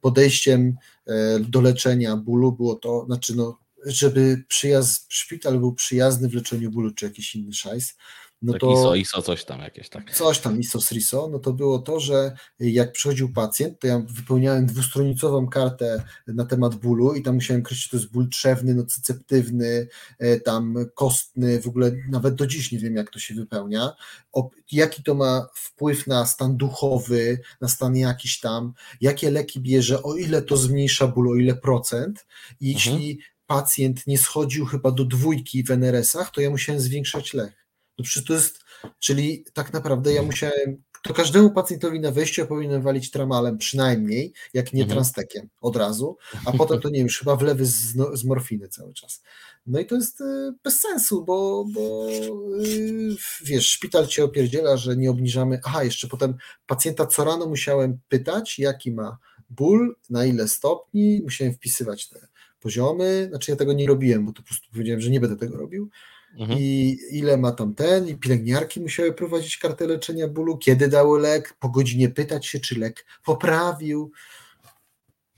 podejściem 0.00 0.76
e, 1.06 1.40
do 1.40 1.60
leczenia 1.60 2.16
bólu 2.16 2.52
było 2.52 2.74
to, 2.74 3.04
znaczy 3.06 3.36
no, 3.36 3.58
żeby 3.86 4.44
przyjazd, 4.48 5.06
szpital 5.08 5.58
był 5.58 5.72
przyjazny 5.72 6.28
w 6.28 6.34
leczeniu 6.34 6.70
bólu, 6.70 6.90
czy 6.90 7.04
jakiś 7.04 7.34
inny 7.34 7.52
szajs, 7.52 7.96
no 8.42 8.52
tak 8.52 8.60
to, 8.60 8.72
ISO, 8.72 8.94
ISO, 8.94 9.22
coś 9.22 9.44
tam 9.44 9.60
jakieś 9.60 9.88
tak. 9.88 10.14
Coś 10.14 10.38
tam 10.38 10.60
ISO, 10.60 10.80
SRISO, 10.80 11.28
no 11.32 11.38
to 11.38 11.52
było 11.52 11.78
to, 11.78 12.00
że 12.00 12.32
jak 12.60 12.92
przychodził 12.92 13.32
pacjent, 13.32 13.80
to 13.80 13.86
ja 13.86 13.98
wypełniałem 13.98 14.66
dwustronicową 14.66 15.46
kartę 15.46 16.02
na 16.26 16.44
temat 16.44 16.74
bólu 16.74 17.14
i 17.14 17.22
tam 17.22 17.34
musiałem 17.34 17.62
określić, 17.62 17.84
czy 17.84 17.90
to 17.90 17.96
jest 17.96 18.12
ból 18.12 18.28
trzewny, 18.28 18.74
nocyceptywny, 18.74 19.88
e, 20.18 20.40
tam 20.40 20.74
kostny, 20.94 21.60
w 21.60 21.66
ogóle 21.66 21.92
nawet 22.10 22.34
do 22.34 22.46
dziś 22.46 22.72
nie 22.72 22.78
wiem, 22.78 22.96
jak 22.96 23.10
to 23.10 23.18
się 23.18 23.34
wypełnia, 23.34 23.92
o, 24.32 24.50
jaki 24.72 25.02
to 25.02 25.14
ma 25.14 25.48
wpływ 25.54 26.06
na 26.06 26.26
stan 26.26 26.56
duchowy, 26.56 27.40
na 27.60 27.68
stan 27.68 27.96
jakiś 27.96 28.40
tam, 28.40 28.72
jakie 29.00 29.30
leki 29.30 29.60
bierze, 29.60 30.02
o 30.02 30.16
ile 30.16 30.42
to 30.42 30.56
zmniejsza 30.56 31.06
ból, 31.06 31.30
o 31.30 31.34
ile 31.34 31.54
procent. 31.54 32.26
I 32.60 32.74
mhm. 32.74 32.96
jeśli 32.96 33.18
pacjent 33.46 34.06
nie 34.06 34.18
schodził 34.18 34.66
chyba 34.66 34.90
do 34.90 35.04
dwójki 35.04 35.64
w 35.64 35.70
NRS-ach, 35.70 36.30
to 36.30 36.40
ja 36.40 36.50
musiałem 36.50 36.80
zwiększać 36.80 37.34
lek. 37.34 37.59
No 38.00 38.04
przecież 38.04 38.26
to 38.26 38.34
jest, 38.34 38.64
czyli 38.98 39.44
tak 39.52 39.72
naprawdę 39.72 40.12
ja 40.12 40.22
musiałem, 40.22 40.82
to 41.02 41.14
każdemu 41.14 41.50
pacjentowi 41.50 42.00
na 42.00 42.10
wejściu 42.10 42.46
powinienem 42.46 42.82
walić 42.82 43.10
tramalem 43.10 43.58
przynajmniej, 43.58 44.32
jak 44.54 44.72
nie 44.72 44.82
mhm. 44.82 44.96
transtekiem 44.96 45.48
od 45.60 45.76
razu, 45.76 46.16
a 46.44 46.52
potem 46.52 46.80
to 46.80 46.88
nie 46.88 46.98
wiem, 46.98 47.06
już 47.06 47.18
chyba 47.18 47.36
wlewy 47.36 47.66
z, 47.66 47.94
no, 47.96 48.16
z 48.16 48.24
morfiny 48.24 48.68
cały 48.68 48.94
czas. 48.94 49.22
No 49.66 49.80
i 49.80 49.86
to 49.86 49.94
jest 49.94 50.20
y, 50.20 50.24
bez 50.64 50.80
sensu, 50.80 51.24
bo, 51.24 51.64
bo 51.74 52.08
y, 52.10 53.16
wiesz, 53.44 53.70
szpital 53.70 54.06
cię 54.06 54.24
opierdziela, 54.24 54.76
że 54.76 54.96
nie 54.96 55.10
obniżamy. 55.10 55.60
Aha, 55.64 55.84
jeszcze 55.84 56.08
potem 56.08 56.34
pacjenta 56.66 57.06
co 57.06 57.24
rano 57.24 57.46
musiałem 57.46 57.98
pytać, 58.08 58.58
jaki 58.58 58.92
ma 58.92 59.18
ból, 59.50 59.96
na 60.10 60.24
ile 60.24 60.48
stopni, 60.48 61.20
musiałem 61.22 61.54
wpisywać 61.54 62.08
te 62.08 62.28
poziomy. 62.60 63.26
Znaczy 63.28 63.50
ja 63.50 63.56
tego 63.56 63.72
nie 63.72 63.86
robiłem, 63.86 64.26
bo 64.26 64.32
to 64.32 64.42
po 64.42 64.48
prostu 64.48 64.68
powiedziałem, 64.72 65.00
że 65.00 65.10
nie 65.10 65.20
będę 65.20 65.36
tego 65.36 65.56
robił. 65.56 65.90
Mhm. 66.38 66.58
I 66.58 66.98
ile 67.10 67.36
ma 67.36 67.52
tam 67.52 67.74
ten, 67.74 68.08
i 68.08 68.16
pielęgniarki 68.16 68.80
musiały 68.80 69.12
prowadzić 69.12 69.58
kartę 69.58 69.86
leczenia 69.86 70.28
bólu, 70.28 70.58
kiedy 70.58 70.88
dały 70.88 71.20
lek, 71.20 71.56
po 71.60 71.68
godzinie 71.68 72.08
pytać 72.08 72.46
się, 72.46 72.60
czy 72.60 72.78
lek 72.78 73.06
poprawił. 73.24 74.12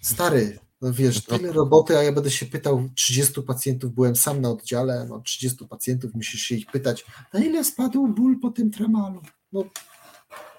Stary, 0.01 0.59
no 0.81 0.93
wiesz, 0.93 1.29
no 1.29 1.39
tyle 1.39 1.53
roboty, 1.53 1.99
a 1.99 2.03
ja 2.03 2.13
będę 2.13 2.31
się 2.31 2.47
pytał 2.47 2.89
30 2.95 3.43
pacjentów, 3.43 3.93
byłem 3.93 4.17
sam 4.17 4.41
na 4.41 4.51
oddziale, 4.51 5.07
mam 5.07 5.23
30 5.23 5.69
pacjentów, 5.69 6.15
musisz 6.15 6.41
się 6.41 6.55
ich 6.55 6.67
pytać, 6.67 7.05
na 7.33 7.41
ile 7.41 7.65
spadł 7.65 8.09
ból 8.09 8.41
po 8.41 8.51
tym 8.51 8.71
tramalu? 8.71 9.23
No 9.53 9.65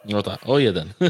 no 0.05 0.23
tak, 0.23 0.49
o 0.49 0.59
jeden. 0.59 0.93
No, 1.01 1.07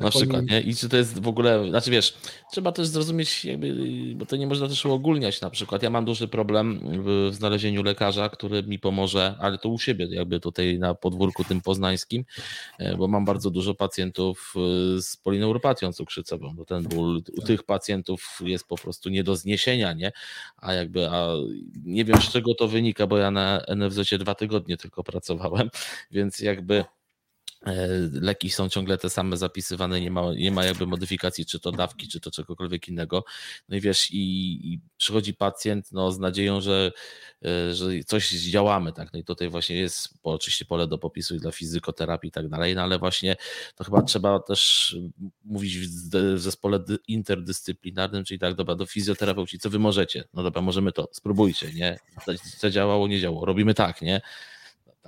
na 0.04 0.10
przykład, 0.10 0.44
nie? 0.46 0.60
I 0.60 0.74
czy 0.74 0.88
to 0.88 0.96
jest 0.96 1.22
w 1.22 1.28
ogóle, 1.28 1.68
znaczy 1.68 1.90
wiesz, 1.90 2.14
trzeba 2.52 2.72
też 2.72 2.86
zrozumieć, 2.86 3.44
jakby, 3.44 3.74
bo 4.16 4.26
to 4.26 4.36
nie 4.36 4.46
można 4.46 4.68
też 4.68 4.84
uogólniać 4.84 5.40
na 5.40 5.50
przykład. 5.50 5.82
Ja 5.82 5.90
mam 5.90 6.04
duży 6.04 6.28
problem 6.28 6.80
w 7.04 7.28
znalezieniu 7.32 7.82
lekarza, 7.82 8.28
który 8.28 8.62
mi 8.62 8.78
pomoże, 8.78 9.34
ale 9.40 9.58
to 9.58 9.68
u 9.68 9.78
siebie, 9.78 10.06
jakby 10.10 10.40
tutaj 10.40 10.78
na 10.78 10.94
podwórku 10.94 11.44
tym 11.44 11.60
poznańskim, 11.60 12.24
e, 12.78 12.96
bo 12.96 13.08
mam 13.08 13.24
bardzo 13.24 13.50
dużo 13.50 13.74
pacjentów 13.74 14.54
e, 14.56 15.00
z 15.02 15.16
polineuropatią 15.16 15.92
cukrzycową, 15.92 16.54
bo 16.56 16.64
ten 16.64 16.82
ból 16.82 17.22
u 17.36 17.42
tych 17.42 17.62
pacjentów 17.62 18.38
jest 18.44 18.68
po 18.68 18.76
prostu 18.76 19.08
nie 19.08 19.24
do 19.24 19.36
zniesienia, 19.36 19.92
nie? 19.92 20.12
A 20.56 20.72
jakby, 20.72 21.08
a 21.08 21.28
nie 21.84 22.04
wiem 22.04 22.20
z 22.20 22.30
czego 22.30 22.54
to 22.54 22.68
wynika, 22.68 23.06
bo 23.06 23.18
ja 23.18 23.30
na 23.30 23.60
NFZ 23.76 23.98
dwa 24.18 24.34
tygodnie 24.34 24.76
tylko 24.76 25.04
pracowałem, 25.04 25.70
więc 26.10 26.40
jakby 26.40 26.84
leki 28.12 28.50
są 28.50 28.68
ciągle 28.68 28.98
te 28.98 29.10
same 29.10 29.36
zapisywane, 29.36 30.00
nie 30.00 30.10
ma, 30.10 30.34
nie 30.34 30.50
ma 30.50 30.64
jakby 30.64 30.86
modyfikacji, 30.86 31.46
czy 31.46 31.60
to 31.60 31.72
dawki, 31.72 32.08
czy 32.08 32.20
to 32.20 32.30
czegokolwiek 32.30 32.88
innego. 32.88 33.24
No 33.68 33.76
i 33.76 33.80
wiesz, 33.80 34.10
i, 34.10 34.18
i 34.72 34.80
przychodzi 34.96 35.34
pacjent 35.34 35.92
no, 35.92 36.12
z 36.12 36.18
nadzieją, 36.18 36.60
że, 36.60 36.92
e, 37.44 37.74
że 37.74 37.86
coś 38.06 38.30
zdziałamy, 38.30 38.92
tak? 38.92 39.12
No 39.12 39.18
i 39.18 39.24
tutaj 39.24 39.48
właśnie 39.48 39.76
jest 39.76 40.08
bo 40.22 40.30
oczywiście 40.30 40.64
pole 40.64 40.86
do 40.86 40.98
popisu 40.98 41.36
i 41.36 41.38
dla 41.38 41.52
fizykoterapii 41.52 42.28
i 42.28 42.32
tak 42.32 42.48
dalej, 42.48 42.74
no 42.74 42.82
ale 42.82 42.98
właśnie 42.98 43.36
to 43.76 43.84
chyba 43.84 44.02
trzeba 44.02 44.40
też 44.40 44.96
mówić 45.44 45.78
w 45.78 46.38
zespole 46.38 46.78
interdyscyplinarnym, 47.08 48.24
czyli 48.24 48.40
tak, 48.40 48.54
dobra, 48.54 48.74
do 48.74 48.86
fizjoterapeuci, 48.86 49.58
co 49.58 49.70
wy 49.70 49.78
możecie? 49.78 50.24
No 50.34 50.42
dobra, 50.42 50.62
możemy 50.62 50.92
to, 50.92 51.08
spróbujcie, 51.12 51.72
nie? 51.72 51.98
Co 52.58 52.70
działało, 52.70 53.08
nie 53.08 53.20
działo, 53.20 53.44
robimy 53.44 53.74
tak, 53.74 54.02
nie? 54.02 54.20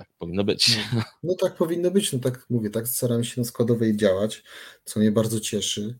Tak 0.05 0.17
powinno 0.19 0.43
być. 0.43 0.79
No, 0.95 1.01
no 1.23 1.35
tak 1.35 1.55
powinno 1.55 1.91
być, 1.91 2.13
no 2.13 2.19
tak 2.19 2.45
mówię, 2.49 2.69
tak 2.69 2.87
staramy 2.87 3.25
się 3.25 3.41
na 3.41 3.47
składowej 3.47 3.97
działać, 3.97 4.43
co 4.85 4.99
mnie 4.99 5.11
bardzo 5.11 5.39
cieszy. 5.39 5.99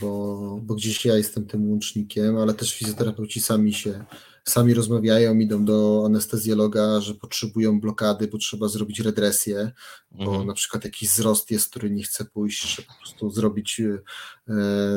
bo, 0.00 0.60
bo 0.62 0.74
gdzieś 0.74 1.04
ja 1.04 1.16
jestem 1.16 1.46
tym 1.46 1.70
łącznikiem, 1.70 2.36
ale 2.36 2.54
też 2.54 2.74
fizjoterapeuci 2.74 3.40
sami 3.40 3.74
się 3.74 4.04
sami 4.50 4.74
rozmawiają, 4.74 5.38
idą 5.38 5.64
do 5.64 6.02
anestezjologa, 6.06 7.00
że 7.00 7.14
potrzebują 7.14 7.80
blokady, 7.80 8.28
bo 8.28 8.38
trzeba 8.38 8.68
zrobić 8.68 9.00
redresję, 9.00 9.72
bo 10.10 10.24
mhm. 10.24 10.46
na 10.46 10.54
przykład 10.54 10.84
jakiś 10.84 11.08
wzrost 11.08 11.50
jest, 11.50 11.70
który 11.70 11.90
nie 11.90 12.02
chce 12.02 12.24
pójść, 12.24 12.76
że 12.76 12.82
po 12.82 12.92
prostu 12.98 13.30
zrobić, 13.30 13.80
e, 13.80 13.98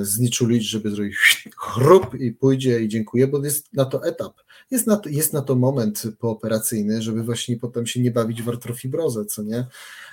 zniczulić, 0.02 0.64
żeby 0.64 0.92
zrobić 0.92 1.16
chrup 1.58 2.16
i 2.20 2.32
pójdzie 2.32 2.82
i 2.82 2.88
dziękuję, 2.88 3.28
bo 3.28 3.46
jest 3.46 3.74
na 3.74 3.86
to 3.86 4.06
etap. 4.06 4.34
Jest 4.72 4.88
na 4.88 4.98
to, 4.98 5.10
jest 5.10 5.34
na 5.34 5.42
to 5.42 5.56
moment 5.56 6.04
pooperacyjny, 6.20 7.02
żeby 7.02 7.24
właśnie 7.24 7.58
potem 7.58 7.88
się 7.88 8.02
nie 8.02 8.12
bawić 8.12 8.42
w 8.42 8.50
artrofibrozę, 8.50 9.26
co 9.26 9.44
nie? 9.44 9.68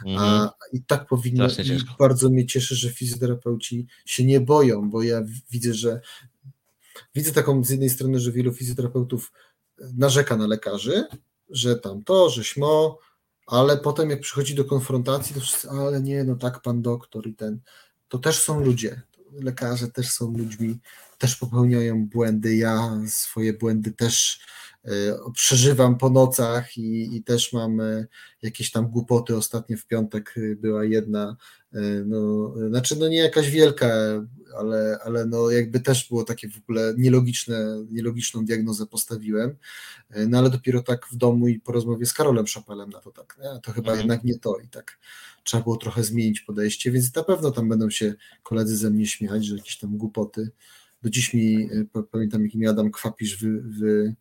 A 0.04 0.32
mhm. 0.32 0.48
i 0.72 0.82
tak 0.82 1.06
powinno, 1.06 1.46
i 1.46 1.96
bardzo 1.98 2.30
mnie 2.30 2.46
cieszy, 2.46 2.74
że 2.74 2.90
fizjoterapeuci 2.90 3.86
się 4.04 4.24
nie 4.24 4.40
boją, 4.40 4.90
bo 4.90 5.02
ja 5.02 5.22
widzę, 5.50 5.74
że 5.74 6.00
widzę 7.14 7.32
taką 7.32 7.64
z 7.64 7.70
jednej 7.70 7.90
strony, 7.90 8.20
że 8.20 8.32
wielu 8.32 8.52
fizjoterapeutów 8.52 9.32
narzeka 9.78 10.36
na 10.36 10.46
lekarzy, 10.46 11.04
że 11.50 11.76
tam 11.76 12.04
to, 12.04 12.30
że 12.30 12.44
śmo, 12.44 12.98
ale 13.46 13.76
potem 13.76 14.10
jak 14.10 14.20
przychodzi 14.20 14.54
do 14.54 14.64
konfrontacji, 14.64 15.34
to 15.34 15.40
wszyscy, 15.40 15.70
ale 15.70 16.02
nie, 16.02 16.24
no 16.24 16.36
tak, 16.36 16.62
pan 16.62 16.82
doktor 16.82 17.26
i 17.26 17.34
ten, 17.34 17.60
to 18.08 18.18
też 18.18 18.42
są 18.42 18.60
ludzie, 18.60 19.02
lekarze 19.32 19.88
też 19.88 20.10
są 20.10 20.36
ludźmi, 20.38 20.78
też 21.18 21.36
popełniają 21.36 22.06
błędy, 22.06 22.56
ja 22.56 23.00
swoje 23.06 23.52
błędy 23.52 23.92
też 23.92 24.40
e, 24.84 24.90
przeżywam 25.34 25.98
po 25.98 26.10
nocach 26.10 26.78
i, 26.78 27.16
i 27.16 27.22
też 27.22 27.52
mam 27.52 27.80
e, 27.80 28.06
jakieś 28.42 28.70
tam 28.70 28.88
głupoty. 28.88 29.36
Ostatnio 29.36 29.76
w 29.76 29.86
piątek 29.86 30.34
była 30.56 30.84
jedna, 30.84 31.36
e, 31.72 31.80
no, 32.06 32.54
znaczy 32.68 32.96
no 32.96 33.08
nie 33.08 33.18
jakaś 33.18 33.50
wielka, 33.50 33.88
ale, 34.58 34.98
ale 35.04 35.26
no 35.26 35.50
jakby 35.50 35.80
też 35.80 36.08
było 36.08 36.24
takie 36.24 36.48
w 36.48 36.58
ogóle 36.58 36.94
nielogiczne, 36.98 37.84
nielogiczną 37.90 38.44
diagnozę 38.44 38.86
postawiłem, 38.86 39.56
no 40.28 40.38
ale 40.38 40.50
dopiero 40.50 40.82
tak 40.82 41.06
w 41.06 41.16
domu 41.16 41.48
i 41.48 41.60
po 41.60 41.72
rozmowie 41.72 42.06
z 42.06 42.12
Karolem 42.12 42.46
Szapelem 42.46 42.90
na 42.90 43.00
to 43.00 43.10
tak, 43.10 43.38
nie? 43.42 43.60
to 43.60 43.72
chyba 43.72 43.90
mhm. 43.92 43.98
jednak 43.98 44.24
nie 44.24 44.38
to 44.38 44.58
i 44.58 44.68
tak 44.68 44.98
trzeba 45.48 45.62
było 45.62 45.76
trochę 45.76 46.04
zmienić 46.04 46.40
podejście, 46.40 46.90
więc 46.90 47.14
na 47.14 47.24
pewno 47.24 47.50
tam 47.50 47.68
będą 47.68 47.90
się 47.90 48.14
koledzy 48.42 48.76
ze 48.76 48.90
mnie 48.90 49.06
śmiać, 49.06 49.44
że 49.46 49.56
jakieś 49.56 49.78
tam 49.78 49.96
głupoty. 49.96 50.50
Do 51.02 51.10
dziś 51.10 51.34
mi, 51.34 51.68
pamiętam 52.10 52.42
jaki 52.42 52.58
mi 52.58 52.66
Adam 52.66 52.90
Kwapisz 52.90 53.44
wy, 53.44 53.62
wy, 53.62 54.14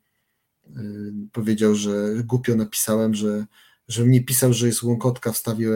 powiedział, 1.31 1.75
że 1.75 2.23
głupio 2.23 2.55
napisałem, 2.55 3.13
że 3.15 3.45
że 3.87 4.05
mnie 4.05 4.23
pisał, 4.23 4.53
że 4.53 4.67
jest 4.67 4.83
łąkotka 4.83 5.31
w 5.31 5.37
stawie 5.37 5.69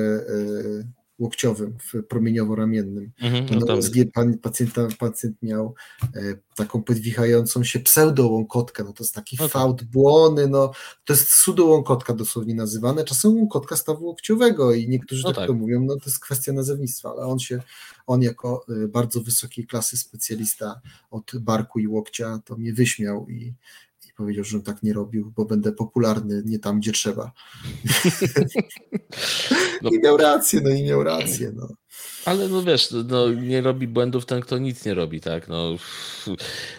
łokciowym, 1.21 1.77
w 1.79 2.03
promieniowo-ramiennym. 2.07 3.11
Mhm, 3.21 3.59
no 3.59 3.75
USG 3.75 3.95
pacjenta, 4.41 4.87
pacjent 4.99 5.41
miał 5.41 5.75
e, 6.15 6.21
taką 6.55 6.83
podwichającą 6.83 7.63
się 7.63 7.79
pseudo-łąkotkę, 7.79 8.83
no 8.83 8.93
to 8.93 9.03
jest 9.03 9.15
taki 9.15 9.35
okay. 9.35 9.49
fałd 9.49 9.83
błony, 9.83 10.47
no 10.47 10.71
to 11.05 11.13
jest 11.13 11.29
sudo-łąkotka 11.29 12.13
dosłownie 12.13 12.55
nazywane, 12.55 13.03
czasem 13.03 13.37
łąkotka 13.37 13.75
stawu 13.75 14.05
łokciowego 14.05 14.73
i 14.73 14.89
niektórzy 14.89 15.23
no 15.23 15.29
tak, 15.29 15.37
tak 15.37 15.47
to 15.47 15.53
mówią, 15.53 15.81
no 15.81 15.95
to 15.95 16.05
jest 16.05 16.19
kwestia 16.19 16.53
nazewnictwa, 16.53 17.11
ale 17.11 17.21
on 17.21 17.39
się, 17.39 17.61
on 18.07 18.21
jako 18.21 18.65
e, 18.83 18.87
bardzo 18.87 19.21
wysokiej 19.21 19.67
klasy 19.67 19.97
specjalista 19.97 20.81
od 21.11 21.31
barku 21.39 21.79
i 21.79 21.87
łokcia 21.87 22.39
to 22.45 22.55
mnie 22.55 22.73
wyśmiał 22.73 23.29
i 23.29 23.53
powiedział, 24.21 24.43
że 24.43 24.61
tak 24.61 24.83
nie 24.83 24.93
robił, 24.93 25.33
bo 25.35 25.45
będę 25.45 25.71
popularny 25.71 26.43
nie 26.45 26.59
tam, 26.59 26.79
gdzie 26.79 26.91
trzeba. 26.91 27.31
No. 29.81 29.89
I 29.89 29.99
miał 29.99 30.17
rację, 30.17 30.61
no 30.63 30.69
i 30.69 30.83
miał 30.83 31.03
rację. 31.03 31.51
No. 31.55 31.67
Ale 32.25 32.47
no 32.47 32.63
wiesz, 32.63 32.89
no, 33.07 33.29
nie 33.29 33.61
robi 33.61 33.87
błędów 33.87 34.25
ten, 34.25 34.41
kto 34.41 34.57
nic 34.57 34.85
nie 34.85 34.93
robi, 34.93 35.21
tak? 35.21 35.47
No. 35.47 35.75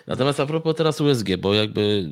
Natomiast 0.07 0.41
a 0.41 0.47
propos 0.47 0.77
teraz 0.77 1.01
USG, 1.01 1.37
bo 1.37 1.55
jakby 1.55 2.11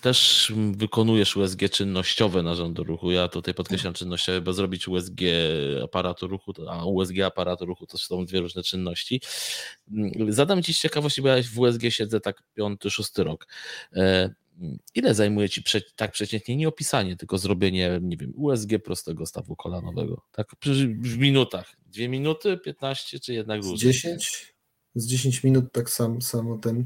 też 0.00 0.52
wykonujesz 0.72 1.36
USG 1.36 1.68
czynnościowe 1.70 2.42
narządu 2.42 2.84
ruchu. 2.84 3.10
Ja 3.10 3.28
tutaj 3.28 3.54
podkreślam 3.54 3.94
czynnościowe, 3.94 4.40
bo 4.40 4.52
zrobić 4.52 4.88
USG 4.88 5.20
aparatu 5.84 6.26
ruchu, 6.26 6.52
a 6.70 6.86
USG 6.86 7.18
aparatu 7.26 7.66
ruchu 7.66 7.86
to 7.86 7.98
są 7.98 8.24
dwie 8.24 8.40
różne 8.40 8.62
czynności. 8.62 9.20
Zadam 10.28 10.62
Ci 10.62 10.74
z 10.74 10.80
ciekawości, 10.80 11.22
bo 11.22 11.28
ja 11.28 11.42
w 11.42 11.58
USG 11.58 11.82
siedzę 11.88 12.20
tak 12.20 12.42
piąty, 12.54 12.90
szósty 12.90 13.24
rok. 13.24 13.46
E, 13.96 14.34
ile 14.94 15.14
zajmuje 15.14 15.48
Ci 15.48 15.62
prze, 15.62 15.80
tak 15.96 16.12
przeciętnie, 16.12 16.56
nie 16.56 16.68
opisanie, 16.68 17.16
tylko 17.16 17.38
zrobienie, 17.38 17.98
nie 18.02 18.16
wiem, 18.16 18.32
USG 18.36 18.70
prostego 18.84 19.26
stawu 19.26 19.56
kolanowego? 19.56 20.22
Tak 20.32 20.48
w 21.00 21.18
minutach. 21.18 21.76
Dwie 21.86 22.08
minuty, 22.08 22.58
15 22.58 23.20
czy 23.20 23.34
jednak 23.34 23.60
dłużej? 23.60 23.92
10? 23.92 24.51
Z 24.94 25.06
10 25.06 25.44
minut 25.44 25.72
tak 25.72 25.90
sam, 25.90 26.22
samo 26.22 26.58
ten. 26.58 26.84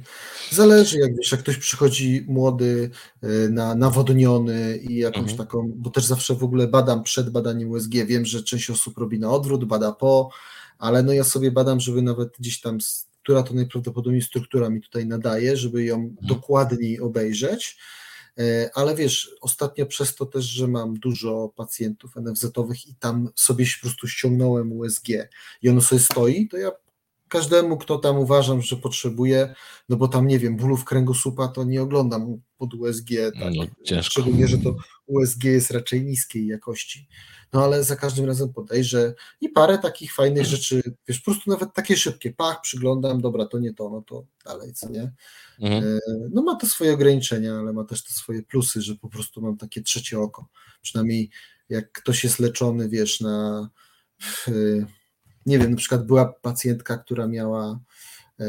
Zależy, 0.51 0.99
jak 0.99 1.17
wiesz, 1.17 1.33
jak 1.33 1.41
ktoś 1.41 1.57
przychodzi 1.57 2.25
młody, 2.29 2.91
y, 3.25 3.51
na, 3.51 3.75
nawodniony 3.75 4.77
i 4.77 4.97
jakąś 4.97 5.31
mhm. 5.31 5.39
taką, 5.39 5.73
bo 5.77 5.91
też 5.91 6.05
zawsze 6.05 6.35
w 6.35 6.45
ogóle 6.45 6.69
badam 6.69 7.03
przed 7.03 7.31
badaniem 7.31 7.71
USG. 7.71 7.95
Wiem, 8.07 8.25
że 8.25 8.43
część 8.43 8.71
osób 8.71 8.99
robi 8.99 9.19
na 9.19 9.31
odwrót, 9.31 9.65
bada 9.65 9.93
po, 9.93 10.31
ale 10.79 11.03
no 11.03 11.13
ja 11.13 11.25
sobie 11.25 11.51
badam, 11.51 11.81
żeby 11.81 12.03
nawet 12.03 12.29
gdzieś 12.39 12.61
tam, 12.61 12.79
która 13.23 13.43
to 13.43 13.55
najprawdopodobniej 13.55 14.23
struktura 14.23 14.71
mi 14.71 14.81
tutaj 14.81 15.07
nadaje, 15.07 15.57
żeby 15.57 15.85
ją 15.85 15.95
mhm. 15.95 16.17
dokładniej 16.23 17.01
obejrzeć. 17.01 17.79
E, 18.39 18.71
ale 18.75 18.95
wiesz, 18.95 19.31
ostatnio 19.41 19.87
przez 19.87 20.15
to 20.15 20.27
też, 20.27 20.45
że 20.45 20.69
mam 20.69 20.95
dużo 20.95 21.53
pacjentów 21.57 22.17
NFZ-owych 22.17 22.87
i 22.87 22.95
tam 22.95 23.29
sobie 23.35 23.65
po 23.65 23.81
prostu 23.81 24.09
ściągnąłem 24.09 24.73
USG 24.73 25.09
i 25.63 25.69
ono 25.69 25.81
sobie 25.81 26.01
stoi, 26.01 26.49
to 26.49 26.57
ja 26.57 26.71
każdemu, 27.29 27.79
kto 27.79 27.99
tam 27.99 28.19
uważam, 28.19 28.63
że 28.63 28.77
potrzebuje, 28.77 29.55
no 29.89 29.97
bo 29.97 30.09
tam 30.09 30.27
nie 30.27 30.39
wiem, 30.39 30.57
bólów 30.57 30.85
kręgosłupa 30.85 31.49
to 31.49 31.65
nie 31.65 31.83
oglądam 31.83 32.41
pod 32.59 32.75
USG, 32.75 33.09
tak? 33.41 33.53
No, 33.55 34.03
szczególnie, 34.03 34.49
że 34.49 34.59
to 34.59 34.77
USG 35.07 35.45
jest 35.45 35.71
raczej 35.71 36.05
niskiej 36.05 36.47
jakości. 36.47 37.09
No 37.53 37.65
ale 37.65 37.85
za 37.85 37.97
każdym 37.97 38.25
razem 38.25 38.53
podejrzę 38.53 39.15
i 39.41 39.49
parę 39.49 39.79
takich 39.79 40.15
fajnych 40.15 40.47
rzeczy, 40.47 40.83
wiesz, 41.09 41.21
po 41.21 41.31
prostu 41.31 41.51
nawet 41.51 41.75
takie 41.75 41.97
szybkie, 41.97 42.33
pach, 42.33 42.61
przyglądam, 42.61 43.21
dobra, 43.21 43.47
to 43.47 43.59
nie 43.59 43.75
to, 43.75 43.91
no 43.91 44.03
to 44.03 44.27
dalej, 44.45 44.73
co 44.73 44.89
nie? 44.89 45.13
Mhm. 45.61 45.85
E, 45.85 45.99
no 46.33 46.43
ma 46.43 46.57
to 46.57 46.67
swoje 46.67 46.95
ograniczenia, 46.95 47.55
ale 47.55 47.73
ma 47.73 47.85
też 47.85 48.05
te 48.05 48.13
swoje 48.13 48.43
plusy, 48.43 48.83
że 48.83 48.95
po 48.95 49.09
prostu 49.09 49.41
mam 49.43 49.57
takie 49.57 49.83
trzecie 49.83 50.21
oko. 50.21 50.49
Przynajmniej 50.83 51.31
jak 51.69 51.93
ktoś 51.93 52.25
jest 52.25 52.39
leczony, 52.39 52.89
wiesz, 52.89 53.21
na 53.21 53.69
nie 55.47 55.59
wiem, 55.59 55.71
na 55.71 55.77
przykład 55.77 56.07
była 56.07 56.33
pacjentka, 56.43 56.99
która 56.99 57.27
miała, 57.27 57.81
e, 58.41 58.45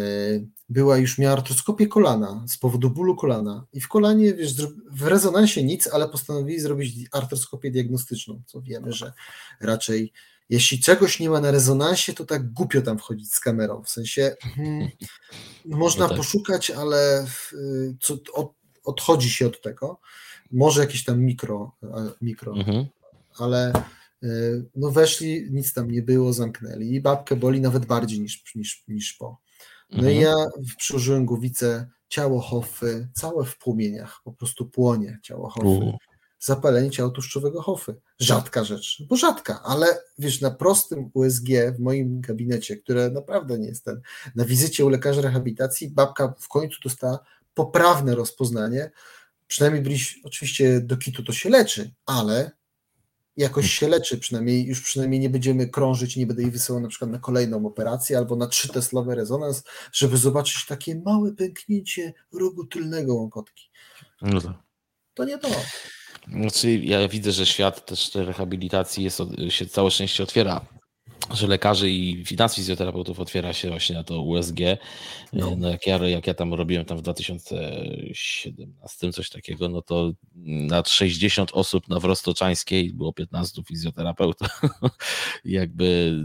była 0.70 0.98
już 0.98 1.18
miała 1.18 1.34
artroskopię 1.34 1.88
kolana 1.88 2.43
z 2.48 2.58
powodu 2.58 2.89
bólu 2.89 3.16
kolana 3.16 3.66
i 3.74 3.82
w 3.82 3.88
kolanie, 3.88 4.34
wiesz, 4.34 4.54
w 4.91 5.08
rezonansie 5.08 5.64
nic, 5.64 5.88
ale 5.88 6.10
postanowili 6.10 6.60
zrobić 6.60 6.95
artroskopię 7.12 7.72
diagnostyczną, 7.72 8.41
co 8.45 8.62
wiemy, 8.62 8.93
że 8.93 9.14
raczej 9.62 10.14
jeśli 10.50 10.80
czegoś 10.80 11.20
nie 11.20 11.30
ma 11.30 11.41
na 11.41 11.52
rezonansie, 11.52 12.14
to 12.14 12.26
tak 12.26 12.52
głupio 12.54 12.82
tam 12.82 13.00
wchodzić 13.00 13.34
z 13.34 13.39
kamerą, 13.39 13.84
w 13.84 13.89
sensie 13.89 14.36
hmm, 14.41 14.89
można 15.66 16.04
no 16.04 16.10
tak. 16.10 16.18
poszukać, 16.18 16.72
ale 16.72 17.28
co, 18.02 18.18
od, 18.34 18.54
odchodzi 18.84 19.30
się 19.30 19.48
od 19.48 19.62
tego, 19.62 20.00
może 20.52 20.82
jakieś 20.82 21.04
tam 21.04 21.20
mikro, 21.20 21.72
mikro 22.22 22.54
mhm. 22.54 22.86
ale 23.38 23.74
no 24.76 24.91
weszli, 24.91 25.47
nic 25.51 25.74
tam 25.74 25.91
nie 25.91 26.01
było, 26.01 26.34
zamknęli 26.34 26.93
i 26.93 27.01
babkę 27.01 27.36
boli 27.36 27.61
nawet 27.61 27.86
bardziej 27.86 28.20
niż, 28.20 28.55
niż, 28.55 28.84
niż 28.88 29.13
po. 29.13 29.41
No 29.91 29.97
mhm. 29.97 30.15
i 30.15 30.20
ja 30.20 30.36
przyłożyłem 30.78 31.26
głowicę, 31.26 31.89
ciało 32.07 32.41
Hoffy, 32.41 33.07
całe 33.13 33.45
w 33.45 33.57
płomieniach, 33.57 34.22
po 34.24 34.34
prostu 34.34 34.65
płonie 34.65 35.20
ciało 35.24 35.49
Hoffy. 35.49 35.97
Zapalenie 36.39 36.89
ciała 36.89 37.09
tłuszczowego 37.09 37.61
Hoffy. 37.61 37.95
Rzadka 38.20 38.63
rzecz, 38.63 39.03
bo 39.09 39.15
rzadka, 39.15 39.63
ale 39.63 39.88
wiesz, 40.18 40.41
na 40.41 40.51
prostym 40.51 41.09
USG 41.13 41.47
w 41.76 41.80
moim 41.80 42.22
gabinecie, 42.22 42.78
które 42.78 43.09
naprawdę 43.09 43.59
nie 43.59 43.68
jest 43.68 43.86
ten, 43.86 44.01
na 44.36 44.45
wizycie 44.45 44.86
u 44.86 44.89
lekarza 44.89 45.22
rehabilitacji, 45.22 45.89
babka 45.89 46.34
w 46.39 46.47
końcu 46.47 46.80
dostała 46.84 47.20
poprawne 47.53 48.15
rozpoznanie, 48.15 48.91
przynajmniej 49.47 49.84
byliś, 49.84 50.20
oczywiście 50.24 50.82
do 50.82 50.97
kitu 50.97 51.24
to 51.24 51.32
się 51.32 51.49
leczy, 51.49 51.93
ale 52.05 52.51
jakoś 53.38 53.72
się 53.72 53.88
leczy, 53.88 54.18
przynajmniej 54.18 54.66
już 54.66 54.82
przynajmniej 54.82 55.20
nie 55.20 55.30
będziemy 55.30 55.68
krążyć, 55.68 56.16
nie 56.16 56.28
będę 56.28 56.42
jej 56.42 56.52
wysyłał 56.52 56.82
na 56.82 56.88
przykład 56.88 57.12
na 57.12 57.20
kolejną 57.20 57.66
operację 57.66 58.18
albo 58.18 58.36
na 58.36 58.48
trzy 58.48 58.68
teslowe 58.68 59.16
rezonans, 59.16 59.64
żeby 59.94 60.18
zobaczyć 60.18 60.66
takie 60.66 60.96
małe 60.96 61.32
pęknięcie 61.32 62.14
rogu 62.34 62.66
tylnego 62.66 63.16
łąkotki. 63.16 63.70
No 64.22 64.42
to. 64.42 64.54
to 65.14 65.26
nie 65.26 65.38
to. 65.38 65.50
Znaczy, 66.28 66.72
ja 66.72 67.08
widzę, 67.08 67.32
że 67.32 67.46
świat 67.46 67.86
też 67.86 68.16
rehabilitacji 68.16 69.04
jest, 69.04 69.20
się 69.50 69.66
całe 69.66 69.92
szczęście 69.92 70.24
otwiera 70.24 70.66
że 71.34 71.47
lekarzy 71.47 71.91
i 71.91 72.24
nas 72.38 72.55
fizjoterapeutów 72.55 73.20
otwiera 73.20 73.53
się 73.53 73.70
właśnie 73.70 73.95
na 73.95 74.03
to 74.03 74.22
USG. 74.22 74.59
No. 75.34 75.55
no. 75.57 75.70
jak, 75.70 75.88
ja, 75.88 75.97
jak 75.97 76.28
ja 76.28 76.34
tam 76.34 76.53
robiłem 76.53 76.86
tam 76.86 76.97
w 76.97 77.01
2017 77.01 79.11
coś 79.11 79.30
takiego, 79.30 79.70
no 79.70 79.82
to 79.82 80.11
nad 80.45 80.89
60 80.89 81.51
osób 81.53 81.88
na 81.88 81.99
Wrostoczańskiej 81.99 82.93
było 82.93 83.13
15 83.13 83.63
fizjoterapeutów. 83.63 84.61
Jakby, 85.45 86.15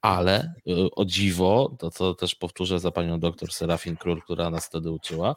ale 0.00 0.54
o 0.96 1.04
dziwo, 1.04 1.76
to 1.78 1.90
co 1.90 2.14
też 2.14 2.34
powtórzę 2.34 2.80
za 2.80 2.90
panią 2.90 3.20
doktor 3.20 3.52
Serafin 3.52 3.96
Król, 3.96 4.22
która 4.22 4.50
nas 4.50 4.66
wtedy 4.66 4.90
uczyła, 4.90 5.36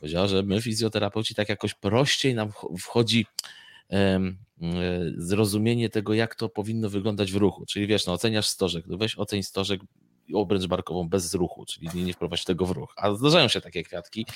powiedziała, 0.00 0.26
że 0.26 0.42
my 0.42 0.62
fizjoterapeuci 0.62 1.34
tak 1.34 1.48
jakoś 1.48 1.74
prościej 1.74 2.34
nam 2.34 2.50
wchodzi 2.78 3.26
zrozumienie 5.16 5.88
tego, 5.90 6.14
jak 6.14 6.34
to 6.34 6.48
powinno 6.48 6.90
wyglądać 6.90 7.32
w 7.32 7.36
ruchu. 7.36 7.66
Czyli 7.66 7.86
wiesz, 7.86 8.06
no, 8.06 8.12
oceniasz 8.12 8.46
stożek, 8.46 8.86
no 8.86 8.96
weź 8.96 9.18
oceń 9.18 9.42
stożek 9.42 9.80
obręcz 10.34 10.66
barkową 10.66 11.08
bez 11.08 11.34
ruchu, 11.34 11.64
czyli 11.66 11.88
nie, 11.94 12.04
nie 12.04 12.12
wprowadź 12.12 12.44
tego 12.44 12.66
w 12.66 12.70
ruch. 12.70 12.94
A 12.96 13.14
zdarzają 13.14 13.48
się 13.48 13.60
takie 13.60 13.82
kwiatki. 13.82 14.26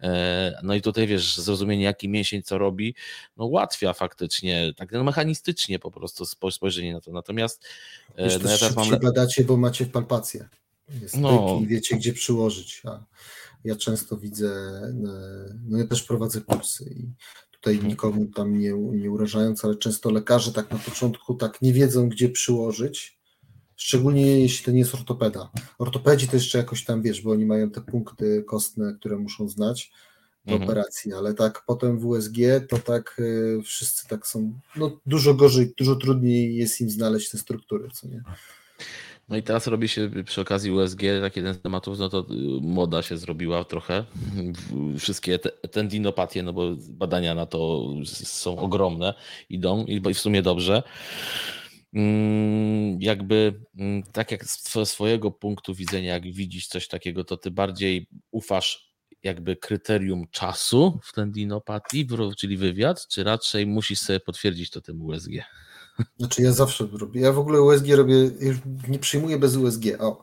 E, 0.00 0.60
no 0.62 0.74
i 0.74 0.82
tutaj 0.82 1.06
wiesz, 1.06 1.36
zrozumienie, 1.36 1.84
jaki 1.84 2.08
mięsień 2.08 2.42
co 2.42 2.58
robi, 2.58 2.94
no 3.36 3.44
ułatwia 3.44 3.92
faktycznie, 3.92 4.72
tak 4.76 4.92
no, 4.92 5.04
mechanistycznie 5.04 5.78
po 5.78 5.90
prostu 5.90 6.24
spojrzenie 6.50 6.92
na 6.92 7.00
to. 7.00 7.12
Natomiast 7.12 7.64
e, 8.16 8.24
wiesz, 8.24 8.42
no 8.42 8.50
ja 8.50 8.58
teraz 8.58 8.76
mam. 8.76 9.00
badacie, 9.00 9.44
bo 9.44 9.56
macie 9.56 9.86
palpację. 9.86 10.48
Jest 11.02 11.16
no. 11.16 11.58
i 11.62 11.66
wiecie, 11.66 11.96
gdzie 11.96 12.12
przyłożyć. 12.12 12.82
A 12.84 13.04
ja 13.64 13.76
często 13.76 14.16
widzę, 14.16 14.46
e, 14.46 14.92
no 15.64 15.78
ja 15.78 15.86
też 15.86 16.02
prowadzę 16.02 16.40
kursy 16.40 16.84
i 16.96 17.12
tutaj 17.60 17.84
nikomu 17.84 18.26
tam 18.26 18.58
nie, 18.58 18.72
nie 18.72 19.10
urażając, 19.10 19.64
ale 19.64 19.76
często 19.76 20.10
lekarze 20.10 20.52
tak 20.52 20.70
na 20.70 20.78
początku 20.78 21.34
tak 21.34 21.62
nie 21.62 21.72
wiedzą, 21.72 22.08
gdzie 22.08 22.28
przyłożyć, 22.28 23.18
szczególnie 23.76 24.40
jeśli 24.40 24.64
to 24.64 24.70
nie 24.70 24.78
jest 24.78 24.94
ortopeda. 24.94 25.50
Ortopedzi 25.78 26.28
to 26.28 26.36
jeszcze 26.36 26.58
jakoś 26.58 26.84
tam 26.84 27.02
wiesz, 27.02 27.22
bo 27.22 27.30
oni 27.30 27.46
mają 27.46 27.70
te 27.70 27.80
punkty 27.80 28.44
kostne, 28.46 28.94
które 29.00 29.16
muszą 29.16 29.48
znać 29.48 29.92
do 30.46 30.52
mhm. 30.52 30.70
operacji, 30.70 31.12
ale 31.12 31.34
tak 31.34 31.62
potem 31.66 31.98
w 31.98 32.06
USG 32.06 32.36
to 32.68 32.78
tak 32.78 33.16
y, 33.18 33.60
wszyscy 33.64 34.08
tak 34.08 34.26
są, 34.26 34.60
no 34.76 35.00
dużo 35.06 35.34
gorzej, 35.34 35.74
dużo 35.78 35.96
trudniej 35.96 36.56
jest 36.56 36.80
im 36.80 36.90
znaleźć 36.90 37.30
te 37.30 37.38
struktury, 37.38 37.88
co 37.92 38.08
nie? 38.08 38.22
No 39.28 39.36
i 39.36 39.42
teraz 39.42 39.66
robi 39.66 39.88
się 39.88 40.10
przy 40.24 40.40
okazji 40.40 40.70
USG 40.70 41.00
tak 41.22 41.36
jeden 41.36 41.54
z 41.54 41.60
tematów, 41.60 41.98
no 41.98 42.08
to 42.08 42.20
y, 42.20 42.24
moda 42.60 43.02
się 43.02 43.16
zrobiła 43.16 43.64
trochę. 43.64 44.04
Wszystkie 44.98 45.38
te, 45.38 45.50
tendinopatie, 45.50 46.42
no 46.42 46.52
bo 46.52 46.76
badania 46.90 47.34
na 47.34 47.46
to 47.46 47.84
są 48.04 48.58
ogromne, 48.58 49.14
idą 49.48 49.84
i 49.84 50.14
w 50.14 50.18
sumie 50.18 50.42
dobrze. 50.42 50.82
Mm, 51.94 53.02
jakby 53.02 53.60
mm, 53.78 54.02
tak 54.12 54.30
jak 54.30 54.44
z 54.44 54.88
swojego 54.88 55.30
punktu 55.30 55.74
widzenia, 55.74 56.14
jak 56.14 56.32
widzisz 56.32 56.66
coś 56.66 56.88
takiego, 56.88 57.24
to 57.24 57.36
ty 57.36 57.50
bardziej 57.50 58.06
ufasz 58.30 58.88
jakby 59.22 59.56
kryterium 59.56 60.26
czasu 60.30 61.00
w 61.02 61.12
tendinopatii, 61.12 62.06
czyli 62.36 62.56
wywiad, 62.56 63.06
czy 63.08 63.24
raczej 63.24 63.66
musisz 63.66 63.98
sobie 63.98 64.20
potwierdzić 64.20 64.70
to 64.70 64.80
tym 64.80 65.02
USG? 65.02 65.30
Znaczy 66.18 66.42
ja 66.42 66.52
zawsze 66.52 66.88
robię. 66.92 67.20
Ja 67.20 67.32
w 67.32 67.38
ogóle 67.38 67.62
USG 67.62 67.86
robię, 67.88 68.30
nie 68.88 68.98
przyjmuję 68.98 69.38
bez 69.38 69.56
USG. 69.56 69.82
O, 69.98 70.22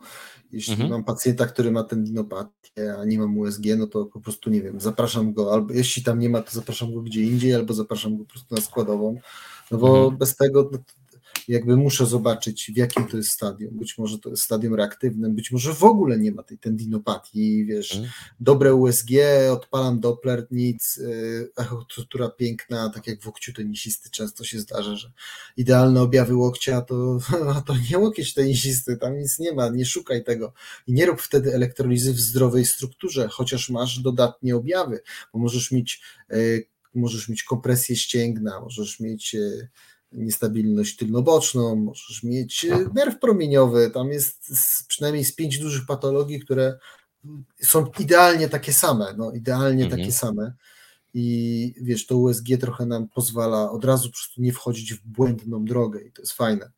jeśli 0.51 0.73
mhm. 0.73 0.91
mam 0.91 1.03
pacjenta, 1.03 1.45
który 1.45 1.71
ma 1.71 1.83
tendinopatię, 1.83 2.95
a 2.99 3.05
nie 3.05 3.19
mam 3.19 3.37
USG, 3.37 3.63
no 3.77 3.87
to 3.87 4.05
po 4.05 4.19
prostu 4.19 4.49
nie 4.49 4.61
wiem, 4.61 4.81
zapraszam 4.81 5.33
go, 5.33 5.53
albo 5.53 5.73
jeśli 5.73 6.03
tam 6.03 6.19
nie 6.19 6.29
ma, 6.29 6.41
to 6.41 6.51
zapraszam 6.51 6.93
go 6.93 7.01
gdzie 7.01 7.21
indziej, 7.21 7.53
albo 7.53 7.73
zapraszam 7.73 8.17
go 8.17 8.23
po 8.23 8.29
prostu 8.29 8.55
na 8.55 8.61
składową. 8.61 9.19
No 9.71 9.77
bo 9.77 9.97
mhm. 9.97 10.17
bez 10.17 10.35
tego 10.35 10.69
no, 10.71 10.79
jakby 11.47 11.77
muszę 11.77 12.05
zobaczyć, 12.05 12.71
w 12.73 12.77
jakim 12.77 13.07
to 13.07 13.17
jest 13.17 13.31
stadium. 13.31 13.79
Być 13.79 13.97
może 13.97 14.19
to 14.19 14.29
jest 14.29 14.43
stadium 14.43 14.75
reaktywnym, 14.75 15.35
być 15.35 15.51
może 15.51 15.73
w 15.73 15.83
ogóle 15.83 16.19
nie 16.19 16.31
ma 16.31 16.43
tej 16.43 16.57
tendinopatii, 16.57 17.65
wiesz, 17.65 17.95
mm. 17.95 18.09
dobre 18.39 18.73
USG, 18.73 19.09
odpalam 19.51 19.99
Doppler, 19.99 20.47
nic, 20.51 20.97
y, 20.97 21.49
echostruktura 21.57 22.29
piękna, 22.29 22.89
tak 22.89 23.07
jak 23.07 23.21
w 23.21 23.25
łokciu 23.25 23.53
tenisisty 23.53 24.09
często 24.09 24.43
się 24.43 24.59
zdarza, 24.59 24.95
że 24.95 25.11
idealne 25.57 26.01
objawy 26.01 26.35
łokcia 26.35 26.81
to, 26.81 27.17
to 27.67 27.73
nie 27.91 27.97
łokieć 27.97 28.33
tenisisty, 28.33 28.97
tam 28.97 29.17
nic 29.17 29.39
nie 29.39 29.53
ma, 29.53 29.69
nie 29.69 29.85
szukaj 29.85 30.23
tego 30.23 30.53
i 30.87 30.93
nie 30.93 31.05
rób 31.05 31.21
wtedy 31.21 31.53
elektrolizy 31.53 32.13
w 32.13 32.19
zdrowej 32.19 32.65
strukturze, 32.65 33.27
chociaż 33.27 33.69
masz 33.69 33.99
dodatnie 33.99 34.55
objawy, 34.55 34.99
bo 35.33 35.39
możesz 35.39 35.71
mieć 35.71 36.01
y, 36.33 36.67
możesz 36.95 37.29
mieć 37.29 37.43
kompresję 37.43 37.95
ścięgna, 37.95 38.61
możesz 38.61 38.99
mieć 38.99 39.35
y, 39.35 39.69
niestabilność 40.17 40.95
tylnoboczną, 40.95 41.75
możesz 41.75 42.23
mieć 42.23 42.65
e, 42.65 42.89
nerw 42.93 43.19
promieniowy, 43.19 43.91
tam 43.93 44.09
jest 44.09 44.51
przynajmniej 44.87 45.25
z 45.25 45.35
pięć 45.35 45.59
dużych 45.59 45.85
patologii, 45.85 46.39
które 46.39 46.77
są 47.61 47.85
idealnie 47.99 48.49
takie 48.49 48.73
same, 48.73 49.13
no 49.17 49.31
idealnie 49.31 49.83
mhm. 49.83 50.01
takie 50.01 50.11
same 50.11 50.53
i 51.17 51.73
wiesz, 51.81 52.05
to 52.05 52.17
USG 52.17 52.45
trochę 52.59 52.85
nam 52.85 53.07
pozwala 53.07 53.71
od 53.71 53.85
razu 53.85 54.09
po 54.09 54.13
prostu 54.13 54.41
nie 54.41 54.53
wchodzić 54.53 54.93
w 54.93 55.07
błędną 55.07 55.65
drogę 55.65 56.01
i 56.01 56.11
to 56.11 56.21
jest 56.21 56.33
fajne. 56.33 56.71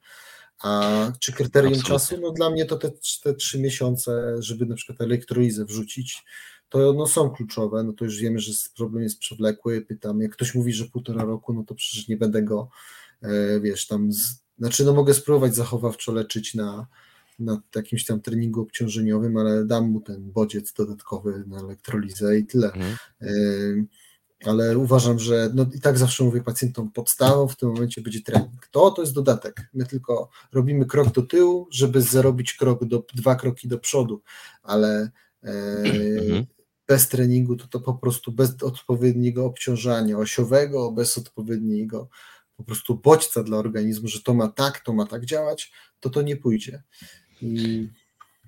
A 0.63 0.91
czy 1.19 1.33
kryterium 1.33 1.73
Absolutnie. 1.73 1.99
czasu? 1.99 2.21
No 2.21 2.31
dla 2.31 2.49
mnie 2.49 2.65
to 2.65 2.77
te, 2.77 2.91
te 3.23 3.33
trzy 3.33 3.59
miesiące, 3.59 4.35
żeby 4.39 4.65
na 4.65 4.75
przykład 4.75 5.01
elektrolizę 5.01 5.65
wrzucić, 5.65 6.23
to 6.69 6.93
no, 6.93 7.07
są 7.07 7.29
kluczowe, 7.29 7.83
no 7.83 7.93
to 7.93 8.05
już 8.05 8.17
wiemy, 8.17 8.39
że 8.39 8.51
problem 8.75 9.03
jest 9.03 9.19
przewlekły, 9.19 9.81
pytam, 9.81 10.21
jak 10.21 10.31
ktoś 10.31 10.55
mówi, 10.55 10.73
że 10.73 10.85
półtora 10.85 11.23
roku, 11.23 11.53
no 11.53 11.63
to 11.63 11.75
przecież 11.75 12.07
nie 12.07 12.17
będę 12.17 12.43
go 12.43 12.69
wiesz, 13.61 13.87
tam, 13.87 14.13
z, 14.13 14.41
znaczy 14.59 14.85
no 14.85 14.93
mogę 14.93 15.13
spróbować 15.13 15.55
zachowawczo 15.55 16.11
leczyć 16.11 16.55
na, 16.55 16.87
na 17.39 17.61
jakimś 17.75 18.05
tam 18.05 18.21
treningu 18.21 18.61
obciążeniowym, 18.61 19.37
ale 19.37 19.65
dam 19.65 19.89
mu 19.89 20.01
ten 20.01 20.31
bodziec 20.31 20.73
dodatkowy 20.73 21.43
na 21.47 21.59
elektrolizę 21.59 22.37
i 22.39 22.45
tyle. 22.45 22.71
Mhm. 22.71 22.97
E, 23.21 23.27
ale 24.45 24.77
uważam, 24.77 25.19
że 25.19 25.49
no 25.53 25.65
i 25.75 25.81
tak 25.81 25.97
zawsze 25.97 26.23
mówię 26.23 26.41
pacjentom, 26.41 26.91
podstawą 26.91 27.47
w 27.47 27.55
tym 27.55 27.69
momencie 27.69 28.01
będzie 28.01 28.21
trening. 28.21 28.67
To 28.71 28.91
to 28.91 29.01
jest 29.01 29.13
dodatek. 29.13 29.69
My 29.73 29.85
tylko 29.85 30.29
robimy 30.53 30.85
krok 30.85 31.11
do 31.11 31.21
tyłu, 31.21 31.67
żeby 31.71 32.01
zarobić 32.01 32.53
krok 32.53 32.85
do, 32.85 33.03
dwa 33.13 33.35
kroki 33.35 33.67
do 33.67 33.79
przodu, 33.79 34.21
ale 34.63 35.09
e, 35.43 35.51
mhm. 35.83 36.45
bez 36.87 37.07
treningu 37.07 37.55
to 37.55 37.67
to 37.67 37.79
po 37.79 37.93
prostu 37.93 38.31
bez 38.31 38.63
odpowiedniego 38.63 39.45
obciążania 39.45 40.17
osiowego, 40.17 40.91
bez 40.91 41.17
odpowiedniego 41.17 42.09
po 42.57 42.63
prostu 42.63 42.95
bodźca 42.95 43.43
dla 43.43 43.57
organizmu, 43.57 44.07
że 44.07 44.21
to 44.21 44.33
ma 44.33 44.47
tak, 44.47 44.79
to 44.79 44.93
ma 44.93 45.05
tak 45.05 45.25
działać, 45.25 45.71
to 45.99 46.09
to 46.09 46.21
nie 46.21 46.37
pójdzie. 46.37 46.83
I... 47.41 47.87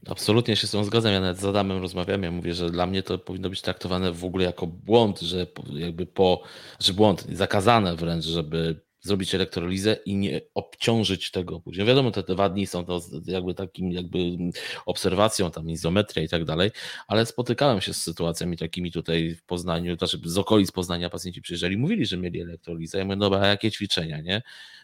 Absolutnie 0.08 0.56
się 0.56 0.68
z 0.68 0.72
tym 0.72 0.86
zgadzam. 0.86 1.14
Ja 1.14 1.20
nawet 1.20 1.40
z 1.40 1.46
Adamem 1.46 1.82
rozmawiam. 1.82 2.24
Ja 2.24 2.32
mówię, 2.32 2.54
że 2.54 2.70
dla 2.70 2.88
mnie 2.88 3.04
to 3.04 3.18
powinno 3.18 3.50
być 3.50 3.62
traktowane 3.62 4.12
w 4.12 4.26
ogóle 4.26 4.46
jako 4.46 4.68
błąd, 4.68 5.20
że 5.20 5.48
jakby 5.74 6.06
po, 6.06 6.44
że 6.80 6.94
błąd, 6.94 7.26
zakazane 7.32 7.96
wręcz, 7.96 8.26
żeby 8.26 8.82
zrobić 9.02 9.36
elektrolizę 9.36 9.98
i 10.06 10.16
nie 10.16 10.42
obciążyć 10.54 11.32
tego 11.32 11.60
później. 11.60 11.88
Wiadomo, 11.88 12.12
te, 12.12 12.24
te 12.24 12.36
wadni 12.36 12.68
są 12.68 12.86
to 12.86 13.02
jakby 13.26 13.54
takim 13.54 13.92
jakby 13.92 14.18
obserwacją, 14.86 15.52
tam 15.52 15.70
izometria 15.70 16.24
i 16.24 16.30
tak 16.30 16.46
dalej, 16.46 16.72
ale 17.08 17.26
spotykałem 17.26 17.82
się 17.82 17.94
z 17.94 18.02
sytuacjami 18.02 18.58
takimi 18.58 18.92
tutaj 18.92 19.36
w 19.36 19.44
Poznaniu, 19.44 19.98
znaczy 19.98 20.20
z 20.26 20.38
okolic 20.38 20.72
Poznania 20.72 21.10
pacjenci 21.10 21.42
przyjeżdżali, 21.42 21.78
mówili, 21.78 22.06
że 22.06 22.18
mieli 22.18 22.42
elektrolizę. 22.42 22.98
Ja 22.98 23.06
mówię, 23.06 23.18
dobra, 23.18 23.48
jakie 23.48 23.72
ćwiczenia, 23.72 24.22
nie? 24.22 24.42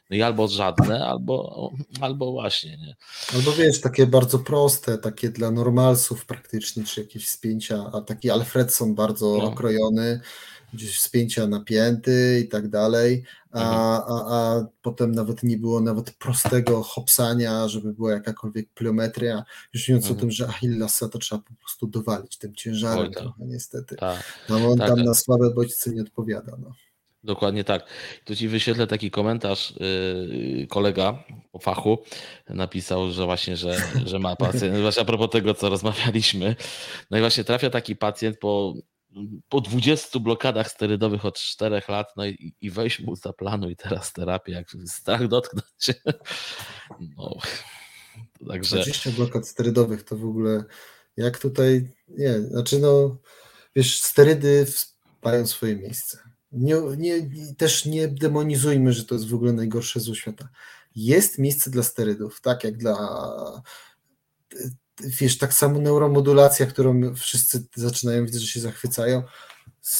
No 0.10 0.16
i 0.16 0.22
albo 0.22 0.48
żadne, 0.48 1.06
albo, 1.06 1.72
albo 2.02 2.32
właśnie, 2.32 2.78
nie? 2.78 2.96
Albo 3.36 3.52
wiesz, 3.52 3.82
takie 3.82 4.08
bardzo 4.08 4.40
proste, 4.40 4.98
takie 4.98 5.30
dla 5.30 5.52
normalsów 5.52 6.26
praktycznie, 6.26 6.84
czy 6.84 7.02
jakieś 7.02 7.28
spięcia, 7.28 7.92
a 7.94 8.02
taki 8.02 8.30
Alfredson 8.30 8.96
bardzo 8.96 9.38
no. 9.38 9.44
okrojony, 9.44 10.22
gdzieś 10.76 11.00
spięcia 11.00 11.48
napięty 11.48 12.42
i 12.46 12.48
tak 12.48 12.70
dalej, 12.70 13.24
a, 13.52 13.98
mhm. 13.98 14.04
a, 14.10 14.36
a 14.36 14.66
potem 14.82 15.12
nawet 15.12 15.44
nie 15.44 15.58
było 15.58 15.82
nawet 15.82 16.12
prostego 16.12 16.84
hopsania, 16.84 17.68
żeby 17.68 17.94
była 17.94 18.12
jakakolwiek 18.12 18.70
pliometria, 18.74 19.44
już 19.74 19.88
mówiąc 19.88 20.06
mhm. 20.06 20.18
o 20.18 20.22
tym, 20.22 20.32
że 20.32 20.48
Achillesa 20.48 21.10
to 21.10 21.20
trzeba 21.20 21.42
po 21.42 21.54
prostu 21.54 21.88
dowalić 21.88 22.38
tym 22.38 22.56
ciężarem 22.56 23.12
tak. 23.12 23.24
trochę 23.24 23.46
niestety. 23.46 23.96
Tak. 23.96 24.24
No 24.50 24.72
on 24.72 24.78
tak, 24.78 24.88
tam 24.88 24.98
tak. 24.98 25.06
na 25.06 25.14
słabe 25.14 25.54
bodźce 25.54 25.92
nie 25.92 26.02
odpowiada. 26.02 26.58
No. 26.60 26.72
Dokładnie 27.26 27.64
tak. 27.64 27.86
Tu 28.26 28.36
ci 28.36 28.48
wyświetlę 28.48 28.88
taki 28.88 29.12
komentarz. 29.12 29.74
Yy, 29.80 30.68
kolega 30.68 31.24
po 31.52 31.60
fachu 31.60 31.98
napisał, 32.50 33.12
że 33.12 33.26
właśnie, 33.26 33.58
że, 33.58 33.78
że 34.06 34.20
ma 34.20 34.36
pacjent. 34.36 34.78
Właśnie 34.78 35.02
a 35.02 35.06
propos 35.06 35.30
tego, 35.30 35.54
co 35.54 35.70
rozmawialiśmy. 35.70 36.56
No 37.12 37.18
i 37.18 37.20
właśnie 37.20 37.44
trafia 37.44 37.70
taki 37.70 37.96
pacjent 37.96 38.38
po 38.38 38.74
po 39.50 39.62
20 39.62 40.20
blokadach 40.20 40.72
sterydowych 40.72 41.26
od 41.26 41.40
4 41.40 41.82
lat, 41.88 42.08
no 42.18 42.26
i, 42.26 42.56
i 42.62 42.72
weź 42.72 43.00
mu 43.00 43.16
zaplanuj 43.16 43.76
teraz 43.76 44.14
terapię, 44.14 44.52
jak 44.52 44.68
strach 44.86 45.28
dotknąć. 45.28 46.02
No, 47.18 47.38
także... 48.48 48.76
20 48.76 49.12
blokad 49.12 49.48
sterydowych 49.48 50.04
to 50.04 50.18
w 50.18 50.26
ogóle 50.26 50.64
jak 51.18 51.40
tutaj, 51.40 51.92
nie, 52.08 52.42
znaczy 52.42 52.80
no, 52.80 53.18
wiesz, 53.76 54.02
sterydy 54.02 54.66
mają 55.24 55.48
swoje 55.48 55.76
miejsce. 55.76 56.20
Nie, 56.52 56.76
nie, 56.98 57.30
też 57.58 57.86
nie 57.86 58.08
demonizujmy, 58.08 58.94
że 58.94 59.06
to 59.06 59.16
jest 59.16 59.28
w 59.28 59.36
ogóle 59.36 59.54
najgorsze 59.54 60.00
zło 60.00 60.16
świata. 60.16 60.50
jest 60.96 61.40
miejsce 61.40 61.70
dla 61.70 61.84
sterydów, 61.84 62.42
tak 62.42 62.64
jak 62.64 62.78
dla 62.78 62.96
wiesz, 65.00 65.38
tak 65.38 65.54
samo 65.54 65.80
neuromodulacja, 65.80 66.66
którą 66.66 67.16
wszyscy 67.16 67.66
zaczynają, 67.76 68.26
widzę, 68.26 68.40
że 68.40 68.48
się 68.48 68.60
zachwycają, 68.60 69.24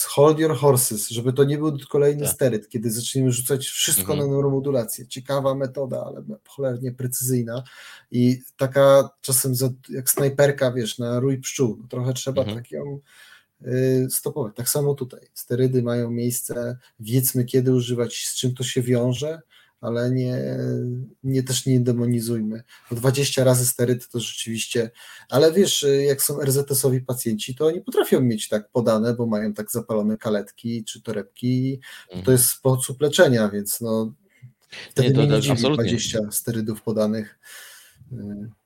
hold 0.08 0.40
your 0.40 0.56
horses, 0.56 1.10
żeby 1.10 1.34
to 1.34 1.44
nie 1.44 1.58
był 1.58 1.78
kolejny 1.90 2.24
tak. 2.24 2.34
steryt, 2.34 2.70
kiedy 2.70 2.92
zaczniemy 2.92 3.32
rzucać 3.32 3.66
wszystko 3.66 4.14
mhm. 4.14 4.20
na 4.20 4.26
neuromodulację. 4.26 5.08
Ciekawa 5.08 5.56
metoda, 5.56 6.04
ale 6.06 6.24
cholernie 6.48 6.92
precyzyjna 6.92 7.64
i 8.12 8.42
taka 8.58 9.10
czasem 9.22 9.54
jak 9.90 10.10
snajperka, 10.10 10.72
wiesz, 10.72 10.98
na 11.00 11.20
rój 11.20 11.38
pszczół. 11.38 11.78
No, 11.82 11.88
trochę 11.88 12.14
trzeba 12.14 12.42
mhm. 12.42 12.58
tak 12.58 12.72
ją 12.72 13.00
y, 13.68 14.08
stopować. 14.10 14.56
Tak 14.56 14.70
samo 14.70 14.94
tutaj. 14.94 15.28
Sterydy 15.34 15.84
mają 15.84 16.12
miejsce, 16.12 16.78
wiedzmy 17.00 17.46
kiedy 17.46 17.74
używać, 17.74 18.28
z 18.28 18.36
czym 18.36 18.56
to 18.56 18.64
się 18.64 18.82
wiąże, 18.82 19.42
ale 19.82 20.12
nie, 20.12 20.58
nie 21.24 21.44
też 21.44 21.66
nie 21.66 21.80
demonizujmy. 21.80 22.64
Bo 22.90 22.96
20 22.96 23.44
razy 23.44 23.66
sterydy 23.66 24.06
to 24.12 24.20
rzeczywiście, 24.20 24.92
ale 25.30 25.54
wiesz, 25.54 25.86
jak 26.08 26.22
są 26.22 26.40
RZS-owi 26.42 27.02
pacjenci, 27.02 27.56
to 27.56 27.68
oni 27.68 27.82
potrafią 27.82 28.22
mieć 28.22 28.50
tak 28.50 28.70
podane, 28.70 29.14
bo 29.14 29.26
mają 29.26 29.54
tak 29.54 29.72
zapalone 29.72 30.18
kaletki 30.18 30.84
czy 30.84 31.02
torebki, 31.02 31.80
to 32.10 32.16
mhm. 32.16 32.32
jest 32.32 32.50
sposób 32.50 33.02
leczenia, 33.02 33.50
więc 33.50 33.82
no 33.82 34.14
wtedy 34.92 35.10
nie, 35.10 35.16
to, 35.16 35.36
nie 35.36 35.42
dziwi 35.42 35.74
20 35.74 36.20
sterydów 36.32 36.82
podanych. 36.82 37.40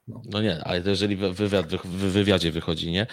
No. 0.09 0.21
no. 0.25 0.41
nie, 0.41 0.63
ale 0.63 0.81
jeżeli 0.85 1.15
wywiad, 1.15 1.75
w 1.75 1.87
wywiadzie 1.87 2.51
wychodzi, 2.51 2.91
nie? 2.91 3.07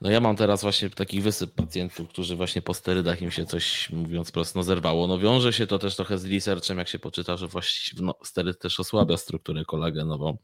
No 0.00 0.10
ja 0.10 0.20
mam 0.20 0.36
teraz 0.36 0.62
właśnie 0.62 0.90
takich 0.90 1.22
wysyp 1.22 1.54
pacjentów, 1.54 2.08
którzy 2.08 2.36
właśnie 2.36 2.62
po 2.62 2.74
sterydach 2.74 3.22
im 3.22 3.30
się 3.30 3.46
coś, 3.46 3.90
mówiąc 3.90 4.32
prosto, 4.32 4.58
no 4.58 4.62
zerwało. 4.62 5.06
No 5.06 5.18
wiąże 5.18 5.52
się 5.52 5.66
to 5.66 5.78
też 5.78 5.96
trochę 5.96 6.18
z 6.18 6.24
researchem, 6.24 6.78
jak 6.78 6.88
się 6.88 6.98
poczyta, 6.98 7.36
że 7.36 7.48
właściwie 7.48 8.02
no, 8.02 8.14
steryd 8.24 8.58
też 8.58 8.80
osłabia 8.80 9.16
strukturę 9.16 9.64
kolagenową. 9.64 10.36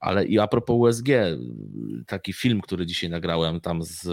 Ale 0.00 0.24
i 0.24 0.38
a 0.38 0.46
propos 0.46 0.76
USG, 0.76 1.08
taki 2.06 2.32
film, 2.32 2.60
który 2.60 2.86
dzisiaj 2.86 3.10
nagrałem 3.10 3.60
tam 3.60 3.82
z 3.82 4.06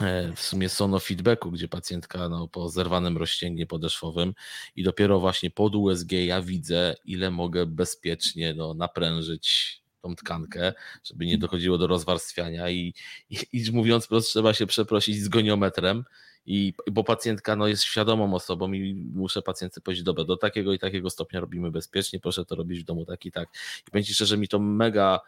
e, 0.00 0.32
w 0.36 0.40
sumie 0.40 0.68
sono 0.68 0.98
feedbacku, 0.98 1.50
gdzie 1.50 1.68
pacjentka 1.68 2.28
no, 2.28 2.48
po 2.48 2.68
zerwanym 2.68 3.16
rozcięgnie 3.16 3.66
podeszwowym 3.66 4.34
i 4.76 4.82
dopiero 4.82 5.20
właśnie 5.20 5.50
pod 5.50 5.74
USG 5.74 6.12
ja 6.12 6.42
widzę, 6.42 6.94
ile 7.04 7.30
mogę 7.30 7.66
bezpiecznie 7.66 8.54
no, 8.54 8.74
naprężyć 8.74 9.83
tą 10.04 10.16
tkankę, 10.16 10.72
żeby 11.04 11.26
nie 11.26 11.38
dochodziło 11.38 11.78
do 11.78 11.86
rozwarstwiania 11.86 12.70
i, 12.70 12.94
i, 13.30 13.36
i 13.52 13.72
mówiąc 13.72 14.06
prosto, 14.06 14.30
trzeba 14.30 14.54
się 14.54 14.66
przeprosić 14.66 15.22
z 15.22 15.28
goniometrem, 15.28 16.04
i, 16.46 16.74
bo 16.92 17.04
pacjentka 17.04 17.56
no, 17.56 17.66
jest 17.66 17.82
świadomą 17.82 18.34
osobą 18.34 18.72
i 18.72 18.94
muszę 18.94 19.42
pacjentce 19.42 19.80
powiedzieć, 19.80 20.04
dobra, 20.04 20.24
do 20.24 20.36
takiego 20.36 20.72
i 20.72 20.78
takiego 20.78 21.10
stopnia 21.10 21.40
robimy 21.40 21.70
bezpiecznie, 21.70 22.20
proszę 22.20 22.44
to 22.44 22.54
robić 22.54 22.80
w 22.80 22.84
domu 22.84 23.04
tak 23.04 23.26
i 23.26 23.32
tak. 23.32 23.48
I 23.88 23.90
powiem 23.90 24.04
Ci 24.04 24.14
szczerze, 24.14 24.36
mi 24.36 24.48
to 24.48 24.58
mega 24.58 25.20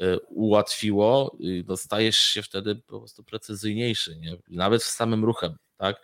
y, 0.00 0.18
ułatwiło, 0.28 1.36
no, 1.66 1.76
stajesz 1.76 2.18
się 2.18 2.42
wtedy 2.42 2.76
po 2.76 2.98
prostu 2.98 3.24
precyzyjniejszy, 3.24 4.16
nie? 4.16 4.36
nawet 4.48 4.82
z 4.82 4.90
samym 4.94 5.24
ruchem, 5.24 5.56
tak? 5.78 5.96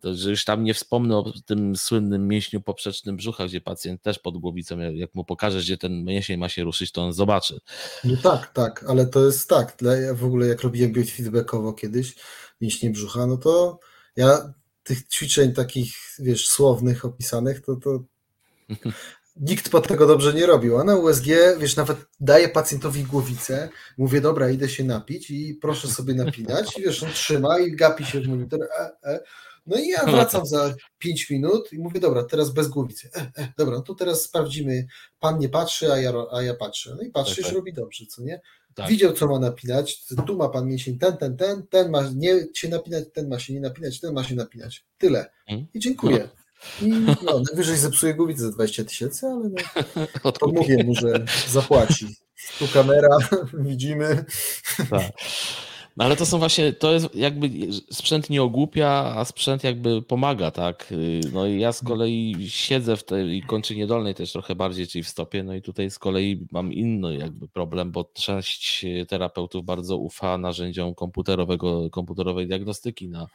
To, 0.00 0.14
że 0.14 0.30
już 0.30 0.44
tam 0.44 0.64
nie 0.64 0.74
wspomnę 0.74 1.16
o 1.16 1.32
tym 1.46 1.76
słynnym 1.76 2.28
mięśniu 2.28 2.60
poprzecznym 2.60 3.16
brzucha, 3.16 3.46
gdzie 3.46 3.60
pacjent 3.60 4.02
też 4.02 4.18
pod 4.18 4.38
głowicą, 4.38 4.78
jak 4.78 5.14
mu 5.14 5.24
pokażesz, 5.24 5.64
gdzie 5.64 5.78
ten 5.78 6.04
mięsień 6.04 6.40
ma 6.40 6.48
się 6.48 6.64
ruszyć, 6.64 6.92
to 6.92 7.02
on 7.04 7.12
zobaczy. 7.12 7.60
No 8.04 8.16
tak, 8.22 8.52
tak, 8.52 8.84
ale 8.88 9.06
to 9.06 9.26
jest 9.26 9.48
tak. 9.48 9.76
Ja 10.06 10.14
w 10.14 10.24
ogóle 10.24 10.46
jak 10.46 10.62
robiłem 10.62 10.94
feedbackowo 10.94 11.72
kiedyś 11.72 12.14
mięśnie 12.60 12.90
brzucha, 12.90 13.26
no 13.26 13.36
to 13.36 13.78
ja 14.16 14.54
tych 14.82 15.08
ćwiczeń 15.08 15.52
takich, 15.52 15.96
wiesz, 16.18 16.48
słownych, 16.48 17.04
opisanych, 17.04 17.60
to, 17.60 17.76
to 17.76 18.02
nikt 19.36 19.68
po 19.68 19.80
tego 19.80 20.06
dobrze 20.06 20.34
nie 20.34 20.46
robił. 20.46 20.78
A 20.78 20.84
na 20.84 20.96
USG, 20.96 21.26
wiesz, 21.58 21.76
nawet 21.76 21.98
daję 22.20 22.48
pacjentowi 22.48 23.04
głowicę, 23.04 23.68
mówię, 23.98 24.20
dobra, 24.20 24.50
idę 24.50 24.68
się 24.68 24.84
napić 24.84 25.30
i 25.30 25.54
proszę 25.54 25.88
sobie 25.88 26.14
napinać. 26.14 26.78
I 26.78 26.82
wiesz, 26.82 27.02
on 27.02 27.12
trzyma 27.12 27.58
i 27.58 27.76
gapi 27.76 28.04
się 28.04 28.20
w 28.20 28.28
monitor. 28.28 28.60
E, 28.62 28.90
e. 29.04 29.20
No 29.66 29.76
i 29.76 29.88
ja 29.88 30.04
wracam 30.06 30.46
za 30.46 30.74
5 30.98 31.30
minut 31.30 31.72
i 31.72 31.78
mówię, 31.78 32.00
dobra, 32.00 32.24
teraz 32.24 32.50
bez 32.50 32.68
głowicy. 32.68 33.10
E, 33.16 33.20
e, 33.36 33.52
dobra, 33.58 33.76
no 33.76 33.82
to 33.82 33.94
teraz 33.94 34.22
sprawdzimy, 34.22 34.86
pan 35.20 35.38
nie 35.38 35.48
patrzy, 35.48 35.92
a 35.92 35.98
ja, 35.98 36.12
a 36.32 36.42
ja 36.42 36.54
patrzę. 36.54 36.94
No 36.96 37.02
i 37.02 37.10
patrzy, 37.10 37.36
tak, 37.36 37.44
tak. 37.44 37.54
robi 37.54 37.72
dobrze, 37.72 38.06
co 38.06 38.22
nie? 38.22 38.40
Tak. 38.74 38.88
Widział, 38.88 39.12
co 39.12 39.26
ma 39.26 39.38
napinać, 39.38 40.04
tu 40.26 40.36
ma 40.36 40.48
pan 40.48 40.66
mięsień 40.66 40.98
ten, 40.98 41.16
ten, 41.16 41.36
ten, 41.36 41.66
ten 41.66 41.90
ma 41.90 42.02
nie 42.14 42.46
się 42.54 42.68
napinać, 42.68 43.04
ten 43.12 43.28
ma 43.28 43.38
się 43.38 43.54
nie 43.54 43.60
napinać, 43.60 44.00
ten 44.00 44.14
ma 44.14 44.24
się 44.24 44.34
napinać. 44.34 44.84
Tyle. 44.98 45.30
Hmm? 45.46 45.66
I 45.74 45.78
dziękuję. 45.78 46.28
I 46.82 46.88
no, 47.22 47.42
najwyżej 47.48 47.76
zepsuje 47.76 48.14
głowicę 48.14 48.42
za 48.42 48.52
20 48.52 48.84
tysięcy, 48.84 49.26
ale 49.26 49.50
no, 50.24 50.32
to 50.40 50.46
mówię 50.46 50.84
mu, 50.84 50.94
że 50.94 51.24
zapłaci. 51.48 52.06
Tu 52.58 52.68
kamera, 52.68 53.18
widzimy. 53.68 54.24
Tak. 54.90 55.12
No 55.96 56.04
ale 56.04 56.16
to 56.16 56.26
są 56.26 56.38
właśnie, 56.38 56.72
to 56.72 56.92
jest 56.92 57.14
jakby 57.14 57.50
sprzęt 57.90 58.30
nie 58.30 58.42
ogłupia, 58.42 58.88
a 59.16 59.24
sprzęt 59.24 59.64
jakby 59.64 60.02
pomaga, 60.02 60.50
tak? 60.50 60.94
No 61.32 61.46
i 61.46 61.60
ja 61.60 61.72
z 61.72 61.84
kolei 61.84 62.36
siedzę 62.48 62.96
w 62.96 63.04
tej 63.04 63.42
kończynie 63.42 63.86
dolnej 63.86 64.14
też 64.14 64.32
trochę 64.32 64.54
bardziej, 64.54 64.86
czyli 64.86 65.04
w 65.04 65.08
stopie, 65.08 65.42
no 65.42 65.54
i 65.54 65.62
tutaj 65.62 65.90
z 65.90 65.98
kolei 65.98 66.46
mam 66.50 66.72
inny 66.72 67.16
jakby 67.16 67.48
problem, 67.48 67.92
bo 67.92 68.10
część 68.14 68.86
terapeutów 69.08 69.64
bardzo 69.64 69.96
ufa 69.96 70.38
narzędziom 70.38 70.94
komputerowego, 70.94 71.90
komputerowej 71.90 72.46
diagnostyki, 72.46 73.08
no, 73.08 73.26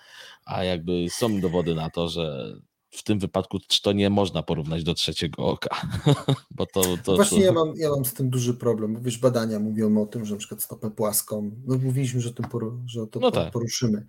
a 0.45 0.63
jakby 0.63 1.05
są 1.09 1.41
dowody 1.41 1.75
na 1.75 1.89
to, 1.89 2.09
że 2.09 2.53
w 2.97 3.03
tym 3.03 3.19
wypadku 3.19 3.59
to 3.83 3.91
nie 3.91 4.09
można 4.09 4.43
porównać 4.43 4.83
do 4.83 4.93
trzeciego 4.93 5.45
oka. 5.45 5.81
Bo 6.51 6.65
to, 6.65 6.81
to, 7.03 7.15
Właśnie 7.15 7.39
to... 7.39 7.45
Ja, 7.45 7.51
mam, 7.51 7.73
ja 7.75 7.89
mam 7.89 8.05
z 8.05 8.13
tym 8.13 8.29
duży 8.29 8.53
problem, 8.53 8.93
bo 8.93 9.01
wiesz, 9.01 9.17
badania 9.17 9.59
mówią 9.59 10.01
o 10.01 10.05
tym, 10.05 10.25
że 10.25 10.33
na 10.33 10.39
przykład 10.39 10.61
stopę 10.61 10.91
płaską, 10.91 11.51
no 11.65 11.77
mówiliśmy, 11.77 12.21
że, 12.21 12.33
tym 12.33 12.49
poru, 12.49 12.81
że 12.85 13.07
to 13.07 13.19
no 13.19 13.31
tak. 13.31 13.51
poruszymy 13.51 14.05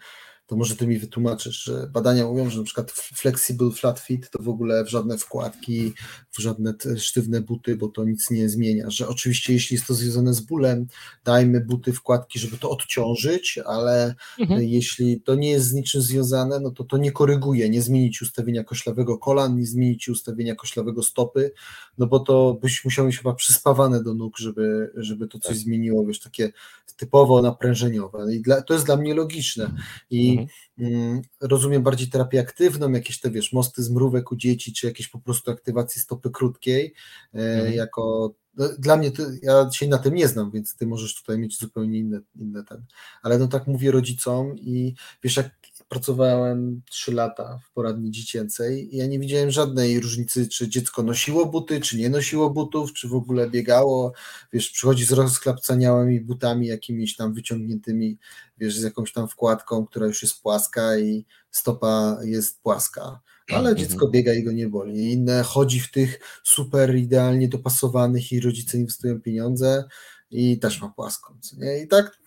to 0.48 0.56
może 0.56 0.76
ty 0.76 0.86
mi 0.86 0.98
wytłumaczysz, 0.98 1.64
że 1.64 1.90
badania 1.92 2.26
mówią, 2.26 2.50
że 2.50 2.58
na 2.58 2.64
przykład 2.64 2.90
flexible 2.90 3.70
flat 3.70 3.98
fit 3.98 4.30
to 4.30 4.42
w 4.42 4.48
ogóle 4.48 4.84
w 4.84 4.88
żadne 4.88 5.18
wkładki, 5.18 5.92
w 6.30 6.40
żadne 6.40 6.74
sztywne 6.96 7.40
buty, 7.40 7.76
bo 7.76 7.88
to 7.88 8.04
nic 8.04 8.30
nie 8.30 8.48
zmienia, 8.48 8.90
że 8.90 9.08
oczywiście 9.08 9.52
jeśli 9.52 9.74
jest 9.74 9.86
to 9.86 9.94
związane 9.94 10.34
z 10.34 10.40
bólem, 10.40 10.86
dajmy 11.24 11.60
buty, 11.60 11.92
wkładki, 11.92 12.38
żeby 12.38 12.58
to 12.58 12.70
odciążyć, 12.70 13.58
ale 13.66 14.14
mhm. 14.38 14.62
jeśli 14.62 15.20
to 15.20 15.34
nie 15.34 15.50
jest 15.50 15.66
z 15.66 15.72
niczym 15.72 16.02
związane, 16.02 16.60
no 16.60 16.70
to 16.70 16.84
to 16.84 16.96
nie 16.96 17.12
koryguje, 17.12 17.70
nie 17.70 17.82
zmienić 17.82 18.22
ustawienia 18.22 18.64
koślawego 18.64 19.18
kolan, 19.18 19.56
nie 19.56 19.66
zmienić 19.66 20.08
ustawienia 20.08 20.54
koślawego 20.54 21.02
stopy, 21.02 21.50
no 21.98 22.06
bo 22.06 22.20
to 22.20 22.58
byś 22.62 22.84
musiał 22.84 23.06
mieć 23.06 23.18
chyba 23.18 23.34
przyspawane 23.34 24.02
do 24.02 24.14
nóg, 24.14 24.38
żeby, 24.38 24.90
żeby 24.96 25.28
to 25.28 25.38
coś 25.38 25.56
tak. 25.56 25.58
zmieniło, 25.58 26.06
wiesz, 26.06 26.20
takie 26.20 26.52
typowo 26.96 27.42
naprężeniowe 27.42 28.34
i 28.34 28.40
dla, 28.40 28.62
to 28.62 28.74
jest 28.74 28.86
dla 28.86 28.96
mnie 28.96 29.14
logiczne 29.14 29.70
i 30.10 30.37
Mhm. 30.78 31.22
Rozumiem 31.40 31.82
bardziej 31.82 32.08
terapię 32.08 32.40
aktywną, 32.40 32.92
jakieś 32.92 33.20
te 33.20 33.30
wiesz, 33.30 33.52
mosty 33.52 33.82
z 33.82 33.90
mrówek 33.90 34.32
u 34.32 34.36
dzieci, 34.36 34.72
czy 34.72 34.86
jakieś 34.86 35.08
po 35.08 35.18
prostu 35.18 35.50
aktywację 35.50 36.02
stopy 36.02 36.30
krótkiej, 36.30 36.94
e, 37.34 37.38
mhm. 37.38 37.74
jako 37.74 38.34
no, 38.54 38.68
dla 38.78 38.96
mnie, 38.96 39.10
to, 39.10 39.22
ja 39.42 39.70
się 39.72 39.88
na 39.88 39.98
tym 39.98 40.14
nie 40.14 40.28
znam, 40.28 40.50
więc 40.50 40.76
ty 40.76 40.86
możesz 40.86 41.14
tutaj 41.14 41.38
mieć 41.38 41.58
zupełnie 41.58 41.98
inne, 41.98 42.20
inne 42.36 42.64
ten, 42.64 42.84
ale 43.22 43.38
no 43.38 43.48
tak 43.48 43.66
mówię 43.66 43.90
rodzicom 43.90 44.58
i 44.58 44.94
wiesz, 45.22 45.36
jak 45.36 45.50
pracowałem 45.88 46.82
3 46.90 47.12
lata 47.12 47.58
w 47.64 47.72
poradni 47.72 48.10
dziecięcej 48.10 48.94
i 48.94 48.96
ja 48.96 49.06
nie 49.06 49.18
widziałem 49.18 49.50
żadnej 49.50 50.00
różnicy, 50.00 50.48
czy 50.48 50.68
dziecko 50.68 51.02
nosiło 51.02 51.46
buty, 51.46 51.80
czy 51.80 51.98
nie 51.98 52.10
nosiło 52.10 52.50
butów, 52.50 52.92
czy 52.92 53.08
w 53.08 53.14
ogóle 53.14 53.50
biegało, 53.50 54.12
wiesz, 54.52 54.70
przychodzi 54.70 55.04
z 55.04 55.12
rozklapcaniałymi 55.12 56.20
butami 56.20 56.66
jakimiś 56.66 57.16
tam 57.16 57.34
wyciągniętymi, 57.34 58.18
wiesz, 58.58 58.76
z 58.76 58.82
jakąś 58.82 59.12
tam 59.12 59.28
wkładką, 59.28 59.86
która 59.86 60.06
już 60.06 60.22
jest 60.22 60.42
płaska 60.42 60.98
i 60.98 61.26
stopa 61.50 62.18
jest 62.24 62.62
płaska, 62.62 63.20
ale 63.48 63.70
mhm. 63.70 63.76
dziecko 63.76 64.08
biega 64.08 64.34
i 64.34 64.42
go 64.42 64.52
nie 64.52 64.68
boli. 64.68 65.12
Inne 65.12 65.42
chodzi 65.42 65.80
w 65.80 65.90
tych 65.90 66.20
super 66.44 66.96
idealnie 66.96 67.48
dopasowanych 67.48 68.32
i 68.32 68.40
rodzice 68.40 68.78
inwestują 68.78 69.20
pieniądze 69.20 69.84
i 70.30 70.58
też 70.58 70.80
ma 70.80 70.88
płaską, 70.88 71.34
nie? 71.58 71.82
I 71.82 71.88
tak 71.88 72.18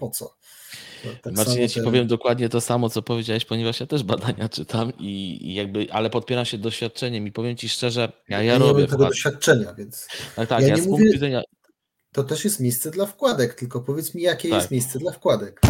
po 0.00 0.10
co? 0.10 0.36
Tak 1.22 1.34
Marcin, 1.34 1.60
ja 1.60 1.68
ci 1.68 1.74
ten... 1.74 1.84
powiem 1.84 2.06
dokładnie 2.06 2.48
to 2.48 2.60
samo, 2.60 2.90
co 2.90 3.02
powiedziałeś, 3.02 3.44
ponieważ 3.44 3.80
ja 3.80 3.86
też 3.86 4.02
badania 4.02 4.48
czytam 4.48 4.92
i, 4.98 5.38
i 5.42 5.54
jakby, 5.54 5.86
ale 5.92 6.10
podpieram 6.10 6.44
się 6.44 6.58
doświadczeniem 6.58 7.26
i 7.26 7.32
powiem 7.32 7.56
ci 7.56 7.68
szczerze, 7.68 8.12
ja, 8.28 8.42
ja, 8.42 8.52
ja 8.52 8.58
robię. 8.58 8.82
Nie 8.82 8.88
tego 8.88 9.06
doświadczenia, 9.06 9.74
więc. 9.74 10.08
Tak, 10.36 10.48
tak, 10.48 10.62
ja, 10.62 10.68
ja 10.68 10.76
z 10.76 10.86
punktu 10.86 11.12
widzenia. 11.12 11.42
To 12.12 12.24
też 12.24 12.44
jest 12.44 12.60
miejsce 12.60 12.90
dla 12.90 13.06
wkładek, 13.06 13.54
tylko 13.54 13.80
powiedz 13.80 14.14
mi, 14.14 14.22
jakie 14.22 14.48
tak. 14.48 14.58
jest 14.58 14.70
miejsce 14.70 14.98
dla 14.98 15.12
wkładek. 15.12 15.60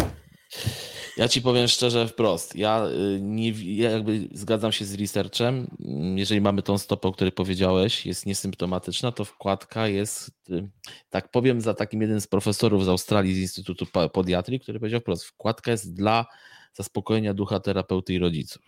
Ja 1.17 1.27
ci 1.27 1.41
powiem 1.41 1.67
szczerze 1.67 2.07
wprost. 2.07 2.55
Ja, 2.55 2.87
y, 2.87 3.19
nie, 3.21 3.51
ja 3.51 3.91
jakby 3.91 4.27
zgadzam 4.33 4.71
się 4.71 4.85
z 4.85 4.93
researchem. 4.93 5.67
Jeżeli 6.15 6.41
mamy 6.41 6.61
tą 6.61 6.77
stopę, 6.77 7.07
o 7.07 7.11
której 7.11 7.31
powiedziałeś, 7.31 8.05
jest 8.05 8.25
niesymptomatyczna, 8.25 9.11
to 9.11 9.25
wkładka 9.25 9.87
jest, 9.87 10.31
y, 10.49 10.69
tak 11.09 11.31
powiem, 11.31 11.61
za 11.61 11.73
takim 11.73 12.01
jeden 12.01 12.21
z 12.21 12.27
profesorów 12.27 12.85
z 12.85 12.89
Australii 12.89 13.35
z 13.35 13.39
Instytutu 13.39 13.85
Podiatrii, 14.13 14.59
który 14.59 14.79
powiedział 14.79 14.99
wprost, 14.99 15.25
wkładka 15.25 15.71
jest 15.71 15.93
dla 15.93 16.25
zaspokojenia 16.73 17.33
ducha 17.33 17.59
terapeuty 17.59 18.13
i 18.13 18.19
rodziców. 18.19 18.61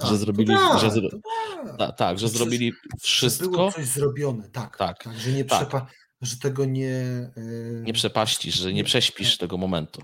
A, 0.00 0.06
że 0.06 0.16
zrobili. 0.16 0.54
Tak, 0.54 0.80
że 0.80 0.90
zro... 0.90 1.08
tak, 1.78 1.96
tak, 1.96 2.18
że 2.18 2.28
zrobili 2.28 2.72
wszystko. 3.00 3.44
Że 3.44 3.50
było 3.50 3.72
coś 3.72 3.86
zrobione, 3.86 4.48
tak. 4.48 4.76
Tak, 4.76 5.04
tak 5.04 5.18
że 5.18 5.32
nie 5.32 5.44
tak. 5.44 5.68
Przepa- 5.68 5.86
że 6.20 6.36
tego 6.36 6.64
nie. 6.64 7.30
Yy... 7.36 7.82
Nie 7.84 7.92
przepaścisz, 7.92 8.54
że 8.54 8.72
nie 8.72 8.84
prześpisz 8.84 9.30
tak. 9.30 9.40
tego 9.40 9.56
momentu. 9.56 10.02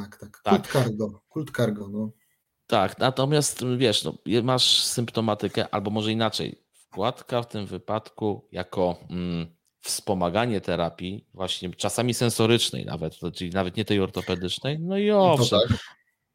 Tak, 0.00 0.16
tak. 0.16 0.40
tak. 0.42 0.54
Kult 0.54 0.72
cargo, 0.72 1.22
kult 1.28 1.56
cargo, 1.56 1.88
no. 1.88 2.10
Tak, 2.66 2.98
natomiast 2.98 3.64
wiesz, 3.76 4.04
no, 4.04 4.14
masz 4.42 4.84
symptomatykę, 4.84 5.74
albo 5.74 5.90
może 5.90 6.12
inaczej. 6.12 6.62
Wkładka 6.72 7.42
w 7.42 7.48
tym 7.48 7.66
wypadku 7.66 8.48
jako 8.52 8.96
mm, 9.10 9.46
wspomaganie 9.80 10.60
terapii, 10.60 11.26
właśnie 11.34 11.74
czasami 11.74 12.14
sensorycznej 12.14 12.84
nawet, 12.84 13.14
czyli 13.34 13.50
nawet 13.50 13.76
nie 13.76 13.84
tej 13.84 14.00
ortopedycznej, 14.00 14.78
no 14.80 14.98
i 14.98 15.10
owszem, 15.10 15.60
tak 15.68 15.78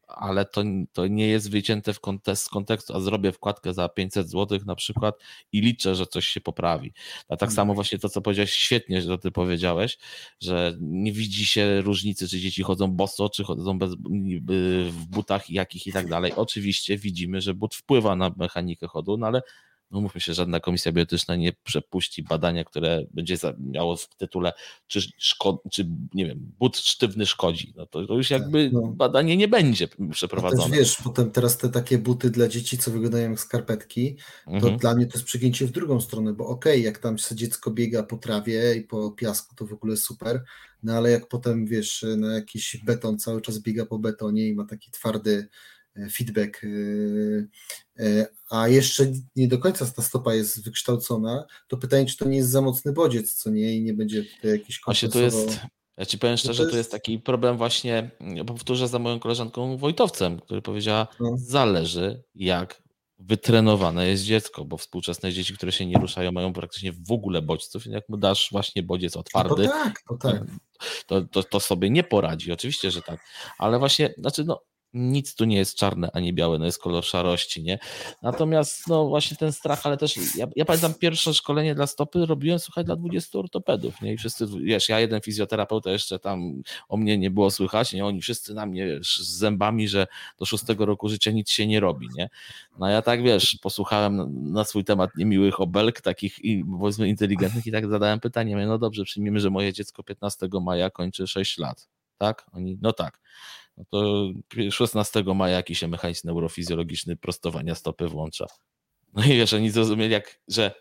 ale 0.08 0.44
to, 0.44 0.62
to 0.92 1.06
nie 1.06 1.28
jest 1.28 1.50
wycięte 1.50 1.92
w 1.92 2.00
kontekst, 2.00 2.44
z 2.44 2.48
kontekstu, 2.48 2.96
a 2.96 3.00
zrobię 3.00 3.32
wkładkę 3.32 3.74
za 3.74 3.88
500 3.88 4.30
zł 4.30 4.58
na 4.66 4.74
przykład 4.74 5.14
i 5.52 5.60
liczę, 5.60 5.94
że 5.94 6.06
coś 6.06 6.26
się 6.26 6.40
poprawi. 6.40 6.92
A 7.28 7.36
tak 7.36 7.52
samo 7.52 7.62
mhm. 7.62 7.74
właśnie 7.74 7.98
to, 7.98 8.08
co 8.08 8.20
powiedziałeś, 8.20 8.52
świetnie, 8.52 9.02
że 9.02 9.18
ty 9.18 9.30
powiedziałeś, 9.30 9.98
że 10.40 10.76
nie 10.80 11.12
widzi 11.12 11.46
się 11.46 11.80
różnicy, 11.80 12.28
czy 12.28 12.40
dzieci 12.40 12.62
chodzą 12.62 12.88
boso, 12.88 13.28
czy 13.28 13.44
chodzą 13.44 13.78
bez, 13.78 13.94
w 14.90 15.06
butach 15.06 15.50
jakich 15.50 15.86
i 15.86 15.92
tak 15.92 16.08
dalej. 16.08 16.32
Oczywiście 16.36 16.98
widzimy, 16.98 17.40
że 17.40 17.54
but 17.54 17.74
wpływa 17.74 18.16
na 18.16 18.30
mechanikę 18.36 18.86
chodu, 18.86 19.16
no 19.16 19.26
ale 19.26 19.42
no 19.90 20.00
mówmy 20.00 20.20
się, 20.20 20.34
żadna 20.34 20.60
komisja 20.60 20.92
bioetyczna 20.92 21.36
nie 21.36 21.52
przepuści 21.64 22.22
badania, 22.22 22.64
które 22.64 23.04
będzie 23.10 23.36
miało 23.58 23.96
w 23.96 24.08
tytule, 24.08 24.52
czy, 24.86 25.00
szko- 25.00 25.58
czy 25.70 25.88
nie 26.14 26.26
wiem, 26.26 26.52
but 26.58 26.76
sztywny 26.76 27.26
szkodzi. 27.26 27.72
No 27.76 27.86
to, 27.86 28.06
to 28.06 28.14
już 28.14 28.28
tak, 28.28 28.40
jakby 28.40 28.70
no. 28.72 28.82
badanie 28.82 29.36
nie 29.36 29.48
będzie 29.48 29.88
przeprowadzone. 30.10 30.64
A 30.64 30.68
też 30.68 30.78
wiesz, 30.78 30.96
potem 31.04 31.30
teraz 31.30 31.58
te 31.58 31.68
takie 31.68 31.98
buty 31.98 32.30
dla 32.30 32.48
dzieci, 32.48 32.78
co 32.78 32.90
wyglądają 32.90 33.30
jak 33.30 33.40
skarpetki, 33.40 34.16
to 34.44 34.50
mhm. 34.50 34.76
dla 34.76 34.94
mnie 34.94 35.06
to 35.06 35.12
jest 35.12 35.26
przegięcie 35.26 35.66
w 35.66 35.70
drugą 35.70 36.00
stronę, 36.00 36.32
bo 36.32 36.46
okej, 36.46 36.72
okay, 36.72 36.84
jak 36.84 36.98
tam 36.98 37.18
sobie 37.18 37.38
dziecko 37.38 37.70
biega 37.70 38.02
po 38.02 38.16
trawie 38.16 38.74
i 38.74 38.80
po 38.80 39.10
piasku, 39.10 39.54
to 39.54 39.66
w 39.66 39.72
ogóle 39.72 39.96
super, 39.96 40.44
no 40.82 40.92
ale 40.92 41.10
jak 41.10 41.28
potem 41.28 41.66
wiesz, 41.66 42.06
na 42.16 42.34
jakiś 42.34 42.76
beton 42.84 43.18
cały 43.18 43.40
czas 43.40 43.58
biega 43.58 43.86
po 43.86 43.98
betonie 43.98 44.48
i 44.48 44.54
ma 44.54 44.64
taki 44.64 44.90
twardy 44.90 45.48
feedback, 46.12 46.64
y, 46.64 47.48
y, 48.00 48.26
a 48.50 48.68
jeszcze 48.68 49.12
nie 49.36 49.48
do 49.48 49.58
końca 49.58 49.86
ta 49.86 50.02
stopa 50.02 50.34
jest 50.34 50.64
wykształcona, 50.64 51.44
to 51.68 51.76
pytanie, 51.76 52.06
czy 52.06 52.16
to 52.16 52.28
nie 52.28 52.36
jest 52.36 52.50
za 52.50 52.60
mocny 52.60 52.92
bodziec, 52.92 53.34
co 53.34 53.50
nie, 53.50 53.76
i 53.76 53.82
nie 53.82 53.94
będzie 53.94 54.24
tutaj 54.24 54.50
jakiś 54.50 54.80
to 55.12 55.20
jest, 55.20 55.60
ja 55.96 56.06
ci 56.06 56.18
powiem 56.18 56.36
szczerze, 56.36 56.56
to 56.56 56.62
jest... 56.62 56.72
to 56.72 56.78
jest 56.78 56.90
taki 56.90 57.18
problem 57.18 57.56
właśnie, 57.56 58.10
powtórzę 58.46 58.88
za 58.88 58.98
moją 58.98 59.20
koleżanką 59.20 59.76
Wojtowcem, 59.76 60.40
który 60.40 60.62
powiedziała, 60.62 61.06
no. 61.20 61.34
zależy 61.36 62.22
jak 62.34 62.82
wytrenowane 63.18 64.08
jest 64.08 64.24
dziecko, 64.24 64.64
bo 64.64 64.76
współczesne 64.76 65.32
dzieci, 65.32 65.54
które 65.54 65.72
się 65.72 65.86
nie 65.86 65.98
ruszają, 65.98 66.32
mają 66.32 66.52
praktycznie 66.52 66.92
w 66.92 67.12
ogóle 67.12 67.42
bodźców. 67.42 67.86
Jak 67.86 68.08
mu 68.08 68.16
dasz 68.16 68.48
właśnie 68.52 68.82
bodziec 68.82 69.16
otwarty, 69.16 69.62
no 69.62 69.68
to, 69.68 69.72
tak, 69.72 70.02
to, 70.08 70.16
tak. 70.16 70.42
To, 71.06 71.22
to, 71.22 71.42
to, 71.42 71.60
sobie 71.60 71.90
nie 71.90 72.04
poradzi. 72.04 72.52
Oczywiście, 72.52 72.90
że 72.90 73.02
tak. 73.02 73.20
Ale 73.58 73.78
właśnie, 73.78 74.14
znaczy, 74.18 74.44
no, 74.44 74.60
nic 74.92 75.34
tu 75.34 75.44
nie 75.44 75.56
jest 75.56 75.74
czarne 75.74 76.10
ani 76.12 76.32
białe, 76.32 76.58
no 76.58 76.64
jest 76.64 76.78
kolor 76.78 77.04
szarości, 77.04 77.62
nie? 77.62 77.78
Natomiast 78.22 78.88
no 78.88 79.08
właśnie 79.08 79.36
ten 79.36 79.52
strach, 79.52 79.86
ale 79.86 79.96
też 79.96 80.36
ja, 80.36 80.46
ja 80.56 80.64
pamiętam 80.64 80.94
pierwsze 80.94 81.34
szkolenie 81.34 81.74
dla 81.74 81.86
stopy 81.86 82.26
robiłem, 82.26 82.58
słuchaj, 82.58 82.84
dla 82.84 82.96
20 82.96 83.38
ortopedów, 83.38 84.02
nie? 84.02 84.12
I 84.12 84.16
wszyscy, 84.16 84.46
wiesz, 84.62 84.88
ja 84.88 85.00
jeden 85.00 85.20
fizjoterapeuta 85.20 85.90
jeszcze 85.90 86.18
tam 86.18 86.62
o 86.88 86.96
mnie 86.96 87.18
nie 87.18 87.30
było 87.30 87.50
słychać, 87.50 87.92
nie? 87.92 88.06
Oni 88.06 88.20
wszyscy 88.20 88.54
na 88.54 88.66
mnie 88.66 88.86
wiesz, 88.86 89.18
z 89.18 89.38
zębami, 89.38 89.88
że 89.88 90.06
do 90.38 90.46
szóstego 90.46 90.86
roku 90.86 91.08
życia 91.08 91.30
nic 91.30 91.50
się 91.50 91.66
nie 91.66 91.80
robi, 91.80 92.08
nie? 92.16 92.30
No 92.78 92.88
ja 92.88 93.02
tak, 93.02 93.22
wiesz, 93.22 93.58
posłuchałem 93.62 94.42
na, 94.52 94.64
swój 94.64 94.84
temat 94.84 95.10
niemiłych 95.16 95.60
obelg, 95.60 96.00
takich 96.00 96.44
i 96.44 96.64
powiedzmy 96.80 97.08
inteligentnych 97.08 97.66
i 97.66 97.72
tak 97.72 97.88
zadałem 97.88 98.20
pytanie, 98.20 98.66
no 98.66 98.78
dobrze, 98.78 99.04
przyjmijmy, 99.04 99.40
że 99.40 99.50
moje 99.50 99.72
dziecko 99.72 100.02
15 100.02 100.48
maja 100.62 100.90
kończy 100.90 101.26
6 101.26 101.58
lat, 101.58 101.88
tak? 102.18 102.46
Oni, 102.52 102.78
no 102.82 102.92
tak 102.92 103.20
no 103.78 103.84
to 103.90 104.30
16 104.70 105.24
maja 105.34 105.56
jakiś 105.56 105.82
mechanizm 105.82 106.28
neurofizjologiczny 106.28 107.16
prostowania 107.16 107.74
stopy 107.74 108.08
włącza. 108.08 108.46
No 109.14 109.24
i 109.24 109.28
wiesz, 109.28 109.54
oni 109.54 109.70
zrozumieli, 109.70 110.12
jak, 110.12 110.40
że 110.48 110.74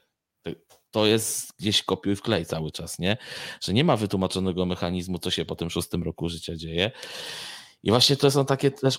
to 0.91 1.05
jest 1.05 1.53
gdzieś 1.59 1.83
kopiuj 1.83 2.15
w 2.15 2.21
klej 2.21 2.45
cały 2.45 2.71
czas, 2.71 2.99
nie? 2.99 3.17
Że 3.61 3.73
nie 3.73 3.83
ma 3.83 3.97
wytłumaczonego 3.97 4.65
mechanizmu, 4.65 5.19
co 5.19 5.31
się 5.31 5.45
po 5.45 5.55
tym 5.55 5.69
szóstym 5.69 6.03
roku 6.03 6.29
życia 6.29 6.55
dzieje. 6.55 6.91
I 7.83 7.89
właśnie 7.89 8.15
to 8.15 8.31
są 8.31 8.45
takie 8.45 8.71
też 8.71 8.97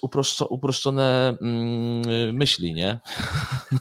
uproszczone 0.50 1.36
mm, 1.40 2.36
myśli, 2.36 2.74
nie? 2.74 3.00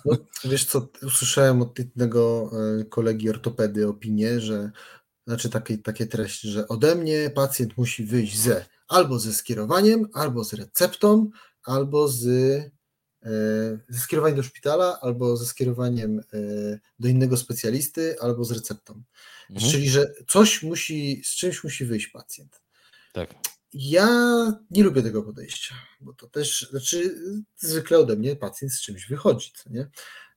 No, 0.05 0.17
wiesz 0.45 0.65
co, 0.65 0.87
usłyszałem 1.03 1.61
od 1.61 1.79
jednego 1.79 2.51
e, 2.79 2.85
kolegi 2.85 3.29
ortopedy 3.29 3.87
opinię, 3.87 4.39
że 4.39 4.71
znaczy 5.27 5.49
takie, 5.49 5.77
takie 5.77 6.07
treści, 6.07 6.49
że 6.49 6.67
ode 6.67 6.95
mnie 6.95 7.29
pacjent 7.35 7.77
musi 7.77 8.03
wyjść 8.03 8.37
ze 8.37 8.65
albo 8.87 9.19
ze 9.19 9.33
skierowaniem, 9.33 10.07
albo 10.13 10.43
z 10.43 10.53
receptą, 10.53 11.29
albo 11.63 12.07
z, 12.07 12.25
e, 13.23 13.29
ze 13.89 13.99
skierowaniem 13.99 14.37
do 14.37 14.43
szpitala, 14.43 14.99
albo 15.01 15.37
ze 15.37 15.45
skierowaniem 15.45 16.19
e, 16.19 16.23
do 16.99 17.07
innego 17.07 17.37
specjalisty, 17.37 18.19
albo 18.19 18.43
z 18.45 18.51
receptą. 18.51 19.03
Mhm. 19.49 19.71
Czyli, 19.71 19.89
że 19.89 20.13
coś 20.27 20.63
musi, 20.63 21.21
z 21.25 21.29
czymś 21.29 21.63
musi 21.63 21.85
wyjść 21.85 22.07
pacjent. 22.07 22.61
Tak. 23.13 23.35
Ja 23.73 24.07
nie 24.71 24.83
lubię 24.83 25.03
tego 25.03 25.23
podejścia, 25.23 25.75
bo 26.01 26.13
to 26.13 26.27
też, 26.27 26.67
znaczy 26.69 27.15
zwykle 27.57 27.97
ode 27.97 28.15
mnie 28.15 28.35
pacjent 28.35 28.73
z 28.73 28.81
czymś 28.81 29.07
wychodzi, 29.07 29.51
co 29.55 29.69
nie? 29.69 29.89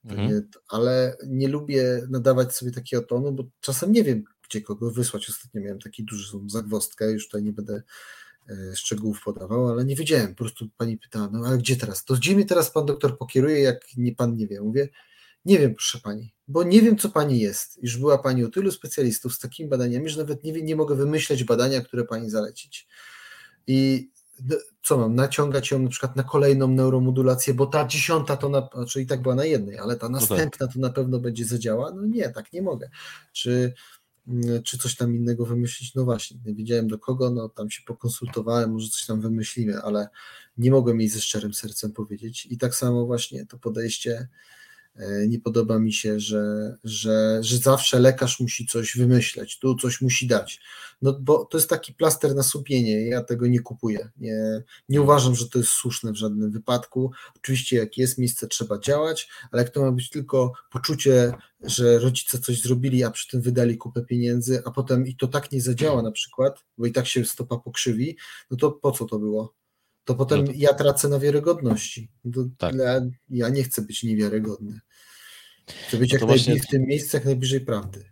Mhm. 0.05 0.29
nie 0.29 0.43
ale 0.69 1.17
nie 1.27 1.49
lubię 1.49 2.07
nadawać 2.09 2.57
sobie 2.57 2.73
takiego 2.73 3.03
tonu, 3.03 3.33
bo 3.33 3.45
czasem 3.61 3.93
nie 3.93 4.05
wiem, 4.05 4.25
gdzie 4.49 4.61
kogo 4.61 4.91
wysłać. 4.91 5.29
Ostatnio 5.29 5.61
miałem 5.61 5.79
taki 5.79 6.05
dużą 6.05 6.49
zagwozdkę, 6.49 7.13
już 7.13 7.27
tutaj 7.27 7.43
nie 7.43 7.53
będę 7.53 7.83
E, 7.83 7.83
szczegółów 8.75 9.23
podawał, 9.25 9.69
ale 9.69 9.85
nie 9.85 9.97
wiedziałem. 9.97 10.29
Po 10.29 10.45
prostu 10.45 10.69
pani 10.77 10.99
pytała, 10.99 11.29
no 11.33 11.47
ale 11.47 11.59
gdzie 11.59 11.77
teraz? 11.77 12.05
To 12.05 12.15
gdzie 12.15 12.35
mnie 12.35 12.45
teraz 12.45 12.71
pan 12.71 12.87
doktor 12.87 13.19
pokieruje, 13.19 13.61
jak 13.61 13.81
nie 13.97 14.15
pan 14.15 14.37
nie 14.37 14.47
wie? 14.47 14.61
Mówię, 14.61 14.89
nie 15.45 15.59
wiem, 15.59 15.75
proszę 15.75 15.99
pani, 16.03 16.35
bo 16.49 16.63
nie 16.63 16.83
wiem, 16.83 16.99
co 16.99 17.09
pani 17.09 17.41
jest. 17.41 17.83
Już 17.83 17.97
była 17.99 18.19
pani 18.19 18.45
u 18.45 18.51
tylu 18.51 18.71
specjalistów 18.71 19.35
z 19.35 19.39
takimi 19.39 19.69
badaniami, 19.69 20.09
że 20.09 20.19
nawet 20.19 20.45
nie, 20.45 20.53
nie 20.53 20.77
mogę 20.77 20.95
wymyśleć 20.95 21.45
badania, 21.45 21.81
które 21.81 22.05
pani 22.05 22.31
zalecić. 22.31 22.89
I 23.67 24.11
no, 24.49 24.57
co 24.83 24.99
mam, 24.99 25.15
naciągać 25.15 25.71
ją 25.71 25.79
na 25.79 25.89
przykład 25.89 26.17
na 26.17 26.23
kolejną 26.23 26.69
neuromodulację, 26.69 27.55
bo 27.55 27.67
ta 27.67 27.87
dziesiąta 27.87 28.37
to, 28.37 28.49
na, 28.49 28.69
znaczy 28.75 29.03
i 29.03 29.07
tak 29.07 29.23
była 29.23 29.35
na 29.35 29.45
jednej, 29.45 29.79
ale 29.79 29.97
ta 29.97 30.09
no 30.09 30.21
tak. 30.21 30.31
następna 30.31 30.69
to 30.69 30.79
na 30.79 30.91
pewno 30.91 31.19
będzie 31.19 31.45
zadziała? 31.45 31.93
No 31.95 32.07
nie, 32.07 32.29
tak 32.29 32.53
nie 32.53 32.63
mogę. 32.63 32.91
Czy 33.33 33.75
czy 34.65 34.79
coś 34.79 34.97
tam 34.97 35.17
innego 35.17 35.47
wymyślić. 35.47 35.95
No 35.95 36.05
właśnie, 36.05 36.39
nie 36.45 36.55
wiedziałem 36.55 36.89
do 36.89 36.99
kogo, 36.99 37.31
no 37.31 37.49
tam 37.49 37.71
się 37.71 37.83
pokonsultowałem, 37.87 38.73
może 38.73 38.89
coś 38.89 39.07
tam 39.07 39.21
wymyślimy, 39.21 39.83
ale 39.83 40.09
nie 40.59 40.71
mogłem 40.71 41.01
jej 41.01 41.09
ze 41.09 41.21
szczerym 41.21 41.55
sercem 41.55 41.93
powiedzieć. 41.93 42.47
I 42.51 42.59
tak 42.59 42.75
samo 42.75 43.07
właśnie 43.07 43.47
to 43.47 43.59
podejście 43.59 44.11
E, 44.13 44.29
nie 45.29 45.41
podoba 45.41 45.79
mi 45.79 45.93
się, 45.93 46.21
że, 46.21 46.77
że, 46.85 47.39
że 47.43 47.57
zawsze 47.57 48.01
lekarz 48.01 48.41
musi 48.41 48.67
coś 48.67 48.97
wymyśleć, 48.97 49.59
tu 49.59 49.75
coś 49.75 50.01
musi 50.01 50.27
dać. 50.27 50.61
No 51.03 51.13
bo 51.21 51.45
to 51.45 51.59
jest 51.59 51.71
taki 51.71 51.95
plaster 51.95 52.35
na 52.35 52.43
supienie, 52.43 53.07
ja 53.07 53.25
tego 53.25 53.47
nie 53.47 53.61
kupuję. 53.61 54.11
Nie, 54.17 54.63
nie 54.89 55.03
uważam, 55.03 55.35
że 55.35 55.49
to 55.49 55.59
jest 55.59 55.71
słuszne 55.71 56.13
w 56.13 56.17
żadnym 56.17 56.51
wypadku. 56.51 57.11
Oczywiście, 57.37 57.77
jak 57.77 57.99
jest 57.99 58.19
miejsce, 58.19 58.49
trzeba 58.49 58.79
działać, 58.79 59.29
ale 59.53 59.63
jak 59.63 59.73
to 59.73 59.81
ma 59.81 59.93
być 59.93 60.11
tylko 60.11 60.53
poczucie, 60.71 61.33
że 61.61 61.99
rodzice 61.99 62.39
coś 62.39 62.63
zrobili, 62.63 63.05
a 63.05 63.11
przy 63.11 63.29
tym 63.29 63.41
wydali 63.41 63.79
kupę 63.79 64.03
pieniędzy, 64.03 64.63
a 64.65 64.71
potem 64.71 65.07
i 65.07 65.17
to 65.17 65.29
tak 65.29 65.53
nie 65.53 65.61
zadziała 65.61 66.03
na 66.03 66.11
przykład, 66.13 66.65
bo 66.79 66.87
i 66.87 66.93
tak 66.93 67.07
się 67.07 67.25
stopa 67.25 67.59
pokrzywi, 67.59 68.17
no 68.51 68.57
to 68.57 68.71
po 68.73 68.93
co 68.93 69.05
to 69.05 69.19
było? 69.19 69.60
To 70.11 70.17
potem 70.17 70.41
no 70.41 70.47
to... 70.47 70.53
ja 70.57 70.75
tracę 70.75 71.09
na 71.09 71.19
wiarygodności. 71.19 72.11
Tak. 72.59 72.75
Ja, 72.75 73.01
ja, 73.31 73.49
nie 73.49 73.63
chcę 73.63 73.83
być 73.83 74.03
niewiarygodny. 74.03 74.81
Chcę 75.89 75.97
być 75.97 76.13
no 76.13 76.15
jak 76.15 76.23
najbliżej 76.23 76.55
właśnie... 76.55 76.69
w 76.69 76.71
tym 76.71 76.87
miejscu, 76.87 77.17
jak 77.17 77.25
najbliżej 77.25 77.61
prawdy. 77.61 78.05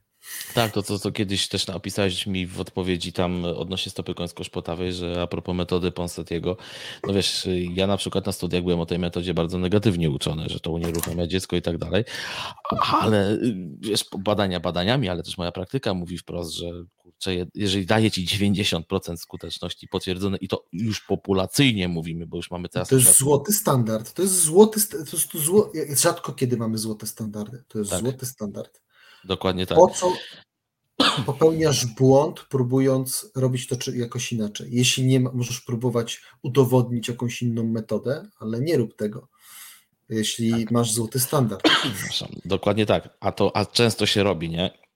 Tak, 0.55 0.73
to, 0.73 0.83
to, 0.83 0.99
to 0.99 1.13
kiedyś 1.13 1.49
też 1.49 1.67
napisałeś 1.67 2.27
mi 2.27 2.47
w 2.47 2.61
odpowiedzi 2.61 3.13
tam 3.13 3.45
odnośnie 3.45 3.91
stopy 3.91 4.15
końsko-szpotawej, 4.15 4.93
że 4.93 5.23
a 5.23 5.27
propos 5.27 5.57
metody 5.57 5.91
Ponsetiego, 5.91 6.57
no 7.07 7.15
wiesz, 7.15 7.49
ja 7.75 7.87
na 7.87 7.97
przykład 7.97 8.27
na 8.27 8.33
studiach 8.33 8.63
byłem 8.63 8.81
o 8.81 8.87
tej 8.87 8.99
metodzie 8.99 9.35
bardzo 9.35 9.59
negatywnie 9.59 10.11
uczony, 10.11 10.49
że 10.49 10.61
to 10.61 10.71
unieruchamia 10.71 11.27
dziecko 11.27 11.57
i 11.57 11.63
tak 11.63 11.79
dalej, 11.79 12.05
ale 13.01 13.39
wiesz, 13.81 14.05
badania 14.19 14.61
badaniami, 14.61 15.09
ale 15.09 15.23
też 15.23 15.39
moja 15.39 15.53
praktyka 15.53 15.95
mówi 15.95 16.19
wprost, 16.19 16.53
że 16.53 16.71
kurczę, 17.19 17.47
jeżeli 17.55 17.87
daje 17.87 18.11
ci 18.11 18.27
90% 18.27 19.17
skuteczności 19.17 19.89
potwierdzone 19.89 20.37
i 20.41 20.49
to 20.49 20.65
już 20.73 21.01
populacyjnie 21.01 21.89
mówimy, 21.89 22.27
bo 22.27 22.37
już 22.37 22.51
mamy 22.51 22.69
teraz... 22.69 22.89
To 22.89 22.97
jest 22.97 23.19
złoty 23.19 23.53
standard, 23.53 24.13
to 24.13 24.23
jest 24.23 24.41
złoty, 24.41 24.81
to 24.89 25.17
jest 25.17 25.37
zło... 25.37 25.73
rzadko 25.97 26.33
kiedy 26.33 26.57
mamy 26.57 26.79
złote 26.79 27.07
standardy, 27.07 27.65
to 27.69 27.79
jest 27.79 27.91
tak. 27.91 28.01
złoty 28.01 28.27
standard. 28.27 28.81
Dokładnie 29.25 29.67
tak. 29.67 29.79
Po 29.79 29.89
co 29.89 30.13
popełniasz 31.27 31.87
błąd, 31.87 32.41
próbując 32.49 33.31
robić 33.37 33.67
to 33.67 33.77
jakoś 33.95 34.33
inaczej? 34.33 34.69
Jeśli 34.71 35.07
nie 35.07 35.21
możesz 35.21 35.61
próbować 35.61 36.23
udowodnić 36.43 37.09
jakąś 37.09 37.43
inną 37.43 37.65
metodę, 37.65 38.29
ale 38.41 38.61
nie 38.61 38.77
rób 38.77 38.97
tego. 38.97 39.29
jeśli 40.09 40.51
tak. 40.51 40.71
masz 40.71 40.93
złoty 40.93 41.21
standard. 41.21 41.63
Dokładnie 42.45 42.87
tak. 42.87 43.17
A 43.21 43.33
to 43.33 43.57
a 43.57 43.67
często 43.67 44.07
się 44.07 44.23
robi, 44.23 44.51
nie? 44.51 44.88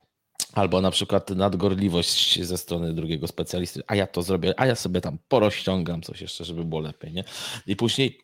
Albo 0.53 0.81
na 0.81 0.91
przykład 0.91 1.31
nadgorliwość 1.31 2.43
ze 2.43 2.59
strony 2.59 2.95
drugiego 2.95 3.27
specjalisty, 3.27 3.83
a 3.87 3.95
ja 3.95 4.07
to 4.07 4.23
zrobię, 4.23 4.55
a 4.57 4.67
ja 4.67 4.75
sobie 4.75 5.01
tam 5.01 5.19
porozciągam 5.29 6.03
coś 6.03 6.21
jeszcze, 6.21 6.45
żeby 6.45 6.65
było 6.65 6.81
lepiej, 6.81 7.13
nie? 7.13 7.25
I 7.67 7.77
później 7.77 8.19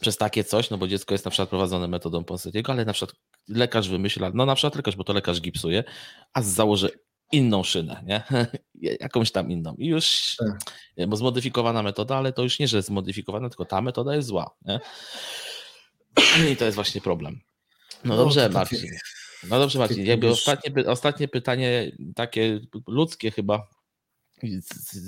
przez 0.00 0.16
takie 0.16 0.44
coś, 0.44 0.70
no 0.70 0.78
bo 0.78 0.88
dziecko 0.88 1.14
jest 1.14 1.24
na 1.24 1.30
przykład 1.30 1.48
prowadzone 1.48 1.88
metodą 1.88 2.24
Ponsetiego, 2.24 2.72
ale 2.72 2.84
na 2.84 2.92
przykład 2.92 3.16
lekarz 3.48 3.88
wymyśla, 3.88 4.30
no 4.34 4.46
na 4.46 4.54
przykład 4.54 4.76
lekarz, 4.76 4.96
bo 4.96 5.04
to 5.04 5.12
lekarz 5.12 5.40
gipsuje, 5.40 5.84
a 6.32 6.42
założy 6.42 6.90
inną 7.32 7.62
szynę, 7.62 8.02
nie? 8.06 8.22
jakąś 9.00 9.32
tam 9.32 9.50
inną. 9.50 9.74
I 9.78 9.86
już, 9.86 10.36
tak. 10.96 11.08
bo 11.08 11.16
zmodyfikowana 11.16 11.82
metoda, 11.82 12.16
ale 12.16 12.32
to 12.32 12.42
już 12.42 12.58
nie, 12.58 12.68
że 12.68 12.76
jest 12.76 12.88
zmodyfikowana, 12.88 13.48
tylko 13.48 13.64
ta 13.64 13.82
metoda 13.82 14.16
jest 14.16 14.28
zła. 14.28 14.50
Nie? 14.64 14.80
I 16.52 16.56
to 16.56 16.64
jest 16.64 16.74
właśnie 16.74 17.00
problem. 17.00 17.40
No, 18.04 18.16
no 18.16 18.24
dobrze, 18.24 18.48
Marcin. 18.48 18.90
No 19.44 19.58
dobrze, 19.58 19.78
Marcin. 19.78 20.04
Jakby 20.04 20.28
ostatnie, 20.28 20.86
ostatnie 20.86 21.28
pytanie, 21.28 21.92
takie 22.14 22.60
ludzkie 22.86 23.30
chyba. 23.30 23.68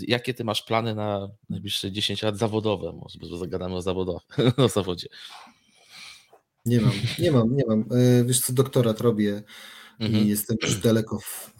Jakie 0.08 0.34
ty 0.34 0.44
masz 0.44 0.62
plany 0.62 0.94
na 0.94 1.28
najbliższe 1.48 1.92
10 1.92 2.22
lat 2.22 2.38
zawodowe? 2.38 2.92
Może 2.92 3.38
zagadamy 3.38 3.74
o, 3.74 3.82
zawodowe, 3.82 4.20
o 4.56 4.68
zawodzie. 4.68 5.08
Nie 6.66 6.80
mam, 6.80 6.92
nie 7.18 7.32
mam, 7.32 7.56
nie 7.56 7.64
mam. 7.66 7.80
E, 7.80 8.24
wiesz 8.24 8.40
co, 8.40 8.52
doktorat 8.52 9.00
robię 9.00 9.42
mhm. 10.00 10.24
i 10.24 10.28
jestem 10.28 10.56
już 10.62 10.76
daleko 10.76 11.18
w, 11.18 11.54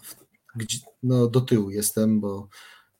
gdzie, 0.55 0.77
no, 1.03 1.27
do 1.27 1.41
tyłu 1.41 1.69
jestem, 1.69 2.21
bo 2.21 2.47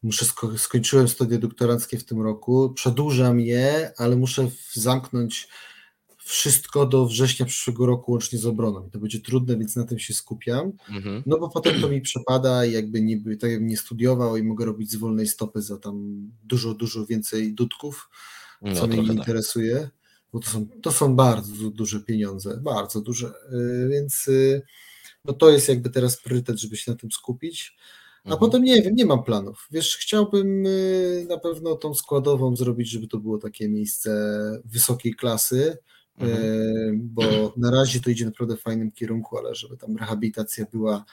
muszę 0.04 0.26
sko 0.26 0.58
skończyłem 0.58 1.08
studia 1.08 1.38
doktoranckie 1.38 1.98
w 1.98 2.06
tym 2.06 2.22
roku, 2.22 2.74
przedłużam 2.76 3.40
je, 3.40 3.92
ale 3.98 4.16
muszę 4.16 4.50
zamknąć 4.74 5.48
wszystko 6.32 6.86
do 6.86 7.06
września 7.06 7.46
przyszłego 7.46 7.86
roku 7.86 8.12
łącznie 8.12 8.40
z 8.40 8.46
obroną. 8.46 8.90
To 8.90 9.00
będzie 9.00 9.20
trudne, 9.20 9.58
więc 9.58 9.76
na 9.76 9.84
tym 9.84 10.00
się 10.00 10.14
skupiam. 10.14 10.72
Mhm. 10.90 11.24
No 11.26 11.40
bo 11.40 11.50
potem 11.50 11.82
to 11.82 11.90
mi 11.90 12.02
przepada 12.02 12.66
i 12.66 12.72
jakby 12.72 13.02
niby 13.02 13.38
tak 13.38 13.52
jakbym 13.52 13.70
nie 13.70 13.78
studiował 13.78 14.38
i 14.38 14.44
mogę 14.44 14.66
robić 14.66 14.92
z 14.92 14.96
wolnej 14.96 15.28
stopy 15.28 15.62
za 15.62 15.78
tam 15.78 16.28
dużo, 16.44 16.74
dużo 16.74 17.06
więcej 17.06 17.54
dudków, 17.54 18.10
no, 18.62 18.76
co 18.76 18.88
mnie 18.88 18.98
nie 18.98 19.08
tak. 19.08 19.18
interesuje, 19.18 19.90
bo 20.34 20.40
to 20.40 20.50
są, 20.50 20.68
to 20.82 20.92
są 20.92 21.16
bardzo 21.16 21.70
duże 21.70 22.00
pieniądze, 22.00 22.60
bardzo 22.64 23.02
duże, 23.02 23.28
y, 23.28 23.90
więc 23.90 24.28
y, 24.28 24.62
no 25.26 25.34
to 25.34 25.50
jest 25.50 25.70
jakby 25.70 25.90
teraz 25.90 26.22
priorytet, 26.22 26.60
żeby 26.60 26.78
się 26.78 26.92
na 26.92 26.98
tym 26.98 27.12
skupić. 27.12 27.76
A 28.24 28.30
mhm. 28.30 28.40
potem 28.40 28.64
nie 28.64 28.82
wiem, 28.82 28.96
nie 28.96 29.06
mam 29.06 29.24
planów. 29.24 29.68
Wiesz, 29.72 29.98
chciałbym 29.98 30.66
y, 30.66 31.26
na 31.30 31.38
pewno 31.38 31.76
tą 31.76 31.94
składową 31.94 32.56
zrobić, 32.56 32.90
żeby 32.90 33.08
to 33.08 33.18
było 33.18 33.38
takie 33.38 33.70
miejsce 33.70 34.12
wysokiej 34.66 35.14
klasy, 35.14 35.78
mhm. 36.22 36.44
Y, 36.44 36.92
bo 36.96 37.54
na 37.58 37.72
razie 37.72 38.00
to 38.00 38.10
idzie 38.10 38.26
naprawdę 38.26 38.58
w 38.58 38.62
fajnym 38.62 38.92
kierunku, 38.92 39.38
ale 39.38 39.56
żeby 39.56 39.78
tam 39.78 39.98
rehabilitacja 39.98 40.66
była 40.72 41.06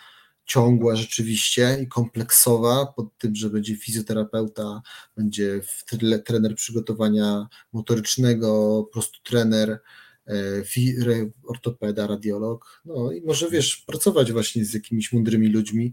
ciągła 0.44 0.96
rzeczywiście 0.96 1.78
i 1.82 1.88
kompleksowa, 1.88 2.86
pod 2.96 3.18
tym, 3.18 3.36
że 3.36 3.50
będzie 3.50 3.76
fizjoterapeuta, 3.76 4.82
będzie 5.16 5.60
trener 6.24 6.54
przygotowania 6.54 7.46
motorycznego, 7.72 8.82
po 8.84 8.92
prostu 8.92 9.18
trener, 9.22 9.80
E, 10.28 10.62
ortopeda, 11.44 12.06
radiolog, 12.06 12.82
no 12.84 13.12
i 13.12 13.22
może 13.22 13.50
wiesz, 13.50 13.76
pracować 13.76 14.32
właśnie 14.32 14.64
z 14.64 14.74
jakimiś 14.74 15.12
mądrymi 15.12 15.48
ludźmi, 15.48 15.92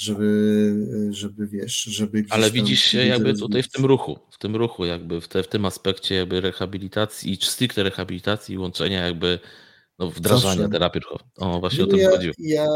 żeby, 0.00 0.86
żeby 1.10 1.46
wiesz, 1.46 1.82
żeby. 1.82 2.24
Ale 2.30 2.50
widzisz 2.50 2.80
się 2.80 3.06
jakby 3.06 3.34
tutaj 3.34 3.62
w 3.62 3.68
tym 3.68 3.84
ruchu, 3.84 4.18
w 4.30 4.38
tym 4.38 4.56
ruchu, 4.56 4.84
jakby 4.84 5.20
w, 5.20 5.28
te, 5.28 5.42
w 5.42 5.48
tym 5.48 5.64
aspekcie 5.64 6.14
jakby 6.14 6.40
rehabilitacji 6.40 7.32
i 7.32 7.36
stricte 7.36 7.82
rehabilitacji 7.82 8.54
i 8.54 8.58
łączenia 8.58 9.06
jakby 9.06 9.38
no, 9.98 10.10
wdrażania 10.10 10.56
Zawsze. 10.56 10.72
terapii 10.72 11.00
ruchowej. 11.00 11.26
O, 11.36 11.60
właśnie 11.60 11.78
no, 11.78 11.84
o 11.84 11.90
tym 11.90 11.98
ja, 11.98 12.10
chodziło. 12.10 12.34
Ja, 12.38 12.66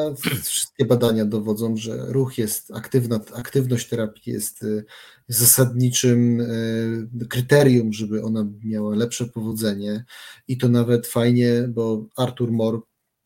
wszystkie 0.43 0.85
badania 0.85 1.25
dowodzą, 1.25 1.77
że 1.77 2.07
ruch 2.13 2.39
jest, 2.39 2.71
aktywna, 2.71 3.21
aktywność 3.35 3.89
terapii 3.89 4.33
jest 4.33 4.63
y, 4.63 4.85
zasadniczym 5.29 6.41
y, 6.41 7.27
kryterium, 7.29 7.93
żeby 7.93 8.23
ona 8.23 8.47
miała 8.65 8.97
lepsze 8.97 9.27
powodzenie 9.27 10.05
i 10.49 10.59
to 10.59 10.69
nawet 10.69 11.07
fajnie, 11.07 11.69
bo 11.69 12.07
Arthur 12.17 12.53
Moore 12.53 12.79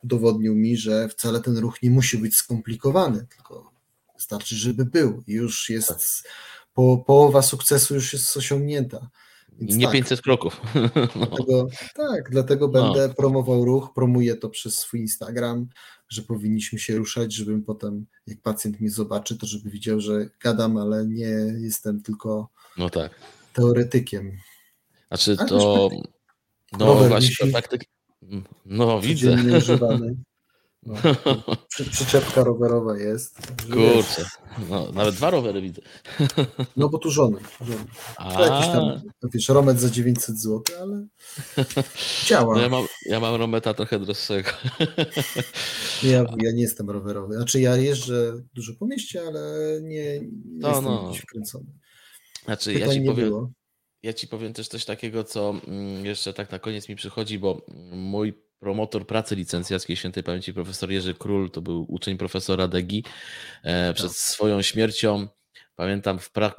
udowodnił 0.05 0.55
mi, 0.55 0.77
że 0.77 1.09
wcale 1.09 1.41
ten 1.41 1.59
ruch 1.59 1.83
nie 1.83 1.91
musi 1.91 2.19
być 2.19 2.37
skomplikowany, 2.37 3.27
tylko 3.37 3.68
wystarczy, 4.19 4.57
żeby 4.57 4.85
był. 4.85 5.23
Już 5.27 5.71
jest, 5.71 5.89
tak. 5.89 5.99
po, 6.75 6.99
połowa 7.07 7.43
sukcesu 7.43 7.95
już 7.95 8.13
jest 8.13 8.37
osiągnięta. 8.37 9.11
Więc 9.61 9.77
nie 9.77 9.85
tak, 9.85 9.93
500 9.93 10.23
kroków. 10.23 10.61
No. 10.75 11.27
Dlatego, 11.27 11.69
tak, 11.95 12.31
dlatego 12.31 12.69
no. 12.69 12.73
będę 12.73 13.15
promował 13.15 13.65
ruch, 13.65 13.91
promuję 13.95 14.37
to 14.37 14.49
przez 14.49 14.79
swój 14.79 15.01
Instagram, 15.01 15.69
że 16.09 16.23
powinniśmy 16.23 16.79
się 16.79 16.97
ruszać, 16.97 17.35
żebym 17.35 17.63
potem, 17.63 18.07
jak 18.27 18.41
pacjent 18.41 18.81
mnie 18.81 18.91
zobaczy, 18.91 19.39
to 19.39 19.47
żeby 19.47 19.71
widział, 19.71 20.01
że 20.01 20.31
gadam, 20.41 20.77
ale 20.77 21.07
nie 21.07 21.35
jestem 21.61 22.03
tylko 22.03 22.49
no 22.77 22.91
tak. 22.91 23.15
teoretykiem. 23.53 24.33
Znaczy 25.09 25.37
to, 25.49 25.89
no 26.79 26.95
właśnie, 26.95 27.47
praktyk... 27.53 27.85
No 28.67 29.01
widzę. 29.01 29.37
używany. 29.59 30.17
No, 30.89 30.95
przy, 31.71 31.85
przyczepka 31.85 32.45
rowerowa 32.45 32.99
jest. 32.99 33.39
Kurczę, 33.63 34.25
no, 34.71 34.93
nawet 34.93 35.15
dwa 35.15 35.31
rowery 35.31 35.63
widzę. 35.63 35.83
No 36.77 36.89
bo 36.89 36.99
tu 36.99 37.11
żony. 37.11 37.39
żony. 37.61 37.85
To 38.19 38.47
jakiś 38.47 38.67
tam, 38.67 39.01
wiesz, 39.35 39.49
romet 39.49 39.81
za 39.81 39.91
900 39.91 40.41
zł, 40.41 40.63
ale 40.83 41.07
działa. 42.27 42.55
No 42.55 42.61
ja, 42.61 42.69
mam, 42.69 42.87
ja 43.07 43.21
mam 43.21 43.35
rometa 43.35 43.75
trochę 43.75 43.99
droższego. 43.99 44.51
Ja, 46.03 46.25
ja 46.43 46.53
nie 46.53 46.63
jestem 46.63 46.91
rowerowy. 46.91 47.35
Znaczy 47.35 47.61
ja 47.61 47.77
jeżdżę 47.77 48.43
dużo 48.55 48.73
po 48.79 48.87
mieście, 48.87 49.23
ale 49.27 49.41
nie, 49.83 50.21
nie 50.21 50.29
no, 50.45 50.69
jestem 50.69 50.85
no. 50.85 51.13
wkręcony. 51.15 51.67
Znaczy 52.45 52.73
ja 52.73 52.89
ci 52.89 53.01
powiem, 53.01 53.29
było. 53.29 53.53
ja 54.03 54.13
ci 54.13 54.29
powiem 54.29 54.53
też 54.53 54.69
coś 54.69 54.85
takiego, 54.85 55.25
co 55.25 55.55
mm, 55.67 56.07
jeszcze 56.07 56.33
tak 56.33 56.53
na 56.53 56.59
koniec 56.59 56.89
mi 56.89 56.97
przychodzi, 56.97 57.39
bo 57.39 57.67
mój 57.93 58.48
promotor 58.61 59.07
pracy 59.07 59.37
licencjackiej 59.37 59.97
świętej 59.97 60.23
pamięci 60.23 60.55
profesor 60.55 60.91
Jerzy 60.91 61.15
Król, 61.15 61.51
to 61.51 61.63
był 61.63 61.87
uczeń 61.89 62.19
profesora 62.19 62.69
Degi. 62.69 63.05
E, 63.63 63.95
przed 63.95 64.09
tak. 64.09 64.17
swoją 64.17 64.63
śmiercią, 64.63 65.29
pamiętam, 65.77 66.19
w, 66.19 66.31
pra, 66.31 66.55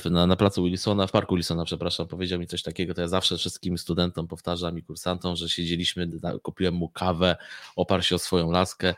w 0.00 0.10
na, 0.10 0.26
na 0.26 0.36
placu 0.36 0.64
Wilsona, 0.64 1.06
w 1.06 1.12
parku 1.12 1.34
Wilsona, 1.34 1.64
przepraszam, 1.64 2.08
powiedział 2.08 2.38
mi 2.38 2.46
coś 2.46 2.62
takiego, 2.62 2.94
to 2.94 3.00
ja 3.00 3.08
zawsze 3.08 3.36
wszystkim 3.36 3.78
studentom 3.78 4.28
powtarzam 4.28 4.78
i 4.78 4.82
kursantom, 4.82 5.36
że 5.36 5.48
siedzieliśmy, 5.48 6.08
kupiłem 6.42 6.74
mu 6.74 6.88
kawę, 6.88 7.36
oparł 7.76 8.02
się 8.02 8.14
o 8.14 8.18
swoją 8.18 8.50
laskę 8.50 8.94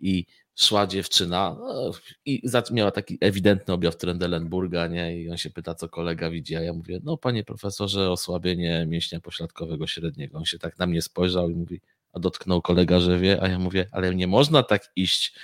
i 0.00 0.26
szła 0.56 0.86
dziewczyna 0.86 1.56
no, 1.58 1.92
i 2.24 2.42
miała 2.70 2.90
taki 2.90 3.18
ewidentny 3.20 3.74
objaw 3.74 3.96
Trendelenburga, 3.96 4.86
nie? 4.86 5.22
I 5.22 5.30
on 5.30 5.36
się 5.36 5.50
pyta, 5.50 5.74
co 5.74 5.88
kolega 5.88 6.30
widzi, 6.30 6.56
a 6.56 6.60
ja 6.60 6.72
mówię, 6.72 7.00
no 7.04 7.16
panie 7.16 7.44
profesorze, 7.44 8.10
osłabienie 8.10 8.86
mięśnia 8.88 9.20
pośladkowego 9.20 9.86
średniego. 9.86 10.38
On 10.38 10.44
się 10.44 10.58
tak 10.58 10.78
na 10.78 10.86
mnie 10.86 11.02
spojrzał 11.02 11.50
i 11.50 11.54
mówi, 11.54 11.80
a 12.12 12.18
dotknął 12.20 12.62
kolega, 12.62 13.00
że 13.00 13.18
wie, 13.18 13.42
a 13.42 13.48
ja 13.48 13.58
mówię, 13.58 13.86
ale 13.92 14.14
nie 14.14 14.26
można 14.26 14.62
tak 14.62 14.92
iść 14.96 15.34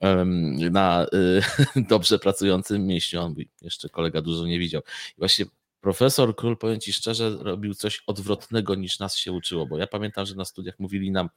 um, 0.00 0.56
na 0.56 1.06
y, 1.14 1.42
dobrze 1.90 2.18
pracującym 2.18 2.86
mięśniu. 2.86 3.20
On 3.20 3.28
mówi, 3.28 3.48
jeszcze 3.62 3.88
kolega 3.88 4.22
dużo 4.22 4.46
nie 4.46 4.58
widział. 4.58 4.82
I 5.16 5.18
właśnie 5.18 5.46
profesor 5.80 6.36
Król, 6.36 6.56
powiem 6.56 6.80
Ci 6.80 6.92
szczerze, 6.92 7.36
robił 7.40 7.74
coś 7.74 8.02
odwrotnego 8.06 8.74
niż 8.74 8.98
nas 8.98 9.16
się 9.16 9.32
uczyło, 9.32 9.66
bo 9.66 9.78
ja 9.78 9.86
pamiętam, 9.86 10.26
że 10.26 10.34
na 10.34 10.44
studiach 10.44 10.78
mówili 10.78 11.10
nam, 11.10 11.28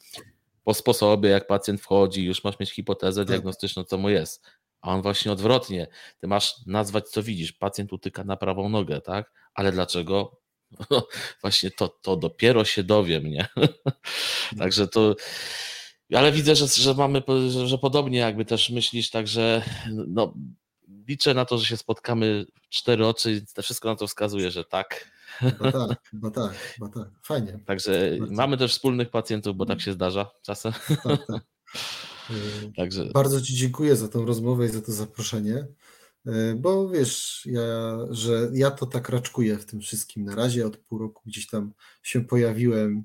po 0.66 0.74
sposobie, 0.74 1.30
jak 1.30 1.48
pacjent 1.48 1.82
wchodzi, 1.82 2.26
już 2.26 2.44
masz 2.44 2.60
mieć 2.60 2.72
hipotezę 2.72 3.22
tak. 3.22 3.28
diagnostyczną, 3.28 3.84
co 3.84 3.98
mu 3.98 4.10
jest. 4.10 4.46
A 4.82 4.90
on 4.90 5.02
właśnie 5.02 5.32
odwrotnie. 5.32 5.88
Ty 6.20 6.28
masz 6.28 6.54
nazwać, 6.66 7.10
co 7.10 7.24
widzisz. 7.24 7.54
Pacjent 7.54 7.94
utyka 7.94 8.24
na 8.24 8.38
prawą 8.38 8.70
nogę, 8.70 9.02
tak? 9.02 9.32
Ale 9.54 9.72
dlaczego? 9.72 10.42
No, 10.90 11.08
właśnie 11.42 11.72
to, 11.72 11.88
to 11.88 12.18
dopiero 12.18 12.66
się 12.66 12.84
dowiem, 12.84 13.28
nie? 13.28 13.48
Także 14.60 14.88
to. 14.88 15.16
Ale 16.14 16.32
widzę, 16.32 16.56
że, 16.56 16.68
że 16.68 16.94
mamy, 16.94 17.22
że, 17.50 17.68
że 17.68 17.78
podobnie 17.78 18.20
jakby 18.20 18.46
też 18.46 18.70
myślisz, 18.70 19.10
także 19.10 19.64
no, 20.08 20.34
liczę 21.08 21.34
na 21.34 21.46
to, 21.46 21.58
że 21.58 21.66
się 21.66 21.78
spotkamy 21.78 22.46
cztery 22.70 23.08
oczy 23.08 23.32
i 23.32 23.62
wszystko 23.62 23.90
na 23.90 23.96
to 23.96 24.08
wskazuje, 24.08 24.52
że 24.52 24.64
tak. 24.64 25.15
Chyba 25.40 25.72
tak, 25.72 26.10
chyba 26.10 26.32
tak, 26.32 26.54
chyba 26.56 26.90
tak. 26.90 27.08
Fajnie. 27.24 27.60
Także 27.66 28.18
Bardzo. 28.20 28.34
mamy 28.34 28.58
też 28.58 28.72
wspólnych 28.72 29.10
pacjentów, 29.10 29.56
bo 29.58 29.66
tak 29.66 29.82
się 29.82 29.94
zdarza 29.94 30.32
czasem. 30.42 30.74
Tak, 31.04 31.28
tak. 31.28 31.44
Także... 32.78 33.06
Bardzo 33.14 33.42
Ci 33.42 33.56
dziękuję 33.56 33.96
za 33.96 34.08
tą 34.08 34.26
rozmowę 34.26 34.66
i 34.66 34.70
za 34.70 34.82
to 34.82 34.92
zaproszenie. 34.92 35.68
Y, 36.28 36.56
bo 36.56 36.90
wiesz, 36.90 37.46
ja, 37.52 37.98
że 38.10 38.50
ja 38.54 38.72
to 38.72 38.86
tak 38.86 39.10
raczkuję 39.10 39.58
w 39.58 39.66
tym 39.66 39.80
wszystkim. 39.80 40.26
Na 40.26 40.36
razie 40.36 40.68
od 40.68 40.78
pół 40.78 41.00
roku 41.00 41.22
gdzieś 41.26 41.48
tam 41.48 41.74
się 42.04 42.26
pojawiłem 42.26 43.04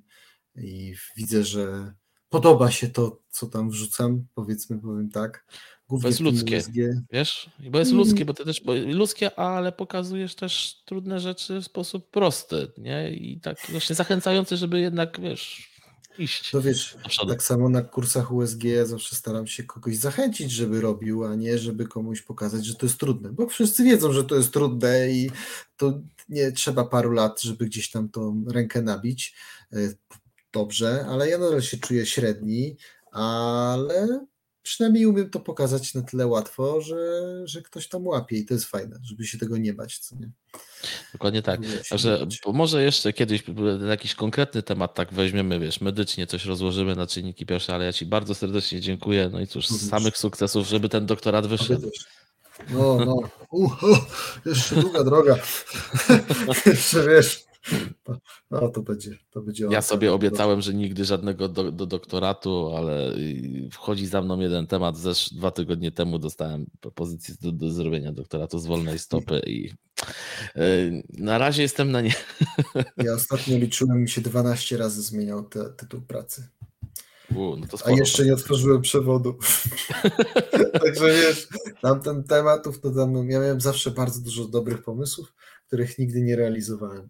i 0.57 0.95
widzę, 1.17 1.45
że 1.45 1.95
podoba 2.29 2.71
się 2.71 2.89
to, 2.89 3.23
co 3.31 3.47
tam 3.47 3.71
wrzucam, 3.71 4.27
powiedzmy, 4.35 4.79
powiem 4.79 5.11
tak 5.11 5.47
głównie 5.91 6.03
Bo 6.03 6.09
jest 6.09 6.21
ludzkie. 6.21 6.57
USG. 6.59 6.73
Wiesz? 7.13 7.51
Bo 7.71 7.79
jest 7.79 7.91
Mm. 7.91 8.05
ludzkie, 8.05 8.25
bo 8.25 8.35
ty 8.35 8.45
też 8.45 8.61
bo 8.65 8.75
ludzkie, 8.75 9.39
ale 9.39 9.73
pokazujesz 9.73 10.35
też 10.35 10.83
trudne 10.85 11.21
rzeczy 11.21 11.61
w 11.61 11.65
sposób 11.65 12.11
prosty, 12.11 12.73
nie? 12.79 13.11
I 13.11 13.41
tak 13.41 13.57
właśnie 13.69 13.97
zachęcający, 13.97 14.57
żeby 14.57 14.81
jednak, 14.81 15.21
wiesz, 15.21 15.71
iść 16.19 16.53
No 16.53 16.61
wiesz, 16.61 16.97
tak 17.29 17.43
samo 17.43 17.69
na 17.69 17.83
kursach 17.83 18.33
USG 18.33 18.65
ja 18.65 18.87
zawsze 18.87 19.17
staram 19.17 19.47
się 19.47 19.65
kogoś 19.65 19.97
zachęcić, 19.97 20.51
żeby 20.53 20.81
robił, 20.81 21.25
a 21.25 21.35
nie 21.35 21.59
żeby 21.59 21.87
komuś 21.87 22.23
pokazać, 22.23 22.67
że 22.67 22.75
to 22.75 22.87
jest 22.87 22.99
trudne, 22.99 23.33
bo 23.33 23.47
wszyscy 23.47 23.85
wiedzą, 23.85 24.13
że 24.13 24.25
to 24.25 24.35
jest 24.35 24.53
trudne 24.53 25.11
i 25.11 25.31
to 25.77 26.01
nie 26.29 26.53
trzeba 26.53 26.85
paru 26.85 27.13
lat, 27.13 27.43
żeby 27.43 27.67
gdzieś 27.67 27.91
tam 27.91 28.09
tą 28.09 28.45
rękę 28.49 28.83
nabić. 28.83 29.35
E, 29.73 29.77
Dobrze, 30.53 31.07
ale 31.09 31.29
ja 31.29 31.39
nadal 31.39 31.63
się 31.63 31.77
czuję 31.79 32.07
średni, 32.07 32.77
ale 33.13 34.27
przynajmniej 34.63 35.07
umiem 35.07 35.31
to 35.31 35.41
pokazać 35.41 35.95
na 35.95 36.03
tyle 36.03 36.27
łatwo, 36.27 36.81
że, 36.81 36.97
że 37.45 37.63
ktoś 37.63 37.89
tam 37.89 38.07
łapie 38.07 38.37
i 38.37 38.47
to 38.47 38.55
jest 38.55 38.67
fajne, 38.67 38.99
żeby 39.03 39.27
się 39.27 39.39
tego 39.39 39.57
nie 39.57 39.75
bać, 39.75 39.99
co 39.99 40.17
nie? 40.17 40.31
Dokładnie 41.13 41.43
tak. 41.43 41.61
Bo 42.45 42.53
może 42.53 42.83
jeszcze 42.83 43.13
kiedyś 43.13 43.43
na 43.81 43.87
jakiś 43.87 44.15
konkretny 44.15 44.63
temat 44.63 44.95
tak 44.95 45.13
weźmiemy, 45.13 45.61
wiesz, 45.61 45.81
medycznie 45.81 46.27
coś 46.27 46.45
rozłożymy 46.45 46.97
na 46.97 47.07
czynniki 47.07 47.47
pierwsze, 47.47 47.75
ale 47.75 47.85
ja 47.85 47.93
Ci 47.93 48.07
bardzo 48.07 48.35
serdecznie 48.35 48.81
dziękuję. 48.81 49.31
No 49.33 49.41
i 49.41 49.47
cóż, 49.47 49.71
Również. 49.71 49.89
samych 49.89 50.17
sukcesów, 50.17 50.67
żeby 50.67 50.89
ten 50.89 51.07
doktorat 51.07 51.47
wyszedł. 51.47 51.91
No, 52.71 53.05
no. 53.05 53.17
Uh, 53.51 53.83
uh, 53.83 53.99
jeszcze 54.47 54.77
długa 54.77 55.05
droga. 55.05 55.37
jeszcze 56.67 57.09
wiesz. 57.09 57.50
No 58.51 58.69
to 58.69 58.83
będzie, 58.83 59.19
to 59.31 59.43
będzie. 59.43 59.67
Ja 59.71 59.83
sobie 59.83 60.13
obiecałem, 60.13 60.61
że 60.61 60.75
nigdy 60.75 61.05
żadnego 61.05 61.49
do, 61.49 61.73
do 61.73 61.87
doktoratu, 61.87 62.73
ale 62.77 63.15
wchodzi 63.73 64.07
za 64.07 64.23
mną 64.23 64.41
jeden 64.41 64.67
temat. 64.67 64.97
Zesz 64.97 65.35
dwa 65.35 65.51
tygodnie 65.51 65.93
temu 65.93 66.19
dostałem 66.19 66.67
propozycję 66.81 67.35
do, 67.43 67.53
do 67.53 67.71
zrobienia 67.71 68.13
doktoratu 68.13 68.59
z 68.59 68.67
wolnej 68.67 68.99
stopy 68.99 69.41
i 69.47 69.71
y, 70.57 71.03
na 71.19 71.39
razie 71.39 71.63
jestem 71.63 71.91
na 71.91 72.01
nie. 72.01 72.15
Ja 73.05 73.15
ostatnio 73.15 73.59
liczyłem, 73.59 74.03
mi 74.03 74.09
się 74.09 74.21
12 74.21 74.77
razy 74.77 75.03
zmieniał 75.03 75.45
te, 75.45 75.71
tytuł 75.71 76.01
pracy. 76.01 76.49
U, 77.35 77.57
no 77.57 77.67
A 77.85 77.91
jeszcze 77.91 78.25
nie 78.25 78.35
otworzyłem 78.35 78.83
przewodu. 78.83 79.39
Także 80.85 81.07
wiesz, 81.07 81.49
tamten 81.83 82.25
tematów, 82.25 82.81
to 82.81 82.91
tam 82.91 83.15
ja 83.15 83.41
miałem 83.41 83.61
zawsze 83.61 83.91
bardzo 83.91 84.21
dużo 84.21 84.45
dobrych 84.45 84.83
pomysłów, 84.83 85.35
których 85.67 85.99
nigdy 85.99 86.21
nie 86.21 86.37
realizowałem. 86.37 87.09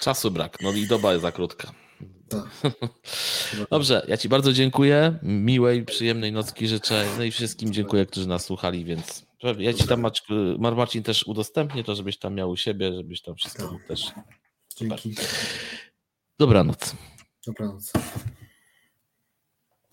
Czasu 0.00 0.30
brak, 0.30 0.60
no 0.60 0.72
i 0.72 0.86
doba 0.86 1.12
jest 1.12 1.22
za 1.22 1.32
krótka. 1.32 1.72
Tak. 2.28 2.72
Dobrze, 3.70 4.04
ja 4.08 4.16
Ci 4.16 4.28
bardzo 4.28 4.52
dziękuję. 4.52 5.18
Miłej, 5.22 5.84
przyjemnej 5.84 6.32
nocki 6.32 6.68
życzę. 6.68 7.06
No 7.18 7.24
i 7.24 7.30
wszystkim 7.30 7.72
dziękuję, 7.72 8.06
którzy 8.06 8.28
nas 8.28 8.44
słuchali, 8.44 8.84
więc 8.84 9.26
ja 9.58 9.72
Ci 9.72 9.84
tam 9.88 10.00
Mar- 10.58 10.76
Marcin 10.76 11.02
też 11.02 11.24
udostępnię 11.26 11.84
to, 11.84 11.94
żebyś 11.94 12.18
tam 12.18 12.34
miał 12.34 12.50
u 12.50 12.56
siebie, 12.56 12.92
żebyś 12.96 13.22
tam 13.22 13.34
wszystko 13.36 13.68
Tak. 13.68 13.86
też. 13.88 14.12
Dzięki. 14.76 15.14
Dobranoc. 16.38 16.94
Dobranoc. 17.46 17.92